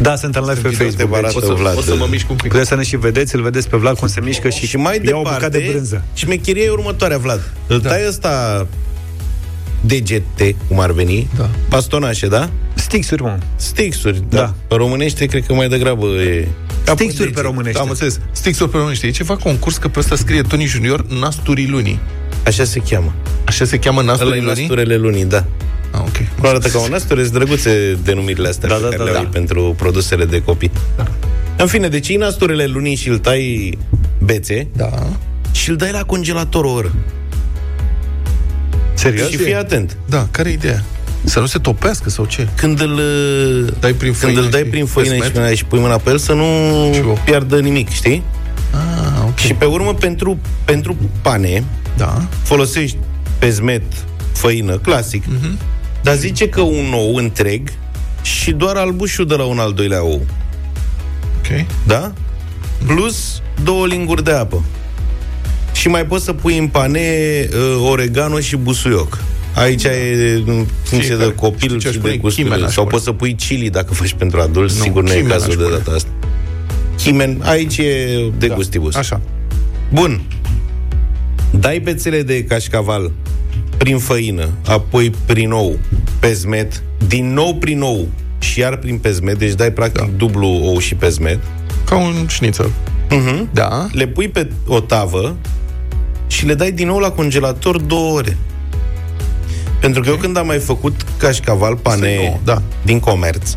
Da, 0.00 0.16
sunt 0.16 0.36
în 0.36 0.42
live 0.42 0.60
pe 0.60 0.68
Video 0.68 0.86
te 0.86 0.92
Facebook. 0.94 1.16
arată 1.16 1.38
deci- 1.40 1.56
Vlad. 1.56 1.76
O 1.76 1.80
să 1.80 1.94
mă 1.96 2.06
mișc 2.10 2.30
un 2.30 2.36
pic. 2.36 2.50
Puteți 2.50 2.68
să 2.68 2.74
ne 2.74 2.82
și 2.82 2.96
vedeți, 2.96 3.34
îl 3.34 3.42
vedeți 3.42 3.68
pe 3.68 3.76
Vlad 3.76 3.98
cum 3.98 4.08
se 4.08 4.20
mișcă 4.20 4.48
și, 4.48 4.66
Și 4.66 4.76
mai 4.76 4.94
ia 4.94 5.00
o 5.02 5.04
departe, 5.04 5.28
bucată 5.34 5.58
de 5.58 5.66
brânză. 5.70 6.04
șmecheria 6.14 6.62
e 6.62 6.68
următoarea, 6.70 7.18
Vlad. 7.18 7.52
Îl 7.66 7.78
da. 7.80 7.88
tai 7.88 8.00
ăsta 8.08 8.66
degete, 9.80 10.56
cum 10.68 10.80
ar 10.80 10.92
veni, 10.92 11.28
Da. 11.36 11.50
pastonașe, 11.68 12.26
da? 12.28 12.50
Stixuri, 12.74 13.22
mă. 13.22 13.38
Stixuri, 13.56 14.22
Da. 14.28 14.36
da. 14.38 14.54
Pe 14.68 14.74
românește, 14.74 15.26
cred 15.26 15.46
că 15.46 15.54
mai 15.54 15.68
degrabă 15.68 16.06
e 16.06 16.48
Stixuri 16.94 17.30
pe 17.30 17.40
românește. 17.40 17.78
Da, 17.78 17.84
am 17.84 17.88
înțeles. 17.90 18.20
Stixuri 18.32 18.70
pe 18.70 18.76
românește. 18.76 19.06
E 19.06 19.10
ceva 19.10 19.36
concurs 19.36 19.76
că 19.76 19.88
pe 19.88 19.98
ăsta 19.98 20.16
scrie 20.16 20.42
Tony 20.42 20.64
Junior 20.64 21.06
Nasturii 21.06 21.68
Lunii. 21.68 21.98
Așa 22.46 22.64
se 22.64 22.80
cheamă. 22.88 23.12
Așa 23.44 23.64
se 23.64 23.78
cheamă 23.78 24.00
Ăla 24.00 24.08
Nasturii 24.10 24.32
e 24.38 24.42
Lunii? 24.42 24.58
nasturele 24.60 24.96
lunii, 24.96 25.24
da. 25.24 25.44
Ah, 25.90 26.00
ok. 26.00 26.16
Nu 26.42 26.48
arată 26.48 26.68
ca 26.68 26.78
un 26.80 26.88
nasture, 26.90 27.20
sunt 27.22 27.32
drăguțe 27.34 27.98
denumirile 28.04 28.48
astea 28.48 28.68
Da, 28.68 28.74
pe 28.74 28.80
da, 28.82 28.88
care 28.88 28.98
da, 28.98 29.04
le 29.04 29.12
da. 29.12 29.18
ai 29.18 29.26
pentru 29.26 29.74
produsele 29.78 30.24
de 30.24 30.42
copii. 30.42 30.70
Da. 30.96 31.04
În 31.56 31.66
fine, 31.66 31.88
deci 31.88 32.08
iei 32.08 32.16
nasturele 32.16 32.64
lunii 32.66 32.94
și 32.94 33.08
îl 33.08 33.18
tai 33.18 33.78
bețe 34.24 34.66
Da. 34.76 34.90
și 35.52 35.70
îl 35.70 35.76
dai 35.76 35.90
la 35.92 36.02
congelator 36.04 36.64
o 36.64 36.70
oră. 36.70 36.92
Serios? 38.94 39.28
Și 39.28 39.36
fii 39.36 39.54
atent. 39.54 39.96
Da, 40.08 40.26
care 40.30 40.48
e 40.48 40.52
ideea? 40.52 40.84
Să 41.24 41.40
nu 41.40 41.46
se 41.46 41.58
topească 41.58 42.10
sau 42.10 42.24
ce? 42.24 42.48
Când 42.56 42.80
îl 42.80 43.00
dai 43.80 43.92
prin 43.92 44.12
când 44.12 44.14
făină 44.16 44.40
îl 44.40 44.48
dai 44.50 44.60
și 44.62 44.68
prin 44.70 44.86
făină 44.86 45.14
și, 45.14 45.20
pesmet? 45.20 45.56
și 45.56 45.64
pui 45.64 45.78
mâna 45.78 45.96
pe 45.96 46.10
el 46.10 46.18
să 46.18 46.32
nu 46.32 46.44
piardă 47.24 47.60
nimic, 47.60 47.88
știi? 47.88 48.22
Ah, 48.72 49.22
ok. 49.26 49.38
Și 49.38 49.54
pe 49.54 49.64
urmă 49.64 49.94
pentru, 49.94 50.38
pentru 50.64 50.96
pane 51.22 51.64
Da. 51.96 52.28
folosești 52.42 52.96
pezmet, 53.38 53.82
făină, 54.32 54.76
clasic. 54.78 55.24
Mhm. 55.26 55.58
Dar 56.02 56.16
zice 56.16 56.48
că 56.48 56.60
un 56.60 56.92
ou 56.94 57.14
întreg 57.16 57.68
și 58.22 58.50
doar 58.52 58.76
albușul 58.76 59.26
de 59.26 59.34
la 59.34 59.44
un 59.44 59.58
al 59.58 59.72
doilea 59.72 60.04
ou. 60.04 60.26
Ok. 61.38 61.64
Da? 61.86 62.12
Plus 62.86 63.42
două 63.62 63.86
linguri 63.86 64.24
de 64.24 64.30
apă. 64.32 64.62
Și 65.72 65.88
mai 65.88 66.06
poți 66.06 66.24
să 66.24 66.32
pui 66.32 66.58
în 66.58 66.68
pane 66.68 67.00
uh, 67.50 67.86
oregano 67.90 68.40
și 68.40 68.56
busuioc. 68.56 69.18
Aici 69.54 69.84
e 69.84 70.42
în 70.46 70.66
funcție 70.82 70.98
Fiecare. 71.08 71.24
de 71.28 71.34
copil 71.34 71.68
Știi 71.68 71.78
ce 71.80 71.88
aș 71.88 71.92
și 71.94 71.98
pune? 72.00 72.12
de 72.12 72.18
gustul. 72.18 72.44
Chimen 72.44 72.62
aș 72.64 72.72
Sau 72.72 72.82
pune. 72.82 72.94
poți 72.94 73.04
să 73.04 73.12
pui 73.12 73.34
chili 73.34 73.70
dacă 73.70 73.94
faci 73.94 74.12
pentru 74.12 74.40
adulți. 74.40 74.76
Nu, 74.76 74.82
Sigur 74.82 75.02
nu 75.02 75.12
e 75.12 75.14
chimen 75.14 75.30
cazul 75.30 75.50
aș 75.50 75.56
de 75.56 75.62
pune. 75.62 75.76
data 75.76 75.90
asta. 75.90 76.08
Chimen, 76.96 77.40
aici 77.42 77.76
e 77.78 78.06
de 78.38 78.46
da. 78.46 78.54
gustibus. 78.54 78.94
Așa. 78.94 79.20
Bun. 79.92 80.22
Dai 81.58 81.78
bețele 81.78 82.22
de 82.22 82.44
cașcaval 82.44 83.12
prin 83.78 83.98
făină, 83.98 84.48
apoi 84.66 85.12
prin 85.26 85.50
ou, 85.50 85.78
pezmet, 86.18 86.82
din 87.06 87.32
nou 87.32 87.54
prin 87.54 87.80
ou 87.80 88.08
și 88.38 88.58
iar 88.58 88.76
prin 88.76 88.98
pezmet, 88.98 89.38
deci 89.38 89.52
dai 89.52 89.72
practic 89.72 90.00
da. 90.00 90.10
dublu 90.16 90.46
ou 90.46 90.78
și 90.78 90.94
pezmet. 90.94 91.38
Ca 91.84 91.96
un 91.96 92.26
șnițel. 92.28 92.70
Uh-huh. 93.06 93.52
Da. 93.52 93.86
Le 93.92 94.06
pui 94.06 94.28
pe 94.28 94.50
o 94.66 94.80
tavă 94.80 95.36
și 96.26 96.46
le 96.46 96.54
dai 96.54 96.72
din 96.72 96.86
nou 96.86 96.98
la 96.98 97.10
congelator 97.10 97.80
două 97.80 98.12
ore. 98.12 98.36
Pentru 99.80 100.02
că 100.02 100.08
eu 100.08 100.16
când 100.16 100.36
am 100.36 100.46
mai 100.46 100.58
făcut 100.58 101.04
cașcaval 101.16 101.76
pane 101.76 102.16
nouă, 102.16 102.38
da. 102.44 102.62
din 102.82 103.00
comerț, 103.00 103.56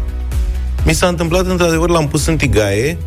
mi 0.86 0.94
s-a 0.94 1.08
întâmplat 1.08 1.46
într-adevăr, 1.46 1.90
l-am 1.90 2.08
pus 2.08 2.26
în 2.26 2.38
tigaie, 2.38 2.98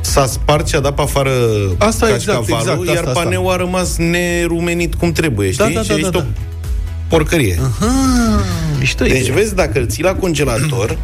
s-a 0.00 0.26
spart 0.26 0.68
și 0.68 0.74
a 0.74 0.80
dat 0.80 0.94
pe 0.94 1.02
afară 1.02 1.30
Asta 1.78 2.14
exact, 2.14 2.38
cașcavalul, 2.38 2.84
exact, 2.86 2.96
iar 2.96 3.04
asta, 3.06 3.20
paneul 3.22 3.50
a 3.50 3.56
rămas 3.56 3.96
nerumenit 3.96 4.94
cum 4.94 5.12
trebuie, 5.12 5.50
știi? 5.50 5.64
Da, 5.64 5.70
da, 5.72 5.82
și 5.82 5.88
da, 5.88 5.94
ești 5.94 6.10
da, 6.10 6.18
o 6.18 6.20
da. 6.20 6.26
porcărie. 7.08 7.58
Ah, 7.80 7.86
mișto 8.78 9.04
Deci 9.04 9.20
idee. 9.20 9.32
vezi, 9.34 9.54
dacă 9.54 9.78
îl 9.78 9.86
ții 9.86 10.02
la 10.02 10.14
congelator, 10.14 10.98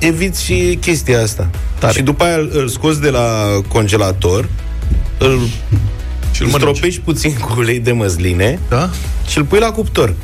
eviți 0.00 0.44
și 0.44 0.78
chestia 0.80 1.22
asta. 1.22 1.50
Tare. 1.78 1.92
Și 1.92 2.02
după 2.02 2.24
aia 2.24 2.36
îl, 2.36 2.50
îl 2.52 2.68
scoți 2.68 3.00
de 3.00 3.10
la 3.10 3.44
congelator, 3.68 4.48
îl 5.18 5.38
Și 6.32 6.42
îl 6.42 6.46
îl 6.46 6.52
mănânci. 6.52 6.76
stropești 6.76 7.00
puțin 7.00 7.34
cu 7.38 7.54
ulei 7.58 7.80
de 7.80 7.92
măsline 7.92 8.58
Da? 8.68 8.90
și 9.28 9.38
îl 9.38 9.44
pui 9.44 9.58
la 9.58 9.70
cuptor. 9.70 10.14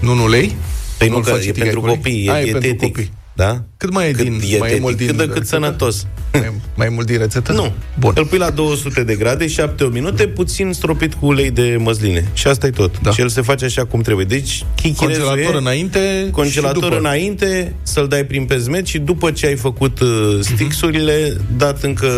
Nu 0.00 0.12
în 0.12 0.18
ulei? 0.18 0.56
Păi 0.98 1.08
nu, 1.08 1.14
Nu-l 1.14 1.22
că 1.24 1.30
faci 1.30 1.44
e 1.44 1.46
în 1.46 1.52
tigaie 1.52 1.70
pentru 1.72 1.80
cu 1.80 1.86
ulei? 1.86 1.96
copii, 1.96 2.26
e 2.26 2.30
A, 2.30 2.38
e 2.38 2.42
pentru 2.42 2.60
dietetic. 2.60 2.94
copii. 2.94 3.12
Da? 3.34 3.62
Cât 3.78 3.92
mai 3.92 4.08
e 4.08 4.12
Cât 4.12 4.22
din... 4.22 4.32
mai 4.32 4.42
e 4.44 4.46
dietetic, 4.48 4.80
mult 4.80 4.96
din 4.96 5.06
cât 5.06 5.16
de 5.16 5.22
cât 5.24 5.32
rețetă? 5.34 5.48
sănătos. 5.54 6.06
Mai, 6.32 6.52
mai 6.76 6.88
mult 6.88 7.06
din 7.06 7.18
rețetă? 7.18 7.52
Nu. 7.52 7.72
Bun. 7.98 8.12
Îl 8.16 8.26
pui 8.26 8.38
la 8.38 8.50
200 8.50 9.02
de 9.04 9.14
grade, 9.14 9.46
7-8 9.46 9.48
minute, 9.90 10.26
puțin 10.26 10.72
stropit 10.72 11.14
cu 11.14 11.26
ulei 11.26 11.50
de 11.50 11.76
măsline. 11.80 12.28
Și 12.32 12.46
asta 12.46 12.66
e 12.66 12.70
tot. 12.70 13.00
Da. 13.00 13.10
Și 13.10 13.20
el 13.20 13.28
se 13.28 13.40
face 13.40 13.64
așa 13.64 13.84
cum 13.84 14.00
trebuie. 14.00 14.24
Deci, 14.24 14.64
chichirezul 14.74 15.24
Congelator 15.24 15.54
e 15.54 15.58
înainte 15.58 16.28
congelator 16.32 16.82
și 16.82 16.88
după. 16.88 16.98
înainte, 16.98 17.74
să-l 17.82 18.08
dai 18.08 18.24
prin 18.24 18.44
pezmet 18.44 18.86
și 18.86 18.98
după 18.98 19.30
ce 19.30 19.46
ai 19.46 19.56
făcut 19.56 20.00
uh, 20.00 20.08
stixurile, 20.40 21.36
dat 21.56 21.82
încă 21.82 22.12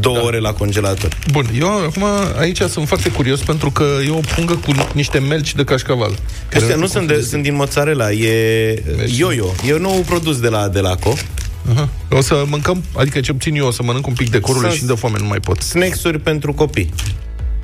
două 0.00 0.16
Da. 0.16 0.22
ore 0.22 0.38
la 0.38 0.52
congelator. 0.52 1.16
Bun, 1.30 1.46
eu 1.58 1.68
acum 1.68 2.04
aici 2.38 2.60
sunt 2.60 2.88
foarte 2.88 3.08
curios 3.10 3.40
pentru 3.40 3.70
că 3.70 3.84
e 4.06 4.10
o 4.10 4.20
pungă 4.34 4.54
cu 4.54 4.72
niște 4.94 5.18
melci 5.18 5.54
de 5.54 5.64
cașcaval. 5.64 6.14
Care 6.48 6.62
Astea 6.64 6.76
nu 6.76 6.86
sunt, 6.86 7.08
de, 7.08 7.20
sunt 7.20 7.42
din 7.42 7.54
mozzarella, 7.54 8.12
e 8.12 8.82
yo-yo. 9.16 9.46
E 9.66 9.74
un 9.74 9.80
nou 9.80 10.00
produs 10.06 10.40
de 10.40 10.48
la 10.48 10.67
Delaco. 10.68 11.14
Aha. 11.70 11.88
O 12.10 12.20
să 12.20 12.44
mâncăm, 12.48 12.82
adică 12.96 13.20
ce 13.20 13.32
puțin 13.32 13.54
eu 13.54 13.66
o 13.66 13.70
să 13.70 13.82
mănânc 13.82 14.06
un 14.06 14.12
pic 14.14 14.30
de 14.30 14.40
corule 14.40 14.68
Să- 14.68 14.74
și 14.76 14.84
de 14.84 14.94
foame, 14.94 15.18
nu 15.18 15.26
mai 15.26 15.40
pot. 15.40 15.60
Snacks-uri 15.60 16.18
pentru 16.18 16.52
copii. 16.52 16.92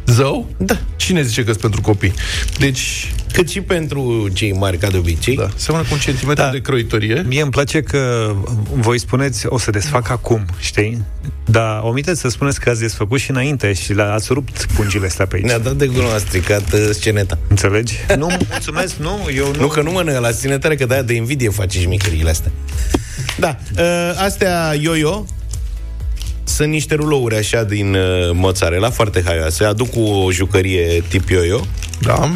Zău? 0.06 0.48
Da. 0.56 0.76
Cine 0.96 1.22
zice 1.22 1.40
că 1.44 1.48
sunt 1.50 1.60
pentru 1.60 1.80
copii? 1.80 2.12
Deci, 2.58 3.12
Cât 3.32 3.48
și 3.50 3.60
pentru 3.60 4.28
cei 4.32 4.52
mari, 4.52 4.76
ca 4.78 4.88
de 4.90 4.96
obicei. 4.96 5.36
da, 5.36 5.48
seamănă 5.56 5.86
cu 5.88 5.94
un 5.94 6.00
centimetru 6.00 6.44
Da. 6.44 6.50
de 6.50 6.60
croitorie. 6.60 7.24
Mie 7.26 7.42
îmi 7.42 7.50
place 7.50 7.80
că 7.82 8.32
voi 8.72 8.98
spuneți 8.98 9.46
o 9.46 9.58
să 9.58 9.70
desfac 9.70 10.10
acum, 10.10 10.44
știi? 10.58 11.02
Dar 11.44 11.80
omiteți 11.82 12.20
să 12.20 12.28
spuneți 12.28 12.60
că 12.60 12.70
ați 12.70 12.80
desfăcut 12.80 13.20
și 13.20 13.30
înainte 13.30 13.72
și 13.72 13.92
le 13.92 14.02
ați 14.02 14.32
rupt 14.32 14.66
pungile 14.74 15.06
astea 15.06 15.26
pe 15.26 15.36
aici. 15.36 15.44
Ne-a 15.44 15.58
dat 15.58 15.72
de 15.76 15.86
gură, 15.86 16.06
a 16.14 16.18
stricat 16.18 16.72
uh, 16.72 16.88
sceneta. 16.92 17.38
Înțelegi? 17.48 17.94
Nu, 18.18 18.26
mulțumesc, 18.50 18.94
nu, 18.96 19.28
eu 19.36 19.50
nu... 19.54 19.60
Nu, 19.60 19.66
că 19.66 19.82
nu 19.82 19.90
mănâncă 19.90 20.20
la 20.20 20.30
sine 20.30 20.58
tare, 20.58 20.74
că 20.76 20.86
de-aia 20.86 21.02
de 21.02 21.14
invidie 21.14 21.48
face 21.48 21.80
șmicăriile 21.80 22.30
astea. 22.30 22.50
Da, 23.38 23.56
uh, 23.78 24.22
astea 24.24 24.74
yo-yo 24.80 25.24
sunt 26.44 26.68
niște 26.70 26.94
rulouri 26.94 27.36
așa 27.36 27.62
din 27.64 27.94
uh, 27.94 28.30
mozzarella, 28.32 28.90
foarte 28.90 29.22
haioase. 29.24 29.64
Aduc 29.64 29.90
cu 29.90 30.00
o 30.00 30.32
jucărie 30.32 31.02
tip 31.08 31.28
yo-yo 31.28 31.60
Da. 32.00 32.30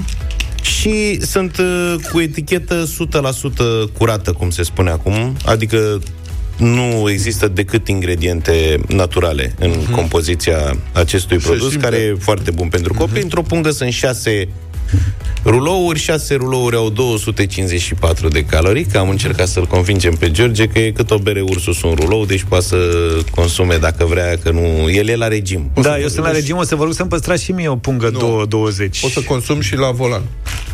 și 0.63 1.21
sunt 1.25 1.57
uh, 1.59 1.95
cu 2.13 2.21
etichetă 2.21 2.85
100% 2.85 3.93
curată, 3.99 4.33
cum 4.33 4.51
se 4.51 4.63
spune 4.63 4.91
acum. 4.91 5.37
Adică 5.45 5.99
nu 6.57 7.11
există 7.11 7.49
decât 7.49 7.89
ingrediente 7.89 8.81
naturale 8.89 9.55
în 9.59 9.71
Mhm. 9.71 9.91
compoziția 9.93 10.77
acestui 10.93 11.37
produs, 11.37 11.71
simte. 11.71 11.85
care 11.85 11.97
e 11.97 12.17
foarte 12.19 12.51
bun 12.51 12.69
pentru 12.69 12.95
copii. 12.95 13.23
Într-o 13.23 13.43
pungă 13.43 13.71
sunt 13.71 13.93
șase 13.93 14.49
rulouri, 15.45 15.99
șase 15.99 16.35
rulouri 16.35 16.77
au 16.77 16.91
254 16.91 18.29
de 18.29 18.45
calorii, 18.45 18.85
că 18.85 18.99
am 18.99 19.09
încercat 19.09 19.49
să-l 19.49 19.67
convingem 19.67 20.15
pe 20.15 20.31
George 20.31 20.67
că 20.67 20.79
e 20.79 20.91
cât 20.91 21.11
o 21.11 21.19
bere 21.19 21.41
ursus 21.41 21.83
un 21.83 21.95
rulou, 22.01 22.25
deci 22.25 22.45
poate 22.49 22.65
să 22.65 22.77
consume 23.31 23.77
dacă 23.77 24.05
vrea, 24.05 24.39
că 24.43 24.51
nu... 24.51 24.91
El 24.91 25.09
e 25.09 25.17
la 25.17 25.29
regim. 25.29 25.71
Da, 25.81 25.99
eu 25.99 26.09
sunt 26.09 26.25
la 26.25 26.31
regim, 26.31 26.57
o 26.57 26.63
să 26.63 26.77
vă 26.77 26.85
rog 26.85 26.93
să-mi 26.93 27.09
păstrați 27.09 27.45
și 27.45 27.53
mie 27.53 27.69
o 27.69 27.77
pungă 27.77 28.09
Nu. 28.09 28.47
2,20. 28.47 28.89
O 29.03 29.09
să 29.09 29.21
consum 29.21 29.61
și 29.61 29.77
la 29.77 29.91
volan. 29.91 30.23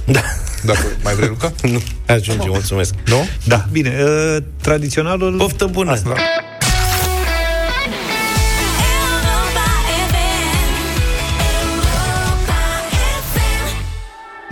Da. 0.05 0.21
Dacă 0.65 0.87
mai 1.03 1.15
vrei, 1.15 1.29
Luca? 1.29 1.53
Nu, 1.73 1.83
ajunge, 2.07 2.49
mulțumesc. 2.49 2.95
Nu? 3.07 3.29
Da, 3.45 3.67
bine, 3.73 3.97
uh, 4.05 4.37
tradiționalul... 4.61 5.37
Poftă 5.37 5.69
bună! 5.73 5.91
Asta. 5.91 6.15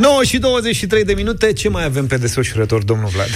9 0.03 0.22
și 0.22 0.38
23 0.38 1.05
de 1.05 1.14
minute, 1.14 1.53
ce 1.53 1.68
mai 1.68 1.84
avem 1.84 2.07
pe 2.07 2.16
desfășurător, 2.16 2.82
domnul 2.82 3.09
Vlad? 3.09 3.28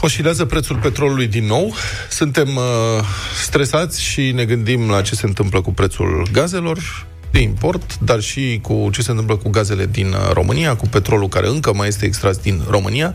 Oscilează 0.00 0.44
prețul 0.44 0.76
petrolului 0.76 1.26
din 1.26 1.46
nou. 1.46 1.74
Suntem 2.10 2.56
uh, 2.56 2.62
stresați 3.44 4.02
și 4.02 4.30
ne 4.30 4.44
gândim 4.44 4.90
la 4.90 5.00
ce 5.00 5.14
se 5.14 5.26
întâmplă 5.26 5.60
cu 5.60 5.72
prețul 5.72 6.28
gazelor 6.32 7.06
de 7.30 7.40
import, 7.40 7.98
dar 7.98 8.20
și 8.20 8.58
cu 8.62 8.88
ce 8.92 9.02
se 9.02 9.10
întâmplă 9.10 9.36
cu 9.36 9.48
gazele 9.48 9.86
din 9.86 10.06
uh, 10.06 10.32
România, 10.32 10.76
cu 10.76 10.86
petrolul 10.88 11.28
care 11.28 11.48
încă 11.48 11.72
mai 11.74 11.88
este 11.88 12.04
extras 12.04 12.36
din 12.36 12.62
România. 12.68 13.14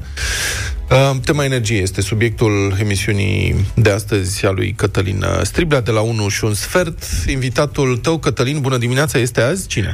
Uh, 0.91 1.19
tema 1.25 1.43
energie 1.43 1.77
este 1.77 2.01
subiectul 2.01 2.51
emisiunii 2.79 3.55
de 3.75 3.89
astăzi 3.89 4.45
a 4.45 4.51
lui 4.51 4.71
Cătălin 4.71 5.21
Striblea 5.41 5.81
de 5.81 5.91
la 5.91 6.01
1 6.01 6.27
și 6.27 6.43
un 6.43 6.53
sfert. 6.53 6.99
Invitatul 7.29 7.97
tău, 7.97 8.17
Cătălin, 8.17 8.61
bună 8.61 8.77
dimineața, 8.77 9.19
este 9.19 9.41
azi 9.41 9.67
cine? 9.67 9.91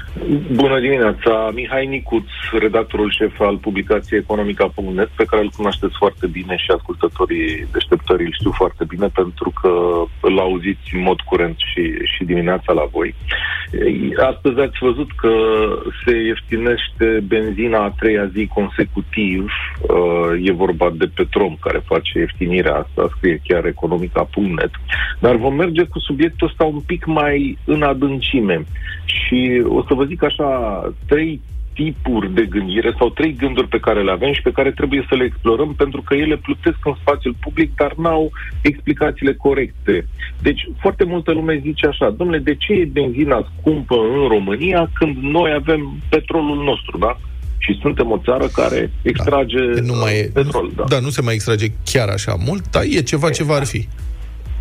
Bună 0.51 0.79
dimineața, 0.79 1.51
Mihai 1.53 1.85
Nicuț, 1.85 2.27
redactorul 2.59 3.11
șef 3.11 3.39
al 3.39 3.57
publicației 3.57 4.19
economica.net, 4.19 5.07
pe 5.07 5.23
care 5.23 5.41
îl 5.41 5.51
cunoașteți 5.55 5.93
foarte 5.97 6.27
bine 6.27 6.55
și 6.57 6.71
ascultătorii 6.77 7.67
deșteptării 7.71 8.25
îl 8.25 8.35
știu 8.39 8.51
foarte 8.51 8.83
bine 8.87 9.07
pentru 9.07 9.53
că 9.61 9.71
îl 10.19 10.39
auziți 10.39 10.89
în 10.93 11.01
mod 11.01 11.19
curent 11.21 11.57
și, 11.57 11.83
și 12.15 12.23
dimineața 12.23 12.73
la 12.73 12.85
voi. 12.91 13.15
Ei, 13.71 14.13
Astăzi 14.33 14.59
ați 14.59 14.77
văzut 14.81 15.09
că 15.15 15.33
se 16.05 16.15
ieftinește 16.15 17.23
benzina 17.27 17.83
a 17.83 17.95
treia 17.99 18.25
zi 18.33 18.49
consecutiv. 18.53 19.51
Uh, 19.81 20.23
E 20.41 20.51
vorba 20.51 20.82
de 20.89 21.11
Petrom 21.13 21.57
care 21.59 21.81
face 21.85 22.19
ieftinirea 22.19 22.75
asta, 22.75 23.13
scrie 23.17 23.41
chiar 23.47 23.65
economica.net. 23.65 24.71
Dar 25.19 25.35
vom 25.35 25.55
merge 25.55 25.83
cu 25.83 25.99
subiectul 25.99 26.47
ăsta 26.47 26.63
un 26.63 26.79
pic 26.79 27.05
mai 27.05 27.57
în 27.65 27.81
adâncime. 27.81 28.65
Și 29.05 29.63
o 29.67 29.83
să 29.87 29.93
vă 29.93 30.03
zic 30.03 30.23
așa, 30.23 30.81
trei 31.07 31.41
tipuri 31.73 32.33
de 32.33 32.45
gândire 32.45 32.93
sau 32.97 33.09
trei 33.09 33.35
gânduri 33.35 33.67
pe 33.67 33.79
care 33.79 34.03
le 34.03 34.11
avem 34.11 34.33
și 34.33 34.41
pe 34.41 34.51
care 34.51 34.71
trebuie 34.71 35.05
să 35.09 35.15
le 35.15 35.23
explorăm 35.23 35.73
pentru 35.73 36.01
că 36.01 36.13
ele 36.13 36.37
plutesc 36.37 36.77
în 36.83 36.93
spațiul 37.01 37.35
public, 37.39 37.75
dar 37.75 37.93
n-au 37.97 38.31
explicațiile 38.61 39.33
corecte. 39.33 40.05
Deci 40.41 40.67
foarte 40.79 41.03
multă 41.03 41.31
lume 41.31 41.59
zice 41.61 41.87
așa, 41.87 42.09
domnule, 42.09 42.39
de 42.39 42.55
ce 42.55 42.73
e 42.73 42.85
benzina 42.85 43.47
scumpă 43.57 43.95
în 43.95 44.27
România 44.27 44.89
când 44.93 45.17
noi 45.17 45.51
avem 45.53 45.93
petrolul 46.09 46.63
nostru, 46.63 46.97
da? 46.97 47.17
Și 47.65 47.79
suntem 47.81 48.11
o 48.11 48.21
țară 48.23 48.47
care 48.47 48.91
extrage 49.01 49.73
Da. 49.73 49.81
Nu 49.81 49.93
mai 49.93 50.17
e, 50.17 50.29
petrol, 50.33 50.71
da. 50.75 50.83
da, 50.87 50.99
nu 50.99 51.09
se 51.09 51.21
mai 51.21 51.33
extrage 51.33 51.67
chiar 51.91 52.09
așa 52.09 52.35
mult, 52.45 52.69
dar 52.69 52.83
e 52.83 53.01
ceva 53.01 53.29
ce 53.29 53.43
va 53.43 53.59
fi. 53.59 53.87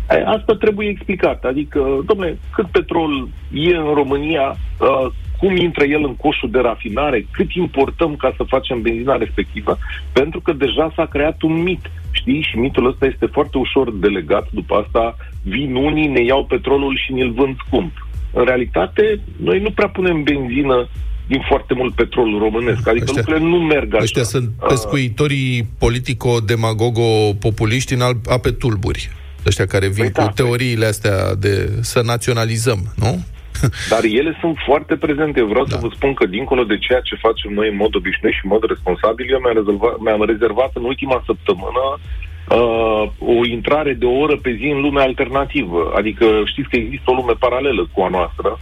E, 0.09 0.23
Asta 0.25 0.53
trebuie 0.59 0.87
explicat. 0.89 1.43
Adică, 1.43 1.79
domnule, 2.05 2.37
cât 2.55 2.67
petrol 2.67 3.27
e 3.51 3.75
în 3.75 3.93
România, 3.93 4.57
uh, 4.79 5.11
cum 5.37 5.55
intră 5.55 5.83
el 5.83 6.03
în 6.03 6.15
coșul 6.15 6.49
de 6.51 6.59
rafinare, 6.59 7.27
cât 7.31 7.51
importăm 7.51 8.15
ca 8.15 8.33
să 8.37 8.43
facem 8.47 8.81
benzina 8.81 9.15
respectivă, 9.17 9.77
pentru 10.13 10.39
că 10.39 10.53
deja 10.53 10.91
s-a 10.95 11.05
creat 11.05 11.41
un 11.41 11.61
mit. 11.61 11.91
Știi? 12.11 12.41
Și 12.41 12.57
mitul 12.57 12.87
ăsta 12.87 13.05
este 13.05 13.25
foarte 13.25 13.57
ușor 13.57 13.91
delegat. 13.91 14.47
După 14.51 14.75
asta 14.75 15.15
vin 15.41 15.75
unii, 15.75 16.07
ne 16.07 16.23
iau 16.23 16.45
petrolul 16.45 16.99
și 17.05 17.13
ne-l 17.13 17.31
vând 17.31 17.55
scump. 17.65 17.91
În 18.33 18.45
realitate, 18.45 19.19
noi 19.43 19.59
nu 19.59 19.71
prea 19.71 19.87
punem 19.87 20.23
benzină 20.23 20.87
din 21.27 21.41
foarte 21.47 21.73
mult 21.73 21.93
petrol 21.93 22.37
românesc. 22.39 22.87
Adică 22.87 23.03
Ăștia- 23.05 23.15
lucrurile 23.15 23.45
nu 23.49 23.57
merg 23.57 23.93
așa. 23.93 24.03
Ăștia 24.03 24.23
sunt 24.23 24.49
Uh, 24.61 24.67
pescuitorii 24.67 25.67
politico-demagogo-populiști 25.79 27.93
în 27.93 28.01
al- 28.01 28.21
ape 28.29 28.51
tulburi. 28.51 29.09
Ăștia 29.45 29.65
care 29.65 29.87
vin 29.87 30.09
Păi 30.11 30.25
cu 30.25 30.31
teoriile 30.35 30.85
astea 30.85 31.35
de 31.35 31.71
să 31.81 32.01
naționalizăm, 32.01 32.79
nu? 32.95 33.23
Dar 33.93 34.03
ele 34.03 34.37
sunt 34.41 34.57
foarte 34.65 34.95
prezente. 34.95 35.39
Eu 35.39 35.45
vreau 35.47 35.65
da. 35.65 35.75
să 35.75 35.79
vă 35.81 35.89
spun 35.95 36.13
că 36.13 36.25
dincolo 36.25 36.63
de 36.63 36.77
ceea 36.77 36.99
ce 36.99 37.15
facem 37.15 37.51
noi 37.53 37.69
în 37.69 37.75
mod 37.75 37.95
obișnuit 37.95 38.33
și 38.33 38.39
în 38.43 38.49
mod 38.53 38.63
responsabil, 38.73 39.25
eu 39.31 39.39
mi-am 39.39 39.55
rezervat, 39.59 39.95
mi-am 39.99 40.23
rezervat 40.33 40.71
în 40.73 40.83
ultima 40.83 41.23
săptămână 41.25 41.83
uh, 41.99 43.03
o 43.35 43.45
intrare 43.57 43.93
de 43.93 44.05
o 44.05 44.17
oră 44.25 44.37
pe 44.37 44.51
zi 44.59 44.65
în 44.75 44.81
lumea 44.81 45.03
alternativă. 45.03 45.91
Adică 45.95 46.25
știți 46.51 46.69
că 46.69 46.75
există 46.75 47.07
o 47.11 47.13
lume 47.13 47.33
paralelă 47.45 47.89
cu 47.93 48.01
a 48.01 48.07
noastră 48.17 48.59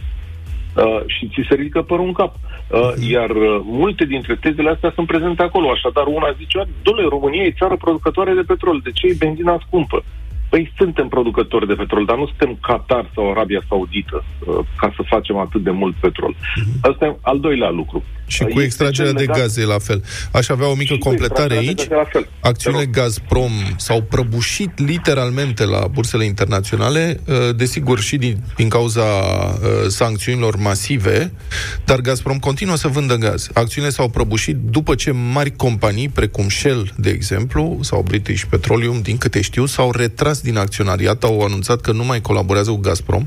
uh, 0.76 1.00
și 1.06 1.28
ți 1.28 1.46
se 1.48 1.54
ridică 1.54 1.82
părul 1.82 2.06
în 2.06 2.12
cap. 2.12 2.34
Uh, 2.34 2.92
iar 3.10 3.30
uh, 3.30 3.60
multe 3.64 4.04
dintre 4.04 4.34
tezele 4.36 4.70
astea 4.70 4.92
sunt 4.94 5.06
prezente 5.06 5.42
acolo. 5.42 5.70
Așadar, 5.70 6.06
una 6.06 6.32
zice, 6.38 6.58
domnule, 6.82 7.08
România 7.08 7.42
e 7.42 7.58
țară 7.58 7.76
producătoare 7.76 8.32
de 8.34 8.48
petrol. 8.52 8.80
De 8.84 8.90
ce 8.90 9.06
e 9.06 9.14
benzina 9.18 9.58
scumpă? 9.66 10.04
Păi 10.48 10.72
suntem 10.76 11.08
producători 11.08 11.66
de 11.66 11.74
petrol, 11.74 12.04
dar 12.04 12.16
nu 12.16 12.26
suntem 12.26 12.58
Qatar 12.60 13.10
sau 13.14 13.30
Arabia 13.30 13.62
Saudită 13.68 14.24
uh, 14.24 14.58
ca 14.76 14.92
să 14.96 15.02
facem 15.06 15.36
atât 15.36 15.62
de 15.62 15.70
mult 15.70 15.94
petrol. 15.94 16.34
Asta 16.82 17.04
e 17.06 17.16
al 17.22 17.40
doilea 17.40 17.70
lucru. 17.70 18.04
Și 18.32 18.42
Uh, 18.42 18.48
cu 18.52 18.60
este 18.60 18.64
extragerea 18.64 19.10
cel 19.12 19.26
de 19.26 19.32
legat- 19.32 19.38
gaze 19.40 19.64
la 19.64 19.78
fel. 19.78 20.04
Aș 20.30 20.48
avea 20.48 20.66
o 20.68 20.74
mică 20.74 20.92
Și 20.92 20.98
cu 20.98 21.08
completare 21.08 21.54
extragerea 21.54 21.74
de 21.74 21.80
aici. 21.80 21.88
gaze 21.88 21.94
la 22.02 22.08
fel. 22.12 22.28
Acțiunile 22.40 22.86
Gazprom 22.86 23.52
s-au 23.76 24.02
prăbușit 24.02 24.78
literalmente 24.78 25.64
la 25.64 25.86
bursele 25.86 26.24
internaționale, 26.24 27.20
uh, 27.26 27.34
desigur 27.56 28.00
și 28.00 28.16
din, 28.16 28.42
din 28.56 28.68
cauza 28.68 29.02
uh, 29.02 29.88
sancțiunilor 29.88 30.56
masive, 30.56 31.32
dar 31.84 32.00
Gazprom 32.00 32.38
continuă 32.38 32.76
să 32.76 32.88
vândă 32.88 33.14
gaz. 33.16 33.48
Acțiunile 33.52 33.92
s-au 33.92 34.08
prăbușit 34.08 34.56
după 34.56 34.94
ce 34.94 35.10
mari 35.10 35.56
companii, 35.56 36.08
precum 36.08 36.48
Shell, 36.48 36.92
de 36.96 37.10
exemplu, 37.10 37.78
sau 37.80 38.02
British 38.02 38.42
Petroleum, 38.50 39.00
din 39.02 39.16
câte 39.18 39.40
știu, 39.40 39.66
s-au 39.66 39.90
retras 39.92 40.40
din 40.40 40.56
acționariat, 40.56 41.24
au 41.24 41.40
anunțat 41.40 41.80
că 41.80 41.92
nu 41.92 42.04
mai 42.04 42.20
colaborează 42.20 42.70
cu 42.70 42.76
Gazprom, 42.76 43.26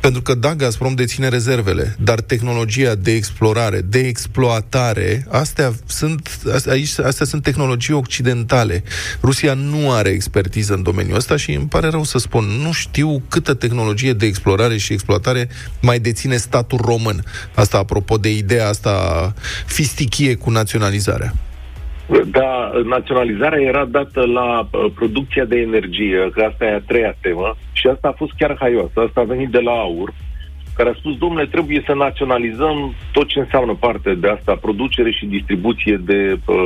pentru 0.00 0.22
că, 0.22 0.34
da, 0.34 0.54
Gazprom 0.54 0.94
deține 0.94 1.28
rezervele, 1.28 1.96
dar 1.98 2.20
tehnologia 2.20 2.94
de 2.94 3.12
explorare, 3.12 3.80
de 3.80 3.98
exploatare, 4.36 5.24
astea 5.30 5.70
sunt, 5.86 6.40
astea, 6.54 6.72
aici, 6.72 6.98
astea 6.98 7.26
sunt 7.26 7.42
tehnologii 7.42 7.94
occidentale. 7.94 8.82
Rusia 9.22 9.54
nu 9.54 9.92
are 9.92 10.08
expertiză 10.08 10.74
în 10.74 10.82
domeniul 10.82 11.16
ăsta 11.16 11.36
și 11.36 11.52
îmi 11.52 11.68
pare 11.68 11.88
rău 11.88 12.02
să 12.02 12.18
spun, 12.18 12.44
nu 12.44 12.72
știu 12.72 13.22
câtă 13.30 13.54
tehnologie 13.54 14.12
de 14.12 14.26
explorare 14.26 14.76
și 14.76 14.92
exploatare 14.92 15.48
mai 15.82 15.98
deține 15.98 16.36
statul 16.36 16.78
român. 16.84 17.18
Asta 17.54 17.78
apropo 17.78 18.16
de 18.16 18.30
ideea 18.30 18.68
asta 18.68 18.92
fistichie 19.66 20.34
cu 20.34 20.50
naționalizarea. 20.50 21.32
Da, 22.26 22.70
naționalizarea 22.84 23.60
era 23.60 23.84
dată 23.84 24.20
la 24.26 24.60
uh, 24.60 24.92
producția 24.94 25.44
de 25.44 25.56
energie, 25.56 26.30
că 26.32 26.40
asta 26.50 26.64
e 26.64 26.74
a 26.74 26.80
treia 26.86 27.16
temă, 27.20 27.56
și 27.72 27.86
asta 27.86 28.08
a 28.08 28.16
fost 28.16 28.32
chiar 28.38 28.56
haioasă. 28.60 29.00
Asta 29.06 29.20
a 29.20 29.32
venit 29.34 29.50
de 29.50 29.58
la 29.58 29.70
AUR, 29.70 30.12
care 30.76 30.88
a 30.88 30.94
spus, 30.98 31.18
domnule, 31.18 31.46
trebuie 31.46 31.82
să 31.86 31.94
naționalizăm 31.94 32.94
tot 33.12 33.26
ce 33.26 33.38
înseamnă 33.38 33.74
parte 33.74 34.14
de 34.14 34.28
asta, 34.28 34.54
producere 34.60 35.10
și 35.10 35.26
distribuție 35.26 35.96
de 36.04 36.38
uh, 36.46 36.56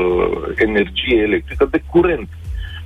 energie 0.57 1.17
electrică, 1.17 1.69
de 1.71 1.83
curent. 1.91 2.29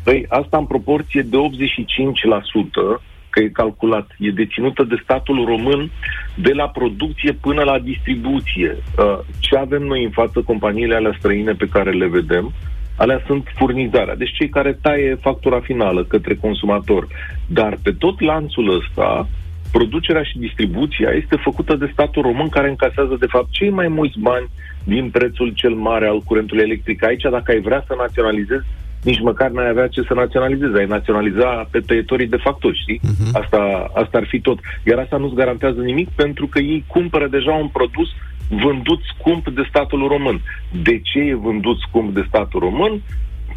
Păi, 0.04 0.26
asta 0.28 0.56
în 0.56 0.66
proporție 0.66 1.22
de 1.22 1.36
85%, 1.36 3.02
că 3.30 3.40
e 3.40 3.48
calculat, 3.48 4.06
e 4.18 4.30
deținută 4.30 4.82
de 4.82 5.00
statul 5.02 5.44
român 5.44 5.90
de 6.34 6.52
la 6.52 6.68
producție 6.68 7.32
până 7.32 7.62
la 7.62 7.78
distribuție. 7.78 8.76
Uh, 8.98 9.18
Ce 9.38 9.56
avem 9.56 9.82
noi 9.82 10.04
în 10.04 10.10
față, 10.10 10.42
companiile 10.42 10.94
alea 10.94 11.14
străine 11.18 11.52
pe 11.52 11.68
care 11.68 11.90
le 11.90 12.06
vedem, 12.06 12.52
alea 12.96 13.22
sunt 13.26 13.46
furnizarea. 13.54 14.16
Deci 14.16 14.36
cei 14.38 14.48
care 14.48 14.78
taie 14.82 15.18
factura 15.20 15.60
finală 15.60 16.04
către 16.04 16.34
consumator. 16.34 17.06
Dar 17.46 17.78
pe 17.82 17.90
tot 17.90 18.20
lanțul 18.20 18.76
ăsta, 18.76 19.28
producerea 19.76 20.22
și 20.22 20.38
distribuția 20.46 21.10
este 21.22 21.36
făcută 21.36 21.72
de 21.76 21.90
statul 21.92 22.22
român 22.22 22.48
care 22.48 22.68
încasează 22.68 23.16
de 23.20 23.32
fapt 23.34 23.48
cei 23.50 23.70
mai 23.70 23.88
mulți 23.88 24.18
bani 24.18 24.48
din 24.84 25.10
prețul 25.10 25.48
cel 25.54 25.74
mare 25.74 26.06
al 26.06 26.20
curentului 26.20 26.62
electric. 26.62 27.04
Aici, 27.04 27.22
dacă 27.36 27.48
ai 27.52 27.60
vrea 27.60 27.84
să 27.86 27.94
naționalizezi, 27.98 28.66
nici 29.02 29.20
măcar 29.20 29.50
n-ai 29.50 29.68
avea 29.68 29.88
ce 29.88 30.02
să 30.08 30.14
naționalizezi. 30.14 30.78
Ai 30.78 30.86
naționaliza 30.86 31.68
pe 31.70 31.80
tăietorii 31.80 32.26
de 32.34 32.44
factori, 32.46 32.80
știi? 32.82 33.00
Uh-huh. 33.00 33.32
Asta, 33.32 33.90
asta 33.94 34.18
ar 34.18 34.26
fi 34.26 34.40
tot. 34.40 34.58
Iar 34.86 34.98
asta 34.98 35.16
nu-ți 35.16 35.40
garantează 35.42 35.80
nimic 35.80 36.08
pentru 36.08 36.46
că 36.46 36.58
ei 36.58 36.84
cumpără 36.86 37.26
deja 37.28 37.52
un 37.52 37.68
produs 37.68 38.08
vândut 38.48 39.00
scump 39.12 39.48
de 39.48 39.64
statul 39.68 40.06
român. 40.08 40.40
De 40.82 41.00
ce 41.00 41.18
e 41.18 41.34
vândut 41.34 41.78
scump 41.78 42.14
de 42.14 42.24
statul 42.28 42.60
român? 42.60 43.02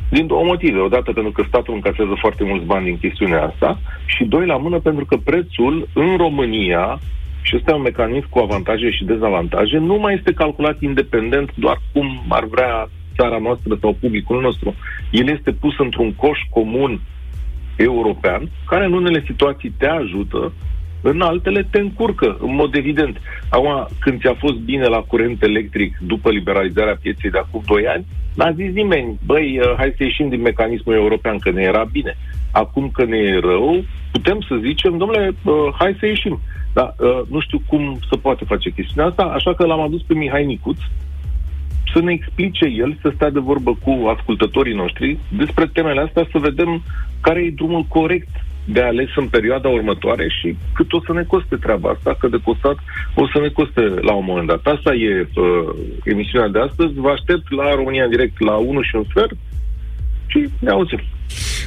Din 0.09 0.27
două 0.27 0.43
motive. 0.43 0.79
Odată 0.79 1.11
pentru 1.11 1.31
că 1.31 1.43
statul 1.47 1.73
încasează 1.73 2.13
foarte 2.19 2.43
mulți 2.43 2.65
bani 2.65 2.85
din 2.85 2.97
chestiunea 2.97 3.43
asta 3.43 3.79
și 4.05 4.23
doi 4.23 4.45
la 4.45 4.57
mână 4.57 4.79
pentru 4.79 5.05
că 5.05 5.17
prețul 5.17 5.87
în 5.93 6.17
România 6.17 6.99
și 7.41 7.55
ăsta 7.55 7.71
e 7.71 7.75
un 7.75 7.81
mecanism 7.81 8.29
cu 8.29 8.39
avantaje 8.39 8.91
și 8.91 9.03
dezavantaje, 9.05 9.77
nu 9.77 9.95
mai 9.95 10.13
este 10.13 10.33
calculat 10.33 10.81
independent 10.81 11.51
doar 11.55 11.77
cum 11.93 12.21
ar 12.29 12.45
vrea 12.45 12.89
țara 13.15 13.37
noastră 13.37 13.77
sau 13.81 13.97
publicul 13.99 14.41
nostru. 14.41 14.75
El 15.11 15.27
este 15.29 15.51
pus 15.51 15.77
într-un 15.77 16.13
coș 16.13 16.39
comun 16.49 17.01
european, 17.75 18.49
care 18.65 18.85
în 18.85 18.93
unele 18.93 19.23
situații 19.25 19.73
te 19.77 19.87
ajută, 19.87 20.53
în 21.01 21.21
altele 21.21 21.67
te 21.71 21.79
încurcă, 21.79 22.37
în 22.41 22.55
mod 22.55 22.75
evident. 22.75 23.17
Acum, 23.49 23.87
când 23.99 24.19
ți-a 24.19 24.33
fost 24.33 24.55
bine 24.55 24.85
la 24.85 24.97
curent 24.97 25.43
electric 25.43 25.97
după 26.01 26.29
liberalizarea 26.29 26.97
pieței 27.01 27.29
de 27.29 27.37
acum 27.37 27.61
2 27.65 27.87
ani, 27.87 28.05
n-a 28.35 28.51
zis 28.51 28.73
nimeni, 28.73 29.19
băi, 29.25 29.59
uh, 29.59 29.73
hai 29.77 29.93
să 29.97 30.03
ieșim 30.03 30.29
din 30.29 30.41
mecanismul 30.41 30.95
european, 30.95 31.37
că 31.37 31.51
ne 31.51 31.61
era 31.61 31.83
bine. 31.91 32.17
Acum 32.51 32.89
că 32.93 33.05
ne 33.05 33.17
e 33.17 33.39
rău, 33.39 33.83
putem 34.11 34.39
să 34.47 34.55
zicem, 34.61 34.97
domnule, 34.97 35.35
uh, 35.43 35.53
hai 35.79 35.95
să 35.99 36.05
ieșim. 36.05 36.39
Dar 36.73 36.95
uh, 36.99 37.21
nu 37.29 37.39
știu 37.39 37.61
cum 37.67 37.99
să 38.09 38.17
poate 38.17 38.43
face 38.45 38.69
chestiunea 38.69 39.09
asta, 39.09 39.23
așa 39.23 39.53
că 39.53 39.65
l-am 39.65 39.81
adus 39.81 40.01
pe 40.01 40.13
Mihai 40.13 40.45
Nicuț, 40.45 40.77
să 41.93 42.01
ne 42.01 42.11
explice 42.11 42.65
el, 42.65 42.97
să 43.01 43.11
stea 43.15 43.29
de 43.29 43.39
vorbă 43.39 43.77
cu 43.83 44.07
ascultătorii 44.15 44.73
noștri 44.73 45.17
despre 45.37 45.65
temele 45.73 46.01
astea, 46.01 46.27
să 46.31 46.37
vedem 46.37 46.83
care 47.21 47.39
e 47.39 47.51
drumul 47.55 47.83
corect 47.83 48.29
de 48.69 48.81
ales 48.81 49.09
în 49.15 49.27
perioada 49.27 49.69
următoare 49.69 50.27
și 50.39 50.57
cât 50.73 50.93
o 50.93 50.99
să 51.05 51.13
ne 51.13 51.23
coste 51.23 51.55
treaba 51.55 51.89
asta, 51.89 52.15
că 52.19 52.27
de 52.27 52.39
costat 52.43 52.77
o 53.15 53.27
să 53.33 53.39
ne 53.39 53.49
coste 53.49 53.81
la 53.81 54.13
un 54.13 54.25
moment 54.27 54.47
dat. 54.47 54.65
Asta 54.75 54.93
e 54.93 55.21
uh, 55.21 55.75
emisiunea 56.03 56.47
de 56.47 56.59
astăzi. 56.59 56.93
Vă 56.93 57.09
aștept 57.09 57.51
la 57.51 57.75
România 57.75 58.03
în 58.03 58.09
direct 58.09 58.39
la 58.39 58.55
1 58.55 58.81
și 58.81 58.95
un 58.95 59.05
sfert 59.09 59.37
și 60.27 60.49
ne 60.59 60.69
auzim. 60.69 60.99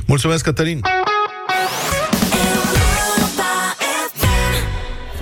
Mulțumesc, 0.07 0.45
Cătălin! 0.45 0.81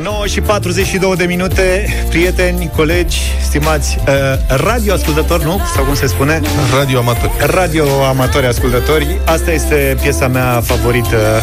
9 0.02 0.26
și 0.26 0.40
42 0.40 1.16
de 1.16 1.24
minute, 1.24 1.86
prieteni, 2.08 2.70
colegi, 2.76 3.18
stimați 3.42 3.98
uh, 4.08 4.14
radioascultători, 4.64 5.44
nu? 5.44 5.60
Sau 5.74 5.84
cum 5.84 5.94
se 5.94 6.06
spune? 6.06 6.40
Radioamatori. 6.78 7.30
Radioamatori 7.38 8.46
ascultători. 8.46 9.20
Asta 9.26 9.50
este 9.52 9.96
piesa 10.00 10.28
mea 10.28 10.60
favorită 10.60 11.40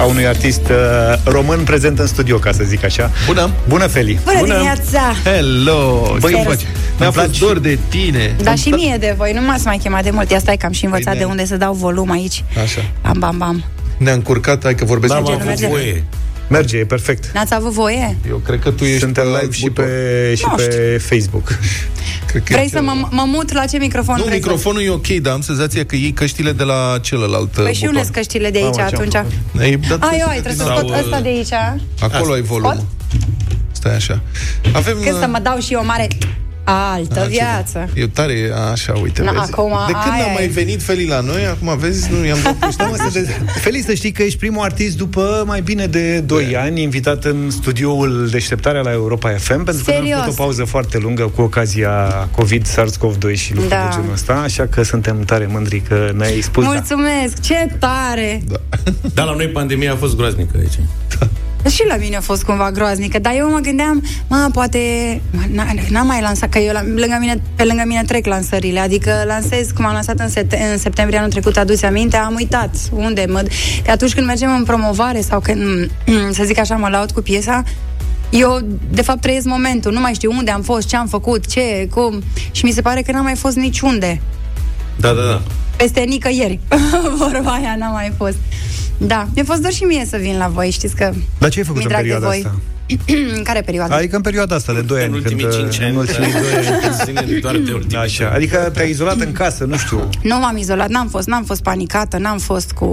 a 0.00 0.04
unui 0.04 0.26
artist 0.26 0.60
uh, 0.68 0.76
român 1.24 1.58
prezent 1.64 1.98
în 1.98 2.06
studio, 2.06 2.36
ca 2.38 2.52
să 2.52 2.62
zic 2.64 2.84
așa. 2.84 3.10
Bună! 3.26 3.50
Bună, 3.68 3.86
Feli! 3.86 4.18
Bună, 4.24 4.36
dimineața! 4.44 5.12
Hello! 5.24 6.16
Băi, 6.20 6.30
Ce 6.30 6.36
îmi 6.36 6.44
faci? 6.44 6.44
place. 6.44 6.64
Mi-a 6.98 7.06
Îmi 7.06 7.14
fost 7.14 7.26
place. 7.26 7.38
dor 7.38 7.58
de 7.58 7.78
tine. 7.88 8.36
Dar 8.42 8.58
și 8.58 8.68
mie 8.68 8.96
de 9.00 9.14
voi, 9.16 9.32
nu 9.32 9.40
m-ați 9.40 9.66
mai 9.66 9.76
chemat 9.82 10.02
de 10.02 10.10
mult. 10.10 10.30
Ia 10.30 10.38
stai 10.38 10.56
că 10.56 10.66
am 10.66 10.72
și 10.72 10.84
învățat 10.84 11.04
Păi 11.04 11.16
de 11.18 11.24
ne- 11.24 11.30
unde 11.30 11.46
să 11.46 11.56
dau 11.56 11.72
volum 11.74 12.10
aici. 12.10 12.44
Așa. 12.62 12.80
Bam, 13.02 13.18
bam, 13.18 13.38
bam. 13.38 13.64
Ne-a 13.96 14.12
încurcat, 14.12 14.62
hai 14.62 14.74
că 14.74 14.84
vorbesc 14.84 15.12
N-am 15.12 15.22
cu 15.22 15.30
avut 15.30 15.44
Merge. 15.44 15.66
voie. 15.66 16.04
Merge, 16.48 16.76
e 16.78 16.84
perfect. 16.84 17.30
N-ați 17.34 17.54
avut 17.54 17.72
voie? 17.72 18.16
Eu 18.28 18.36
cred 18.36 18.60
că 18.60 18.70
tu 18.70 18.84
ești 18.84 18.98
Suntem 18.98 19.24
la 19.26 19.40
live 19.40 19.52
și 19.52 19.60
buton. 19.60 19.84
pe, 19.84 20.34
și 20.36 20.44
Nu 20.48 20.54
pe 20.54 21.00
Facebook. 21.08 21.48
Cred 22.30 22.42
că 22.42 22.52
e 22.52 22.56
Vrei 22.56 22.68
să 22.68 22.78
ceva. 22.78 22.92
mă, 22.92 23.08
mă 23.10 23.22
mut 23.26 23.52
la 23.52 23.64
ce 23.64 23.78
microfon 23.78 24.14
Nu, 24.18 24.24
vrei 24.24 24.40
să- 24.40 24.46
microfonul 24.46 24.82
e 24.82 24.90
ok, 24.90 25.06
dar 25.06 25.32
am 25.32 25.40
senzația 25.40 25.84
că 25.84 25.96
iei 25.96 26.12
căștile 26.12 26.52
de 26.52 26.62
la 26.62 26.98
celălalt 27.00 27.50
Păi 27.50 27.74
și 27.74 27.80
buton. 27.80 27.96
unde 27.96 28.08
căștile 28.12 28.50
de 28.50 28.58
aici 28.58 28.64
Mamă, 28.76 28.88
ce-am 28.88 29.00
atunci? 29.02 29.12
făcut? 29.14 29.62
Ei, 29.62 29.76
dat 29.76 30.02
Ai, 30.02 30.08
peste 30.10 30.24
oi, 30.28 30.40
trebuie 30.40 30.54
să 30.54 30.62
din- 30.64 30.76
scot 30.76 30.88
Sau, 30.90 30.98
ăsta 30.98 31.20
de 31.20 31.28
aici. 31.28 31.52
Acolo 32.12 32.32
ai 32.32 32.42
volumul. 32.42 32.84
Stai 33.72 33.94
așa. 33.94 34.20
Avem... 34.72 34.96
Când 35.02 35.18
să 35.18 35.26
mă 35.26 35.38
dau 35.42 35.58
și 35.58 35.72
eu 35.72 35.80
o 35.80 35.84
mare 35.84 36.08
altă 36.64 37.20
Ah, 37.20 37.24
ce- 37.24 37.28
viață. 37.30 37.88
E 37.94 38.06
tare, 38.06 38.50
așa, 38.72 38.92
uite, 39.02 39.22
Na, 39.22 39.30
vezi? 39.32 39.52
acum, 39.52 39.72
De 39.86 39.92
când 39.92 40.14
aia 40.14 40.24
a 40.24 40.32
mai 40.32 40.44
e. 40.44 40.48
venit 40.48 40.82
Feli 40.82 41.06
la 41.06 41.20
noi, 41.20 41.46
acum 41.46 41.78
vezi, 41.78 42.10
nu 42.12 42.24
i-am 42.26 42.38
dat 42.42 42.54
puși. 42.54 42.76
Mă, 42.78 42.94
să 42.96 43.08
vezi. 43.12 43.30
Feli, 43.60 43.82
să 43.82 43.94
știi 43.94 44.12
că 44.12 44.22
ești 44.22 44.38
primul 44.38 44.62
artist 44.64 44.96
după 44.96 45.42
mai 45.46 45.60
bine 45.60 45.86
de 45.86 46.20
2 46.20 46.56
ani 46.56 46.82
invitat 46.82 47.24
în 47.24 47.50
studioul 47.50 48.28
Deșteptarea 48.30 48.80
la 48.80 48.92
Europa 48.92 49.30
FM 49.30 49.64
pentru 49.64 49.84
că 49.84 49.90
noi 49.90 49.96
am 49.98 50.04
Serios? 50.04 50.20
făcut 50.20 50.38
o 50.38 50.42
pauză 50.42 50.64
foarte 50.64 50.98
lungă 50.98 51.22
cu 51.34 51.40
ocazia 51.42 52.28
COVID, 52.36 52.66
SARS-CoV-2 52.66 53.32
și 53.34 53.50
lucruri 53.54 53.68
Da. 53.74 53.86
de 53.90 53.94
genul 53.96 54.12
ăsta, 54.12 54.32
așa 54.32 54.66
că 54.66 54.82
suntem 54.82 55.20
tare 55.22 55.46
mândri 55.50 55.80
că 55.80 56.10
ne-ai 56.16 56.40
spus 56.40 56.64
da. 56.64 56.70
Mulțumesc, 56.70 57.40
ce 57.40 57.68
tare! 57.78 58.42
Da. 58.48 58.56
Dar 59.14 59.26
la 59.26 59.34
noi 59.34 59.48
pandemia 59.48 59.92
a 59.92 59.96
fost 59.96 60.16
groaznică 60.16 60.56
aici. 60.58 60.78
Și 61.70 61.84
la 61.88 61.96
mine 61.96 62.16
a 62.16 62.20
fost 62.20 62.42
cumva 62.42 62.70
groaznică, 62.70 63.18
dar 63.18 63.32
eu 63.36 63.50
mă 63.50 63.58
gândeam, 63.58 64.02
mă, 64.28 64.48
poate 64.52 64.78
mă, 65.30 65.62
n- 65.64 65.88
n-am 65.88 66.06
mai 66.06 66.20
lansat, 66.20 66.48
că 66.48 66.58
eu 66.58 66.72
la, 66.72 66.82
lângă 66.82 67.16
mine, 67.20 67.42
pe 67.56 67.64
lângă 67.64 67.82
mine 67.86 68.02
trec 68.06 68.26
lansările, 68.26 68.80
adică 68.80 69.22
lansez 69.26 69.70
cum 69.70 69.86
am 69.86 69.92
lansat 69.92 70.18
în, 70.18 70.28
sete, 70.28 70.68
în 70.72 70.78
septembrie 70.78 71.18
anul 71.18 71.30
trecut, 71.30 71.56
aduți 71.56 71.84
aminte, 71.84 72.16
am 72.16 72.34
uitat 72.34 72.76
unde, 72.92 73.26
mă, 73.28 73.42
că 73.84 73.90
atunci 73.90 74.14
când 74.14 74.26
mergem 74.26 74.54
în 74.56 74.64
promovare 74.64 75.20
sau 75.20 75.40
când, 75.40 75.90
să 76.36 76.44
zic 76.44 76.58
așa, 76.58 76.76
mă 76.76 76.88
laud 76.88 77.10
cu 77.10 77.20
piesa, 77.20 77.62
eu, 78.30 78.58
de 78.90 79.02
fapt, 79.02 79.20
trăiesc 79.20 79.46
momentul, 79.46 79.92
nu 79.92 80.00
mai 80.00 80.14
știu 80.14 80.30
unde 80.36 80.50
am 80.50 80.62
fost, 80.62 80.88
ce 80.88 80.96
am 80.96 81.06
făcut, 81.06 81.46
ce, 81.46 81.88
cum, 81.90 82.22
și 82.50 82.64
mi 82.64 82.70
se 82.70 82.80
pare 82.80 83.02
că 83.02 83.12
n-am 83.12 83.24
mai 83.24 83.34
fost 83.34 83.56
niciunde, 83.56 84.20
Da, 84.96 85.12
da, 85.12 85.22
da. 85.22 85.40
peste 85.76 86.00
nicăieri, 86.00 86.58
vorba 87.18 87.50
aia 87.50 87.76
n-am 87.78 87.92
mai 87.92 88.12
fost. 88.16 88.36
Da, 88.98 89.28
mi-a 89.34 89.44
fost 89.44 89.60
doar 89.60 89.72
și 89.72 89.82
mie 89.82 90.06
să 90.10 90.16
vin 90.16 90.36
la 90.38 90.48
voi, 90.48 90.70
știți 90.70 90.96
că 90.96 91.12
Dar 91.38 91.50
ce 91.50 91.58
ai 91.58 91.64
făcut 91.64 91.80
mi-e 91.80 91.96
în 91.96 92.02
drag 92.02 92.02
de 92.02 92.08
perioada 92.08 92.26
voi. 92.26 92.42
asta? 92.46 92.60
în 93.36 93.42
care 93.48 93.60
perioadă? 93.60 93.94
Adică 93.94 94.16
în 94.16 94.22
perioada 94.22 94.54
asta 94.54 94.72
de 94.72 94.80
2 94.80 95.02
ani. 95.02 95.08
În 95.08 95.14
ultimii 95.14 95.44
când, 95.44 95.70
5 95.70 95.80
ani. 95.80 95.90
În 95.90 95.96
ultimii 95.96 96.32
da. 96.32 96.38
2 96.38 96.48
ani. 96.56 96.96
Ține 97.04 97.38
doar 97.40 97.56
de 97.56 97.72
ultimii 97.72 97.96
Așa, 97.96 98.30
adică 98.34 98.70
te-ai 98.74 98.90
izolat 98.90 99.20
în 99.20 99.32
casă, 99.32 99.64
nu 99.64 99.76
știu. 99.76 100.08
Nu 100.22 100.38
m-am 100.38 100.56
izolat, 100.56 100.88
n-am 100.88 101.08
fost, 101.08 101.26
n-am 101.26 101.44
fost 101.44 101.62
panicată, 101.62 102.18
n-am 102.18 102.38
fost 102.38 102.72
cu 102.72 102.86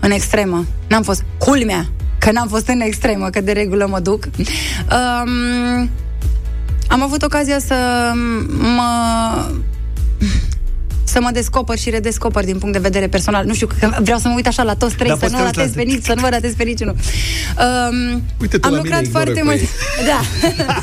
în 0.00 0.10
extremă, 0.10 0.66
n-am 0.88 1.02
fost 1.02 1.22
culmea, 1.38 1.90
că 2.18 2.32
n-am 2.32 2.48
fost 2.48 2.68
în 2.68 2.80
extremă, 2.80 3.28
că 3.30 3.40
de 3.40 3.52
regulă 3.52 3.86
mă 3.90 4.00
duc. 4.00 4.24
Um, 4.24 5.90
am 6.88 7.02
avut 7.02 7.22
ocazia 7.22 7.58
să 7.58 7.74
mă 8.76 8.90
să 11.08 11.20
mă 11.20 11.30
descoper 11.32 11.78
și 11.78 11.90
redescoper 11.90 12.44
din 12.44 12.58
punct 12.58 12.72
de 12.74 12.80
vedere 12.80 13.06
personal. 13.08 13.44
Nu 13.44 13.54
știu, 13.54 13.66
că 13.66 13.90
vreau 14.00 14.18
să 14.18 14.28
mă 14.28 14.34
uit 14.36 14.46
așa 14.46 14.62
la 14.62 14.74
toți 14.74 14.94
trei, 14.94 15.08
Da, 15.08 15.14
să 15.14 15.20
poți 15.20 15.32
nu 15.32 15.38
să 15.38 15.42
te 15.44 15.48
uiți 15.48 15.58
ratez 15.58 15.74
la- 15.76 15.82
pe 15.82 15.88
nici, 15.90 16.04
să 16.04 16.12
nu 16.14 16.20
vă 16.20 16.28
ratez 16.28 16.52
pe 16.54 16.62
niciunul. 16.64 16.94
Um, 16.94 18.22
Uite 18.40 18.58
tu 18.58 18.66
am 18.66 18.72
la 18.74 18.78
lucrat 18.78 19.00
mine, 19.00 19.12
foarte 19.12 19.30
ignoră 19.38 19.56
mult. 19.56 19.68
cu 19.68 20.04
Da. 20.06 20.20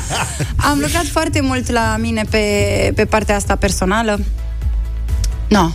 am 0.70 0.78
lucrat 0.80 1.06
foarte 1.06 1.40
mult 1.40 1.70
la 1.70 1.96
mine 2.00 2.24
pe, 2.30 2.42
pe 2.94 3.04
partea 3.04 3.36
asta 3.36 3.56
personală. 3.56 4.18
Nu. 5.48 5.72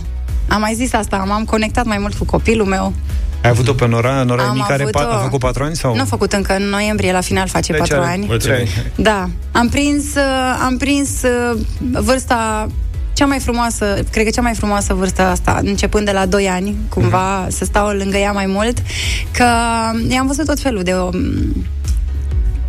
Am 0.48 0.60
mai 0.60 0.74
zis 0.74 0.92
asta, 0.92 1.16
m-am 1.16 1.44
conectat 1.44 1.84
mai 1.84 1.98
mult 1.98 2.14
cu 2.14 2.24
copilul 2.24 2.66
meu. 2.66 2.92
Ai 3.42 3.50
avut-o 3.50 3.72
pe 3.72 3.86
Nora, 3.86 4.22
Nora 4.22 4.42
Am 4.42 4.54
Mica, 4.54 4.66
are 4.72 4.82
avut-o- 4.82 4.98
pa- 5.00 5.08
a 5.12 5.16
făcut 5.22 5.38
4 5.40 5.64
ani? 5.64 5.76
Sau? 5.76 5.94
Nu 5.94 6.00
a 6.00 6.04
făcut 6.04 6.32
încă, 6.32 6.56
în 6.56 6.62
noiembrie, 6.62 7.12
la 7.12 7.20
final 7.20 7.48
face 7.48 7.72
Deci 7.72 7.80
4 7.80 7.96
are 7.96 8.10
ani. 8.10 8.38
trei 8.38 8.54
ani. 8.56 8.70
Da. 8.96 9.28
Am 9.52 9.68
prins, 9.68 10.04
uh, 10.14 10.60
am 10.64 10.76
prins 10.76 11.08
uh, 11.22 11.58
vârsta 11.92 12.66
cea 13.12 13.26
mai 13.26 13.38
frumoasă, 13.38 14.04
cred 14.10 14.24
că 14.24 14.30
cea 14.30 14.42
mai 14.42 14.54
frumoasă 14.54 14.94
vârstă 14.94 15.22
asta, 15.22 15.60
începând 15.64 16.04
de 16.04 16.12
la 16.12 16.26
2 16.26 16.48
ani, 16.48 16.74
cumva, 16.88 17.46
să 17.50 17.64
stau 17.64 17.88
lângă 17.88 18.16
ea 18.16 18.32
mai 18.32 18.46
mult, 18.46 18.82
că 19.30 19.46
i-am 20.08 20.26
văzut 20.26 20.46
tot 20.46 20.60
felul 20.60 20.82
de... 20.82 20.94
Um, 20.94 21.64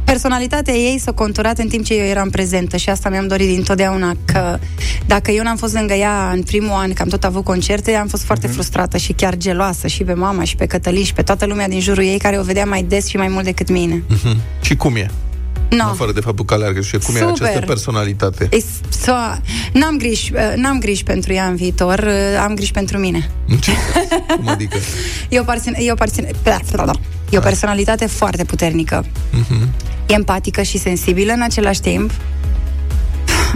personalitatea 0.05 0.73
ei 0.73 0.99
s-a 0.99 1.11
conturat 1.11 1.57
în 1.57 1.67
timp 1.67 1.85
ce 1.85 1.93
eu 1.93 2.05
eram 2.05 2.29
prezentă 2.29 2.77
și 2.77 2.89
asta 2.89 3.09
mi-am 3.09 3.27
dorit 3.27 3.47
dintotdeauna 3.47 4.11
că 4.25 4.59
dacă 5.05 5.31
eu 5.31 5.43
n-am 5.43 5.55
fost 5.55 5.73
lângă 5.73 5.93
ea 5.93 6.31
în 6.33 6.43
primul 6.43 6.71
an, 6.71 6.93
că 6.93 7.01
am 7.01 7.07
tot 7.07 7.23
avut 7.23 7.43
concerte, 7.43 7.93
am 7.93 8.07
fost 8.07 8.23
foarte 8.23 8.47
frustrată 8.47 8.97
și 8.97 9.13
chiar 9.13 9.37
geloasă 9.37 9.87
și 9.87 10.03
pe 10.03 10.13
mama 10.13 10.43
și 10.43 10.55
pe 10.55 10.65
Cătălin 10.65 11.03
și 11.03 11.13
pe 11.13 11.21
toată 11.21 11.45
lumea 11.45 11.67
din 11.67 11.79
jurul 11.79 12.03
ei 12.03 12.17
care 12.17 12.39
o 12.39 12.43
vedea 12.43 12.65
mai 12.65 12.83
des 12.83 13.07
și 13.07 13.17
mai 13.17 13.27
mult 13.27 13.43
decât 13.43 13.69
mine. 13.69 14.03
Mhm. 14.07 14.37
Și 14.61 14.75
cum 14.75 14.95
e? 14.95 15.09
No. 15.77 15.83
În 15.83 15.89
afară 15.89 16.11
de 16.11 16.19
faptul 16.19 16.45
că 16.45 16.53
alergă 16.53 16.81
și 16.81 16.97
cum 16.97 17.15
e 17.15 17.19
Super. 17.19 17.33
această 17.33 17.59
personalitate. 17.65 18.47
E, 18.51 18.57
so, 19.05 19.11
n-am 19.73 19.97
griji, 19.97 20.33
uh, 20.33 20.53
n-am 20.55 20.79
griji 20.79 21.03
pentru 21.03 21.33
ea 21.33 21.45
în 21.45 21.55
viitor, 21.55 21.99
uh, 21.99 22.41
am 22.43 22.53
griji 22.53 22.71
pentru 22.71 22.97
mine. 22.97 23.29
Cum 24.37 24.47
adică? 24.47 24.77
E 25.29 25.39
o, 25.39 25.43
parțin, 25.43 25.75
e 25.77 25.91
o, 25.91 25.95
parțin, 25.95 26.27
e 27.29 27.37
o 27.37 27.41
personalitate 27.41 28.05
foarte 28.05 28.43
puternică. 28.43 29.05
Mhm. 29.31 29.69
E 30.07 30.13
empatică 30.13 30.61
și 30.61 30.77
sensibilă 30.77 31.33
în 31.33 31.41
același 31.41 31.81
timp. 31.81 32.11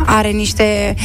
Are 0.05 0.29
niște... 0.29 0.95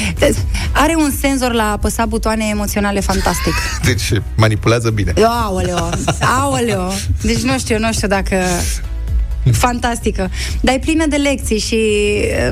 Are 0.72 0.94
un 0.96 1.12
senzor 1.20 1.52
la 1.52 1.62
a 1.62 1.70
apăsa 1.70 2.06
butoane 2.06 2.44
emoționale 2.50 3.00
fantastic. 3.00 3.54
Deci 3.84 4.20
manipulează 4.36 4.90
bine. 4.90 5.12
Aoleo, 5.22 5.88
aoleo. 6.40 6.92
Deci 7.22 7.40
nu 7.40 7.58
știu, 7.58 7.78
nu 7.78 7.92
știu 7.92 8.08
dacă... 8.08 8.36
Fantastică. 9.52 10.30
Dar 10.60 10.74
e 10.74 10.78
plină 10.78 11.06
de 11.06 11.16
lecții 11.16 11.58
și... 11.58 11.78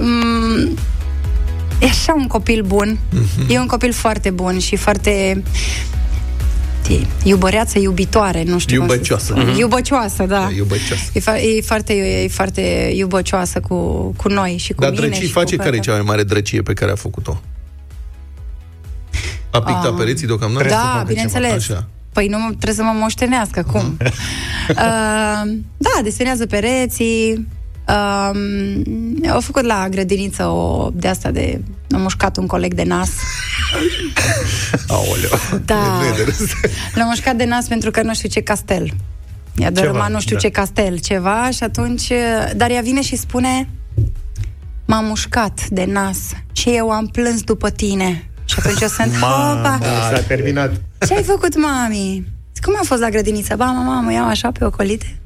Um, 0.01 0.77
e 1.81 1.85
așa 1.87 2.15
un 2.17 2.27
copil 2.27 2.63
bun. 2.63 2.99
E 3.49 3.59
un 3.59 3.67
copil 3.67 3.93
foarte 3.93 4.31
bun 4.31 4.59
și 4.59 4.77
foarte 4.77 5.43
e 6.89 6.95
iubăreață, 7.23 7.79
iubitoare, 7.79 8.43
nu 8.47 8.59
știu 8.59 8.81
Iubăcioasă. 8.81 9.33
cum 9.33 9.43
să 9.43 9.49
Mhm. 9.51 9.59
Iubăcioasă, 9.59 10.25
da. 10.25 10.51
Iubăcioasă. 10.57 11.03
E, 11.13 11.21
fa- 11.21 11.57
e, 11.57 11.61
foarte, 11.63 11.93
e 12.25 12.29
foarte 12.29 12.93
iubăcioasă 12.95 13.61
cu, 13.61 13.77
cu 14.17 14.29
noi 14.29 14.57
și 14.59 14.73
cu 14.73 14.81
Dar 14.81 14.91
mine. 14.91 15.07
drăcii 15.07 15.27
și 15.27 15.33
face 15.33 15.57
cu 15.57 15.63
care 15.63 15.77
e 15.77 15.79
Cătă. 15.79 15.91
cea 15.91 15.97
mai 15.97 16.05
mare 16.07 16.23
drăcie 16.23 16.63
pe 16.63 16.73
care 16.73 16.91
a 16.91 16.95
făcut-o? 16.95 17.41
A 19.51 19.59
pictat 19.63 19.87
Ah. 19.87 19.95
pereții 19.99 20.27
deocamdată? 20.27 20.69
Da, 20.69 21.05
bineînțeles. 21.07 21.53
Așa. 21.53 21.87
Păi 22.13 22.27
nu 22.27 22.39
mă- 22.39 22.49
trebuie 22.49 22.75
să 22.75 22.83
mă 22.83 22.99
moștenească, 22.99 23.63
cum? 23.63 23.97
uh, 24.69 25.43
da, 25.77 26.01
desenează 26.03 26.47
pereții. 26.47 27.49
Uh, 27.89 29.31
au 29.31 29.41
făcut 29.41 29.65
la 29.65 29.89
grădiniță 29.89 30.47
o 30.47 30.91
de 30.95 31.09
asta 31.09 31.31
de... 31.31 31.61
A 31.91 31.97
mușcat 31.97 32.37
un 32.37 32.47
coleg 32.47 32.75
de 32.75 32.83
nas. 32.83 33.11
Aoleu. 34.89 35.61
Da. 35.65 35.99
Nu 36.01 36.05
e 36.05 36.13
de 36.17 36.23
râs. 36.23 36.39
L-a 36.95 37.05
mușcat 37.05 37.37
de 37.37 37.45
nas 37.45 37.67
pentru 37.67 37.91
că 37.91 38.03
nu 38.03 38.15
știu 38.15 38.29
ce 38.29 38.41
castel. 38.41 38.83
I-a 39.57 39.67
Ceva, 39.67 39.71
dărâmat 39.71 40.11
nu 40.11 40.21
știu 40.21 40.35
da. 40.35 40.41
ce 40.41 40.49
castel, 40.49 40.99
ceva 40.99 41.51
și 41.51 41.63
atunci... 41.63 42.13
Dar 42.57 42.71
ea 42.71 42.81
vine 42.81 43.03
și 43.03 43.17
spune 43.17 43.69
M-am 44.91 45.05
mușcat 45.05 45.69
de 45.69 45.85
nas 45.85 46.19
și 46.53 46.69
eu 46.69 46.91
am 46.91 47.07
plâns 47.07 47.43
după 47.43 47.71
tine. 47.71 48.30
Și 48.51 48.57
atunci 48.59 48.81
eu 48.81 48.89
sunt 48.89 49.13
Hopa! 49.15 49.79
s-a 50.13 50.21
terminat. 50.27 50.73
Ce 51.07 51.15
ai 51.15 51.23
făcut, 51.23 51.57
mami? 51.57 52.25
Cum 52.63 52.75
a 52.81 52.85
fost 52.85 53.01
la 53.01 53.09
grădiniță? 53.09 53.57
Ba, 53.57 53.65
mama, 53.65 54.01
mă 54.01 54.13
iau 54.13 54.27
așa 54.27 54.51
pe 54.51 54.65
ocolite? 54.65 55.19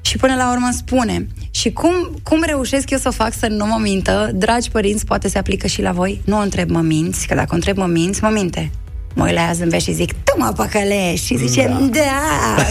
Și 0.00 0.16
până 0.16 0.34
la 0.34 0.50
urmă 0.50 0.64
îmi 0.64 0.74
spune 0.74 1.26
Și 1.50 1.72
cum, 1.72 2.18
cum 2.22 2.42
reușesc 2.46 2.90
eu 2.90 2.98
să 2.98 3.10
fac 3.10 3.32
să 3.32 3.46
nu 3.46 3.66
mă 3.66 3.78
mintă 3.80 4.30
Dragi 4.34 4.70
părinți, 4.70 5.04
poate 5.04 5.28
se 5.28 5.38
aplică 5.38 5.66
și 5.66 5.82
la 5.82 5.92
voi 5.92 6.20
Nu 6.24 6.36
o 6.36 6.40
întreb 6.40 6.70
mă 6.70 6.80
minți, 6.80 7.26
că 7.26 7.34
dacă 7.34 7.48
o 7.50 7.54
întreb 7.54 7.76
mă 7.76 7.86
minți, 7.86 8.22
mă 8.22 8.28
minte 8.28 8.70
Mă 9.16 9.24
uit 9.24 9.34
la 9.34 9.40
ea 9.40 9.52
zâmbesc 9.52 9.84
și 9.84 9.92
zic 9.92 10.12
Tu 10.12 10.34
mă 10.38 10.52
păcălești 10.56 11.26
Și 11.26 11.36
zice, 11.36 11.66
da, 11.66 12.00
da. 12.00 12.62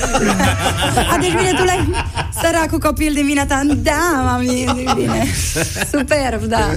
A, 1.13 1.17
deci 1.17 1.29
bine, 1.35 1.51
tu 1.57 1.63
l-ai 1.63 1.89
Săracul 2.41 2.79
copil 2.79 3.13
din 3.13 3.25
mine 3.25 3.45
ta 3.45 3.61
Da, 3.77 4.21
mami, 4.23 4.65
bine. 4.95 5.25
Superb, 5.91 6.43
da. 6.43 6.69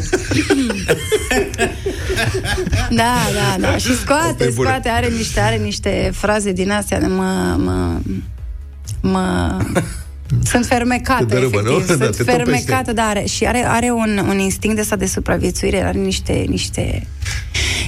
Da, 2.90 3.14
da, 3.34 3.56
da. 3.60 3.76
Și 3.76 3.90
Asta 3.90 4.02
scoate, 4.04 4.44
e 4.44 4.50
bună. 4.54 4.68
scoate 4.68 4.88
Are 4.88 5.08
niște, 5.08 5.40
are 5.40 5.56
niște 5.56 6.10
fraze 6.14 6.52
din 6.52 6.70
astea 6.70 7.00
de 7.00 7.06
Mă, 7.06 7.56
mă, 7.58 7.98
mă 9.00 9.56
sunt 10.44 10.66
fermecată, 10.66 11.24
Te 11.24 11.34
dărâmă, 11.34 11.60
nu? 11.64 11.70
efectiv. 11.76 11.96
Da, 11.98 12.04
Sunt 12.04 12.16
te 12.16 12.22
topește. 12.24 12.42
fermecată, 12.44 12.92
da, 12.92 13.02
are, 13.02 13.24
și 13.24 13.44
are, 13.46 13.64
are 13.66 13.90
un, 13.90 14.24
un 14.28 14.38
instinct 14.38 14.78
ăsta 14.78 14.96
de 14.96 15.06
supraviețuire, 15.06 15.82
are 15.84 15.98
niște, 15.98 16.44
niște, 16.48 17.06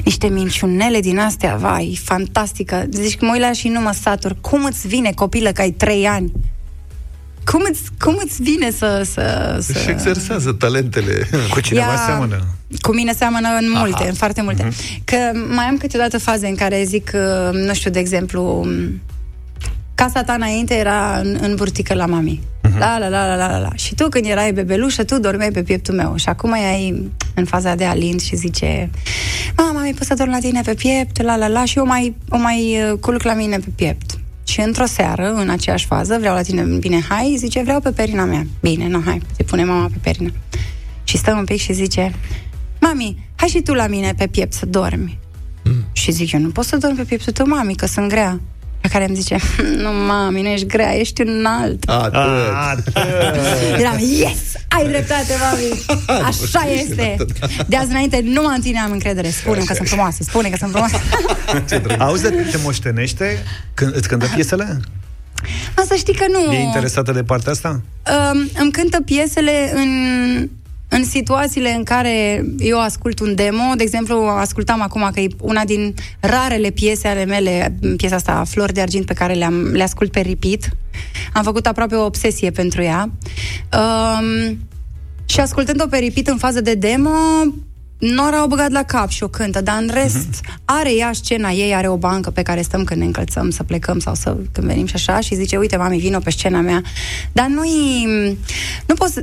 niște 0.04 0.26
minciunele 0.26 1.00
din 1.00 1.18
astea, 1.18 1.56
vai, 1.56 2.00
fantastică. 2.04 2.84
Deci 2.88 3.16
că 3.16 3.24
mă 3.24 3.30
uit 3.32 3.40
la 3.40 3.46
ea 3.46 3.52
și 3.52 3.68
nu 3.68 3.80
mă 3.80 3.92
satur. 4.00 4.36
Cum 4.40 4.64
îți 4.64 4.86
vine, 4.88 5.12
copilă, 5.14 5.50
că 5.52 5.60
ai 5.60 5.70
trei 5.70 6.06
ani? 6.06 6.32
Cum 7.44 7.62
îți, 7.70 7.80
cum 8.00 8.20
îți 8.24 8.42
vine 8.42 8.70
să... 8.70 9.02
să, 9.12 9.56
să... 9.60 9.78
Și 9.78 9.90
exersează 9.90 10.52
talentele. 10.52 11.28
Cu 11.50 11.60
cineva 11.60 11.92
Ea- 11.92 12.04
seamănă. 12.06 12.46
Cu 12.80 12.94
mine 12.94 13.12
seamănă 13.12 13.48
în 13.60 13.70
multe, 13.74 13.94
Aha. 13.94 14.04
în 14.08 14.14
foarte 14.14 14.42
multe. 14.42 14.68
Că 15.04 15.16
mai 15.54 15.64
am 15.64 15.76
câteodată 15.76 16.18
faze 16.18 16.46
în 16.46 16.54
care 16.54 16.82
zic, 16.86 17.10
uh, 17.14 17.52
nu 17.52 17.74
știu, 17.74 17.90
de 17.90 17.98
exemplu, 17.98 18.66
casa 20.02 20.22
ta 20.22 20.32
înainte 20.32 20.74
era 20.74 21.18
în, 21.18 21.38
în 21.40 21.54
burtică 21.54 21.94
la 21.94 22.06
mami. 22.06 22.40
La, 22.78 22.98
la, 22.98 23.08
la, 23.08 23.26
la, 23.26 23.36
la, 23.36 23.48
la, 23.50 23.58
la. 23.58 23.70
Și 23.74 23.94
tu, 23.94 24.08
când 24.08 24.26
erai 24.26 24.52
bebelușă, 24.52 25.04
tu 25.04 25.18
dormeai 25.18 25.50
pe 25.50 25.62
pieptul 25.62 25.94
meu. 25.94 26.16
Și 26.16 26.28
acum 26.28 26.52
ai 26.52 27.10
în 27.34 27.44
faza 27.44 27.74
de 27.74 27.84
alin 27.84 28.18
și 28.18 28.36
zice 28.36 28.90
Mama, 29.56 29.82
mi 29.82 29.94
poți 29.94 30.06
să 30.06 30.14
dorm 30.14 30.30
la 30.30 30.38
tine 30.38 30.60
pe 30.64 30.74
piept, 30.74 31.22
la, 31.22 31.36
la, 31.36 31.48
la. 31.48 31.64
Și 31.64 31.78
eu 31.78 31.86
mai, 31.86 32.16
o 32.28 32.36
mai 32.36 32.78
uh, 32.90 32.98
culc 32.98 33.22
la 33.22 33.34
mine 33.34 33.56
pe 33.56 33.68
piept. 33.74 34.18
Și 34.44 34.60
într-o 34.60 34.86
seară, 34.86 35.32
în 35.32 35.48
aceeași 35.48 35.86
fază, 35.86 36.16
vreau 36.18 36.34
la 36.34 36.42
tine, 36.42 36.62
bine, 36.62 37.00
hai, 37.08 37.34
zice, 37.38 37.62
vreau 37.62 37.80
pe 37.80 37.90
perina 37.90 38.24
mea. 38.24 38.46
Bine, 38.60 38.88
nu, 38.88 39.02
hai, 39.04 39.22
se 39.36 39.42
pune 39.42 39.64
mama 39.64 39.86
pe 39.86 39.98
perina. 40.00 40.30
Și 41.04 41.16
stă 41.16 41.32
un 41.32 41.44
pic 41.44 41.60
și 41.60 41.72
zice, 41.72 42.14
mami, 42.80 43.28
hai 43.34 43.48
și 43.48 43.60
tu 43.60 43.74
la 43.74 43.86
mine 43.86 44.14
pe 44.16 44.26
piept 44.26 44.52
să 44.52 44.66
dormi. 44.66 45.18
Și 45.92 46.10
zic, 46.10 46.32
eu 46.32 46.40
nu 46.40 46.48
pot 46.48 46.64
să 46.64 46.76
dorm 46.76 46.96
pe 46.96 47.02
pieptul 47.02 47.32
tău, 47.32 47.46
mami, 47.46 47.74
că 47.74 47.86
sunt 47.86 48.08
grea. 48.08 48.40
La 48.82 48.88
care 48.88 49.06
îmi 49.06 49.16
zice, 49.16 49.36
nu, 49.76 49.92
mami, 49.92 50.42
nu 50.42 50.48
ești 50.48 50.66
grea, 50.66 50.98
ești 50.98 51.20
înalt. 51.20 51.88
Atât. 51.88 52.96
Eram, 53.78 53.98
yes, 53.98 54.54
ai 54.68 54.88
dreptate, 54.88 55.34
mami. 55.40 55.84
Așa 56.28 56.68
este. 56.72 57.16
De 57.66 57.76
azi 57.76 57.90
înainte 57.90 58.20
nu 58.24 58.42
mă 58.42 58.56
țineam 58.60 58.92
încredere. 58.92 59.30
Spune 59.30 59.62
că 59.64 59.74
sunt 59.74 59.88
frumoasă, 59.88 60.22
spune 60.22 60.48
că 60.48 60.56
sunt 60.56 60.70
frumoasă. 60.70 60.96
Auzi, 61.98 62.22
de 62.22 62.30
te 62.50 62.58
moștenește? 62.62 63.38
Când, 63.74 63.96
îți 63.96 64.08
cântă 64.08 64.26
piesele? 64.34 64.80
Mă, 65.76 65.84
să 65.88 65.94
știi 65.94 66.14
că 66.14 66.24
nu. 66.28 66.52
E 66.52 66.60
interesată 66.60 67.12
de 67.12 67.22
partea 67.22 67.52
asta? 67.52 67.68
Um, 68.32 68.48
îmi 68.58 68.72
cântă 68.72 69.00
piesele 69.00 69.72
în, 69.74 69.88
în 70.92 71.04
situațiile 71.04 71.70
în 71.70 71.82
care 71.82 72.44
eu 72.58 72.80
ascult 72.80 73.18
un 73.18 73.34
demo. 73.34 73.74
De 73.76 73.82
exemplu, 73.82 74.16
ascultam 74.16 74.82
acum 74.82 75.10
că 75.12 75.20
e 75.20 75.28
una 75.40 75.64
din 75.64 75.94
rarele 76.20 76.70
piese 76.70 77.08
ale 77.08 77.24
mele, 77.24 77.78
piesa 77.96 78.14
asta, 78.14 78.44
Flori 78.48 78.72
de 78.72 78.80
Argint, 78.80 79.06
pe 79.06 79.12
care 79.12 79.32
le-am, 79.32 79.72
le 79.72 79.82
ascult 79.82 80.10
pe 80.10 80.20
repeat. 80.20 80.70
Am 81.32 81.42
făcut 81.42 81.66
aproape 81.66 81.94
o 81.94 82.04
obsesie 82.04 82.50
pentru 82.50 82.82
ea. 82.82 83.10
Um, 83.72 84.58
și 85.24 85.40
ascultând-o 85.40 85.86
pe 85.86 85.98
repeat 85.98 86.26
în 86.26 86.36
fază 86.36 86.60
de 86.60 86.74
demo, 86.74 87.10
Nora 88.00 88.36
au 88.36 88.46
băgat 88.46 88.70
la 88.70 88.82
cap 88.82 89.08
și 89.08 89.22
o 89.22 89.28
cântă, 89.28 89.60
dar 89.60 89.78
în 89.80 89.90
rest 89.92 90.28
uh-huh. 90.28 90.54
are 90.64 90.94
ea 90.94 91.12
scena 91.12 91.50
ei, 91.50 91.74
are 91.74 91.88
o 91.88 91.96
bancă 91.96 92.30
pe 92.30 92.42
care 92.42 92.62
stăm 92.62 92.84
când 92.84 93.00
ne 93.00 93.06
încălțăm 93.06 93.50
să 93.50 93.62
plecăm 93.62 93.98
sau 93.98 94.14
să 94.14 94.36
când 94.52 94.66
venim 94.66 94.86
și 94.86 94.94
așa 94.94 95.20
și 95.20 95.34
zice, 95.34 95.56
uite 95.56 95.76
mami, 95.76 95.98
vino 95.98 96.18
pe 96.18 96.30
scena 96.30 96.60
mea. 96.60 96.82
Dar 97.32 97.46
nu 97.46 97.62
nu 98.86 98.94
pot 98.94 99.08
să... 99.08 99.22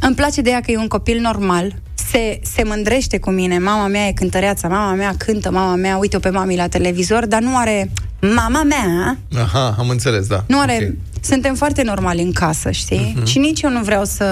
Îmi 0.00 0.14
place 0.14 0.40
de 0.40 0.50
ea 0.50 0.60
că 0.60 0.70
e 0.70 0.76
un 0.76 0.88
copil 0.88 1.20
normal, 1.20 1.74
se, 2.10 2.40
se 2.42 2.62
mândrește 2.64 3.18
cu 3.18 3.30
mine, 3.30 3.58
mama 3.58 3.86
mea 3.86 4.06
e 4.06 4.12
cântăreața, 4.12 4.68
mama 4.68 4.94
mea 4.94 5.14
cântă, 5.18 5.50
mama 5.50 5.74
mea, 5.74 5.96
uite-o 5.96 6.18
pe 6.18 6.30
mami 6.30 6.56
la 6.56 6.68
televizor, 6.68 7.26
dar 7.26 7.40
nu 7.42 7.56
are 7.56 7.90
mama 8.34 8.62
mea, 8.62 9.18
Aha, 9.42 9.74
am 9.78 9.88
înțeles, 9.88 10.26
da. 10.26 10.44
nu 10.46 10.60
are... 10.60 10.74
Okay. 10.74 10.98
Suntem 11.22 11.54
foarte 11.54 11.82
normali 11.82 12.22
în 12.22 12.32
casă, 12.32 12.70
știi? 12.70 13.16
Uh-huh. 13.20 13.24
Și 13.24 13.38
nici 13.38 13.60
eu 13.62 13.70
nu 13.70 13.82
vreau 13.82 14.04
să, 14.04 14.24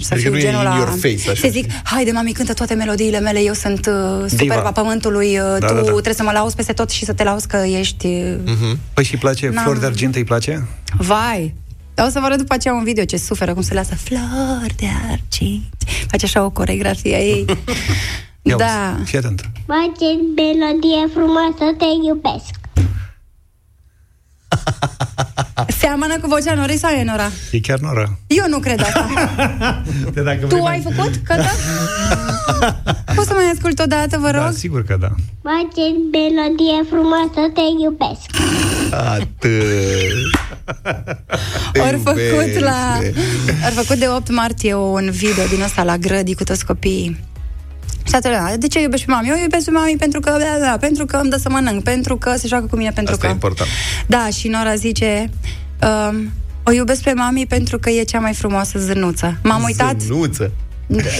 să 0.00 0.08
Adică 0.14 0.14
fiu 0.28 0.30
nu 0.30 0.36
e 0.36 0.40
genul 0.40 0.62
in 0.62 0.68
la... 0.68 0.76
your 0.76 0.88
face, 0.88 1.30
așa. 1.30 1.40
să 1.40 1.48
zic, 1.50 1.66
haide, 1.84 2.10
mami, 2.10 2.32
cântă 2.32 2.52
toate 2.52 2.74
melodiile 2.74 3.20
mele, 3.20 3.40
eu 3.40 3.52
sunt 3.52 3.86
uh, 3.86 4.24
superba 4.38 4.72
pământului, 4.72 5.38
uh, 5.38 5.56
Da, 5.58 5.66
tu 5.66 5.74
da, 5.74 5.80
da. 5.80 5.90
trebuie 5.90 6.14
să 6.14 6.22
mă 6.22 6.30
lauzi 6.32 6.54
peste 6.56 6.72
tot 6.72 6.90
și 6.90 7.04
să 7.04 7.12
te 7.12 7.24
lauzi 7.24 7.46
că 7.46 7.56
ești... 7.56 8.06
Uh, 8.06 8.36
Uh-huh. 8.44 8.76
Păi 8.94 9.04
și 9.04 9.12
îi 9.14 9.20
place? 9.20 9.48
N-am- 9.48 9.62
Flori 9.64 9.80
de 9.80 9.86
argint 9.86 10.14
îi 10.14 10.24
place? 10.24 10.66
Vai! 10.96 11.54
Dar 11.96 12.06
o 12.06 12.10
să 12.10 12.18
vă 12.18 12.24
arăt 12.24 12.38
după 12.38 12.54
aceea 12.54 12.74
un 12.74 12.84
video 12.84 13.04
ce 13.04 13.16
suferă, 13.16 13.52
cum 13.52 13.62
se 13.62 13.74
lasă 13.74 13.94
flori 13.94 14.74
de 14.76 14.86
argint. 15.10 15.74
Face 16.08 16.24
așa 16.24 16.44
o 16.44 16.50
coregrafie 16.50 17.14
a 17.14 17.18
ei. 17.18 17.44
Ia 18.42 18.56
da. 18.56 18.96
uzi, 19.00 19.10
fii 19.10 19.18
atent. 19.18 19.40
Face 19.66 20.08
melodie 20.36 21.10
frumoasă, 21.12 21.64
te 21.78 21.84
iubesc. 22.06 22.50
Seamănă 25.80 26.18
cu 26.20 26.28
vocea 26.28 26.54
Norei 26.54 26.78
sau 26.78 26.90
e 26.90 27.02
Nora? 27.04 27.30
E 27.50 27.60
chiar 27.60 27.78
Nora. 27.78 28.18
Eu 28.26 28.44
nu 28.48 28.58
cred 28.58 28.80
asta. 28.80 29.08
De 30.14 30.22
dacă 30.22 30.38
tu 30.40 30.46
vrei 30.46 30.66
ai 30.66 30.80
făcut? 30.80 31.16
Că 31.16 31.34
da? 31.34 31.50
Poți 33.14 33.28
să 33.28 33.34
mai 33.34 33.50
ascult 33.54 33.78
o 33.78 33.86
dată, 33.86 34.18
vă 34.18 34.30
rog? 34.30 34.42
Da, 34.42 34.50
sigur 34.50 34.84
că 34.84 34.96
da. 35.00 35.08
Face 35.42 35.84
melodie 36.12 36.78
frumoasă, 36.88 37.40
te 37.54 37.60
iubesc. 37.82 38.26
Atât. 38.90 40.45
Ori 41.86 42.00
făcut 42.04 42.58
la... 42.58 42.98
Ori 43.64 43.74
făcut 43.74 43.98
de 43.98 44.08
8 44.08 44.30
martie 44.30 44.74
un 44.74 45.10
video 45.10 45.44
din 45.46 45.62
ăsta 45.62 45.82
la 45.82 45.96
grădi 45.96 46.34
cu 46.34 46.44
toți 46.44 46.66
copiii. 46.66 47.20
Și 48.04 48.10
toată 48.10 48.28
lumea, 48.28 48.56
de 48.56 48.66
ce 48.66 48.80
iubești 48.80 49.06
pe 49.06 49.12
mami? 49.12 49.28
Eu 49.28 49.36
iubesc 49.42 49.64
pe 49.64 49.70
mami 49.70 49.96
pentru 49.98 50.20
că, 50.20 50.30
da, 50.30 50.66
da, 50.66 50.76
pentru 50.80 51.04
că 51.04 51.16
îmi 51.16 51.30
dă 51.30 51.36
să 51.36 51.48
mănânc, 51.50 51.82
pentru 51.82 52.16
că 52.16 52.34
se 52.36 52.46
joacă 52.48 52.66
cu 52.66 52.76
mine, 52.76 52.90
pentru 52.94 53.12
Asta 53.12 53.24
că... 53.26 53.30
e 53.30 53.34
important. 53.34 53.70
Da, 54.06 54.28
și 54.28 54.48
Nora 54.48 54.74
zice, 54.74 55.30
um, 56.10 56.32
o 56.62 56.72
iubesc 56.72 57.02
pe 57.02 57.12
mami 57.12 57.46
pentru 57.46 57.78
că 57.78 57.90
e 57.90 58.02
cea 58.02 58.18
mai 58.18 58.34
frumoasă 58.34 58.78
zânuță. 58.78 59.38
M-am 59.42 59.62
uitat, 59.62 60.00
Zânuță. 60.00 60.52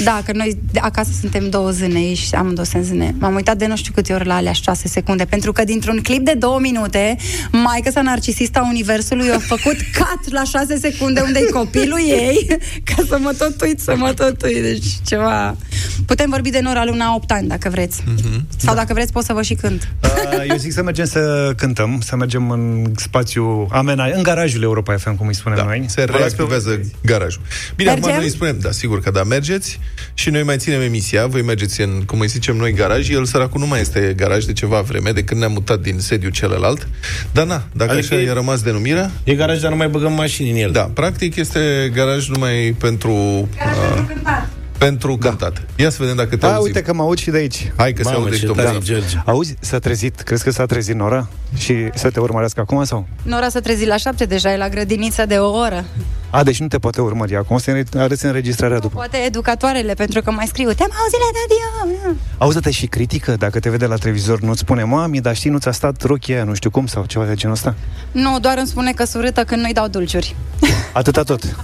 Da, 0.05 0.23
că 0.25 0.33
noi 0.33 0.59
de 0.73 0.79
acasă 0.79 1.11
suntem 1.21 1.51
două 1.51 1.71
zâne 1.71 2.15
și 2.15 2.35
amândouă 2.35 2.67
sunt 2.67 2.85
zâne. 2.85 3.15
M-am 3.19 3.35
uitat 3.35 3.57
de 3.57 3.67
nu 3.67 3.77
știu 3.77 3.93
câte 3.95 4.13
ori 4.13 4.27
la 4.27 4.35
alea 4.35 4.53
șase 4.53 4.89
secunde, 4.89 5.25
pentru 5.25 5.53
că 5.53 5.65
dintr-un 5.65 6.01
clip 6.03 6.25
de 6.25 6.35
două 6.39 6.59
minute, 6.59 7.17
maica 7.53 7.91
sa 7.91 8.03
narcisista 8.03 8.67
universului 8.71 9.31
a 9.31 9.39
făcut 9.39 9.77
cut 9.99 10.33
la 10.33 10.45
șase 10.45 10.79
secunde 10.79 11.21
unde 11.21 11.39
e 11.39 11.51
copilul 11.51 11.99
ei, 11.99 12.47
ca 12.95 13.03
să 13.09 13.19
mă 13.19 13.35
tot 13.39 13.61
uit, 13.61 13.81
să 13.81 13.97
mă 13.97 14.13
tot 14.13 14.43
uit. 14.43 14.63
Deci 14.63 14.87
ceva... 15.07 15.57
Putem 16.07 16.31
vorbi 16.31 16.51
de 16.51 16.61
Nora 16.61 16.85
Luna 16.85 17.15
8 17.15 17.31
ani, 17.31 17.49
dacă 17.49 17.69
vreți. 17.71 18.03
Mhm. 18.07 18.47
Sau 18.57 18.75
dacă 18.75 18.93
vreți, 18.95 19.13
pot 19.13 19.25
să 19.25 19.33
vă 19.33 19.43
și 19.43 19.55
cânt. 19.55 19.89
Uh, 20.05 20.45
Eu 20.49 20.57
zic 20.57 20.73
să 20.73 20.83
mergem 20.83 21.05
să 21.05 21.53
cântăm, 21.57 22.01
să 22.05 22.17
mergem 22.17 22.51
în 22.51 22.93
spațiu 22.97 23.67
amena, 23.71 24.05
în 24.15 24.23
garajul 24.23 24.63
Europa 24.63 24.97
FM, 24.97 25.17
cum 25.17 25.27
îi 25.27 25.35
spunem 25.35 25.65
noi. 25.67 25.85
Se 25.89 26.05
reactivează 26.05 26.81
garajul. 27.05 27.41
Bine, 27.77 27.91
acum 27.91 28.01
Mergem? 28.03 28.21
noi 28.21 28.31
spunem, 28.31 28.59
da, 28.61 28.71
sigur 28.71 29.01
că 29.01 29.11
da, 29.11 29.23
mergeți 29.23 29.81
și 30.15 30.31
noi 30.31 30.43
mai 30.43 30.57
ținem 30.57 30.81
emisia, 30.81 31.27
voi 31.27 31.43
mergeți 31.43 31.81
în, 31.81 32.03
cum 32.07 32.21
îi 32.21 32.29
zicem 32.29 32.57
noi, 32.57 32.73
garaj, 32.73 33.09
el 33.11 33.25
săracul 33.25 33.61
nu 33.61 33.67
mai 33.67 33.81
este 33.81 34.13
garaj 34.17 34.45
de 34.45 34.53
ceva 34.53 34.81
vreme, 34.81 35.11
de 35.11 35.25
când 35.25 35.41
ne-am 35.41 35.53
mutat 35.53 35.81
din 35.81 35.99
sediul 35.99 36.31
celălalt, 36.33 36.89
dar 37.33 37.47
na, 37.47 37.63
dacă 37.73 37.91
Adică 37.93 38.15
așa 38.15 38.23
e- 38.23 38.27
e 38.27 38.33
rămas 38.33 38.63
denumirea, 38.63 39.11
E 39.25 39.35
garaj, 39.35 39.61
dar 39.61 39.71
nu 39.71 39.77
mai 39.77 39.89
băgăm 39.89 40.13
mașini 40.13 40.51
în 40.51 40.57
el. 40.57 40.71
da, 40.71 40.91
practic 40.95 41.37
este 41.37 41.91
garaj 41.95 42.29
numai 42.29 42.75
pentru 42.81 43.13
uh, 43.13 43.49
pentru 43.89 44.05
cântat. 44.15 44.49
Ia 45.77 45.91
să 45.91 45.97
vedem 46.01 46.17
dacă 46.17 46.29
te 46.29 46.37
Da, 46.37 46.47
auzim. 46.49 46.63
uite 46.63 46.83
că 46.83 46.93
mă 46.95 47.03
aud 47.03 47.19
și 47.19 47.31
de 47.31 47.37
aici. 47.37 47.73
Hai 47.77 47.93
că 47.93 48.03
se 48.03 48.09
Mamă, 48.09 48.23
aude 48.23 48.35
și 48.35 48.41
ce 48.41 48.47
domnul 48.47 48.65
tare, 48.65 48.77
Zaf. 48.77 48.87
George. 48.87 49.17
Auzi, 49.25 49.55
s-a 49.61 49.79
trezit? 49.79 50.21
Crezi 50.21 50.45
că 50.45 50.51
s-a 50.51 50.67
trezit 50.67 50.95
Nora? 50.95 51.29
Și 51.57 51.75
să 51.95 52.11
te 52.11 52.21
urmărească 52.21 52.61
acum 52.61 52.85
sau? 52.85 53.07
Nora 53.23 53.49
s-a 53.49 53.61
trezit 53.61 53.87
la 53.87 53.97
șapte, 53.97 54.25
deja 54.25 54.53
e 54.53 54.57
la 54.57 54.69
grădiniță 54.69 55.27
de 55.27 55.35
o 55.35 55.51
oră. 55.59 55.85
A, 56.31 56.43
deci 56.43 56.61
nu 56.61 56.67
te 56.69 56.79
poate 56.79 57.01
urmări 57.01 57.37
acum, 57.37 57.57
o 57.57 57.59
să 57.59 57.71
ne 57.71 57.83
arăți 58.01 58.25
înregistrarea 58.25 58.79
după. 58.79 58.95
Poate 58.95 59.17
educatoarele, 59.17 59.95
pentru 59.95 60.23
că 60.23 60.31
mai 60.31 60.47
scriu, 60.47 60.73
te-am 60.73 60.91
auzit 61.01 61.19
la 61.19 61.39
radio. 61.41 61.97
Auzi-te 62.39 62.71
și 62.71 62.87
critică, 62.87 63.35
dacă 63.39 63.61
te 63.61 63.71
vede 63.71 63.87
la 63.87 63.97
televizor, 63.97 64.41
nu-ți 64.41 64.61
spune, 64.61 64.83
mami, 64.85 65.21
dar 65.21 65.37
știi, 65.37 65.51
nu 65.51 65.59
ți-a 65.59 65.73
stat 65.73 66.03
rochia 66.03 66.35
aia, 66.35 66.45
nu 66.45 66.55
știu 66.55 66.71
cum, 66.71 66.87
sau 66.87 67.05
ceva 67.05 67.25
de 67.25 67.35
genul 67.35 67.55
ăsta? 67.55 67.75
Nu, 68.13 68.39
doar 68.41 68.59
îmi 68.59 68.67
spune 68.67 68.93
că 68.93 69.05
surâtă 69.05 69.45
când 69.45 69.61
nu-i 69.63 69.73
dau 69.73 69.89
dulciuri. 69.89 70.37
Atâta 70.93 71.23
tot. 71.23 71.57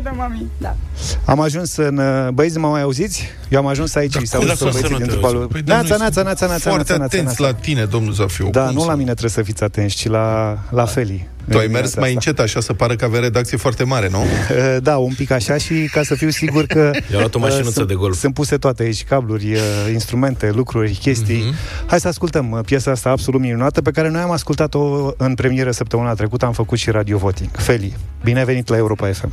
E 0.00 0.02
surâtă, 0.02 0.14
mami. 0.16 0.46
Da. 0.58 0.76
Am 1.24 1.40
ajuns 1.40 1.76
în... 1.76 1.96
uh, 1.98 2.28
Băieți, 2.28 2.58
mă 2.58 2.68
mai 2.68 2.82
auziți? 2.82 3.28
Eu 3.48 3.58
am 3.58 3.66
ajuns 3.66 3.94
aici 3.94 4.16
și 4.16 4.26
s-au 4.26 4.40
cum 4.40 4.48
auzit 4.48 4.64
să 4.66 4.70
băieții 4.72 4.90
nu 4.92 4.96
te 4.98 5.02
din 5.02 5.12
trupa 5.12 5.26
auzi? 5.26 5.38
lui. 5.38 5.46
Păi, 5.48 5.62
dar 5.62 5.76
Neața, 5.76 5.88
noi 5.88 5.98
neața, 5.98 6.22
neața, 6.22 6.46
neața, 6.46 6.70
Foarte 6.70 6.76
neața, 6.92 6.96
neața, 6.96 7.16
atenți 7.16 7.40
neața. 7.40 7.54
la 7.56 7.60
tine, 7.62 7.84
domnul 7.84 8.12
Zafiu. 8.12 8.50
Da, 8.50 8.64
Cum 8.64 8.74
nu 8.74 8.80
să- 8.80 8.86
la 8.86 8.94
mine 8.94 9.10
trebuie 9.10 9.30
să 9.30 9.42
fiți 9.42 9.62
atenți, 9.62 9.96
ci 9.96 10.06
la, 10.08 10.58
la 10.70 10.84
Feli. 10.84 11.28
Tu 11.50 11.58
ai 11.58 11.66
În 11.66 11.72
mers 11.72 11.90
dimineața 11.90 12.00
mai 12.00 12.08
asta. 12.08 12.20
încet 12.30 12.38
așa 12.44 12.60
să 12.60 12.72
pară 12.72 12.94
că 12.96 13.04
avea 13.04 13.20
redacție 13.20 13.56
foarte 13.56 13.84
mare, 13.84 14.08
nu? 14.08 14.18
Uh, 14.50 14.76
Da, 14.82 14.96
un 14.96 15.12
pic 15.16 15.30
așa 15.30 15.56
și 15.56 15.88
ca 15.92 16.02
să 16.02 16.14
fiu 16.14 16.28
sigur 16.30 16.64
că 16.66 16.90
I-a 17.12 17.18
luat 17.18 17.34
o 17.34 17.38
uh, 17.38 17.44
mașinuță 17.44 17.70
sunt, 17.70 17.88
de 17.88 17.94
golf. 17.94 18.18
sunt 18.18 18.34
puse 18.34 18.56
toate 18.56 18.82
aici, 18.82 19.04
cabluri, 19.04 19.52
uh, 19.52 19.60
instrumente, 19.92 20.50
lucruri, 20.54 20.92
chestii. 20.92 21.36
Mhm. 21.46 21.54
Hai 21.86 22.00
să 22.00 22.08
ascultăm 22.08 22.50
uh, 22.50 22.58
piesa 22.64 22.90
asta 22.90 23.10
absolut 23.10 23.40
minunată 23.40 23.82
pe 23.82 23.90
care 23.90 24.08
noi 24.08 24.20
am 24.20 24.30
ascultat-o 24.30 25.10
în 25.16 25.34
premieră 25.34 25.70
săptămâna 25.70 26.14
trecută, 26.14 26.44
am 26.46 26.52
făcut 26.52 26.78
și 26.78 26.90
radio 26.90 27.18
voting. 27.18 27.50
Feli, 27.56 27.96
bine 28.24 28.38
ai 28.38 28.44
venit 28.44 28.68
la 28.68 28.76
Europa 28.76 29.06
FM. 29.12 29.32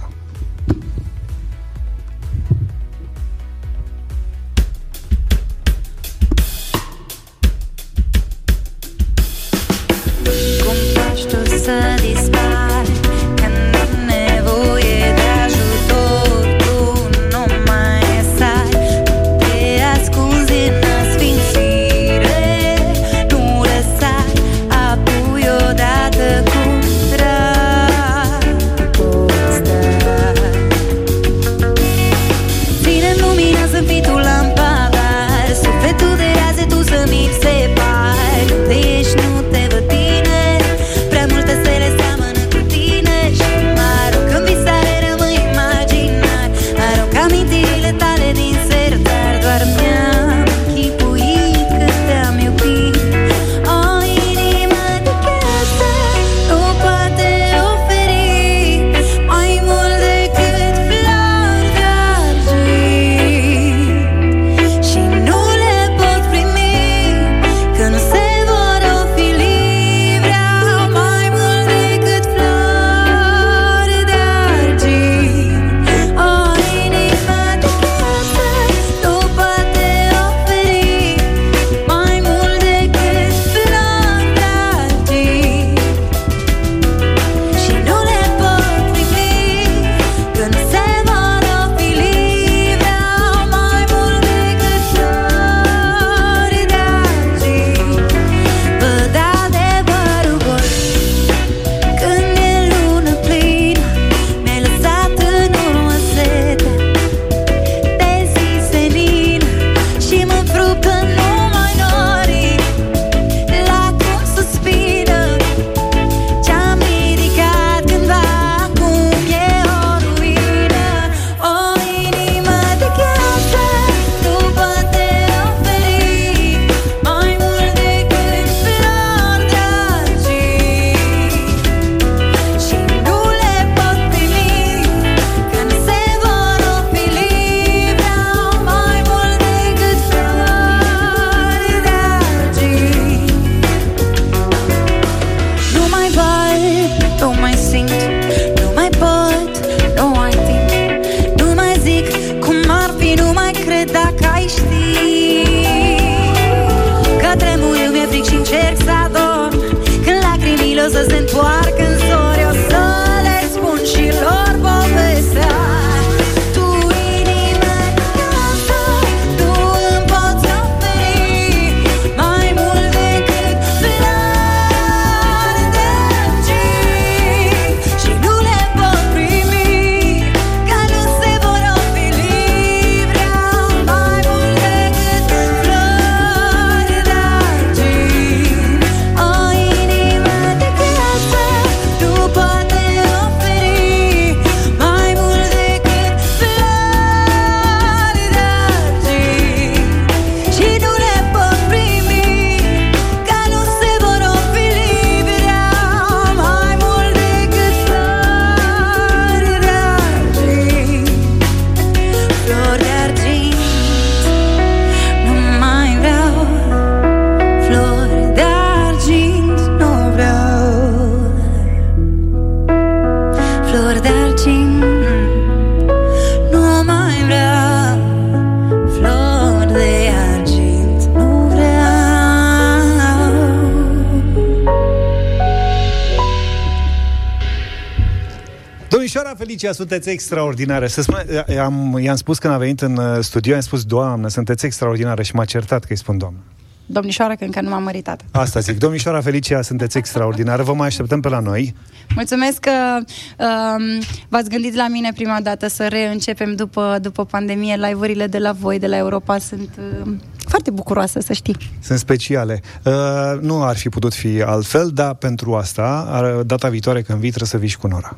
Domnișoara 239.58 239.72
Felicia, 239.72 239.72
sunteți 239.72 240.10
extraordinară. 240.10 240.88
Să 240.88 241.01
spune, 241.01 241.60
am, 241.60 241.97
i-am 242.01 242.16
spus 242.16 242.38
când 242.38 242.53
a 242.53 242.58
venit 242.58 242.82
în 242.82 242.97
uh, 242.97 243.18
studio, 243.20 243.51
i-am 243.51 243.62
spus, 243.62 243.84
doamnă, 243.84 244.28
sunteți 244.28 244.66
extraordinară 244.66 245.22
și 245.22 245.36
m-a 245.36 245.45
certat 245.45 245.80
că 245.80 245.88
îi 245.89 245.97
spun 245.97 246.18
doamnă. 246.18 246.39
Domnișoară, 246.86 247.36
că 247.36 247.43
încă 247.43 247.62
nu 247.62 247.70
m-am 247.70 247.84
măritat. 247.84 248.22
Asta 248.32 248.60
zic. 248.60 248.78
Domnișoara 248.78 249.22
Felicia, 249.22 249.62
sunteți 249.62 249.97
extraordinară. 249.97 250.64
Vă 250.64 250.74
mai 250.74 250.88
așteptăm 250.88 251.20
pe 251.20 251.30
la 251.30 251.39
noi. 251.39 251.76
Mulțumesc 252.16 252.60
că 252.60 252.72
um, 252.99 253.84
v-ați 254.30 254.49
gândit 254.49 254.76
la 254.76 254.88
mine 254.88 255.12
prima 255.16 255.39
dată 255.43 255.68
să 255.68 255.88
reîncepem 255.88 256.55
după, 256.55 256.97
după 257.01 257.26
pandemie. 257.26 257.76
Live-urile 257.76 258.28
de 258.28 258.38
la 258.38 258.51
voi, 258.51 258.80
de 258.80 258.88
la 258.88 258.97
Europa, 258.97 259.38
sunt 259.38 259.70
uh, 260.05 260.12
foarte 260.47 260.72
bucuroasă, 260.72 261.20
să 261.20 261.34
știi. 261.34 261.55
Sunt 261.82 261.99
speciale. 261.99 262.62
Uh, 262.84 262.93
nu 263.41 263.64
ar 263.64 263.76
fi 263.78 263.89
putut 263.89 264.14
fi 264.14 264.41
altfel, 264.41 264.89
dar 264.93 265.14
pentru 265.14 265.55
asta, 265.55 266.08
ar- 266.10 266.41
data 266.41 266.70
viitoare 266.70 267.01
când 267.01 267.20
vii, 267.20 267.30
trebuie 267.30 267.49
să 267.49 267.58
vii 267.58 267.68
și 267.70 267.78
cu 267.78 267.88
Nora. 267.88 268.18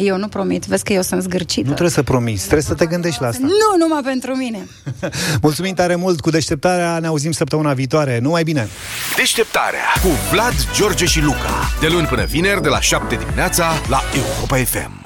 Eu 0.00 0.16
nu 0.16 0.28
promit, 0.28 0.66
vezi 0.66 0.84
că 0.84 0.92
eu 0.92 1.02
sunt 1.02 1.22
zgârcită. 1.22 1.60
Nu 1.60 1.72
trebuie 1.74 1.90
să 1.90 2.02
promiți, 2.02 2.42
trebuie 2.42 2.62
să 2.62 2.74
te 2.74 2.86
gândești 2.86 3.20
la 3.22 3.28
asta. 3.28 3.46
Nu 3.46 3.86
numai 3.86 4.00
pentru 4.04 4.34
mine. 4.34 4.68
Mulțumim 5.42 5.74
tare 5.74 5.94
mult 5.94 6.20
cu 6.20 6.30
deșteptarea, 6.30 6.98
ne 6.98 7.06
auzim 7.06 7.32
săptămâna 7.32 7.72
viitoare. 7.72 8.18
Numai 8.18 8.42
bine! 8.42 8.68
Deșteptarea 9.16 9.80
cu 10.02 10.08
Vlad, 10.30 10.54
George 10.74 11.04
și 11.04 11.20
Luca. 11.20 11.70
De 11.80 11.86
luni 11.88 12.06
până 12.06 12.24
vineri, 12.24 12.62
de 12.62 12.68
la 12.68 12.80
7 12.80 13.14
dimineața, 13.14 13.72
la 13.88 14.00
Europa 14.14 14.56
FM. 14.56 14.97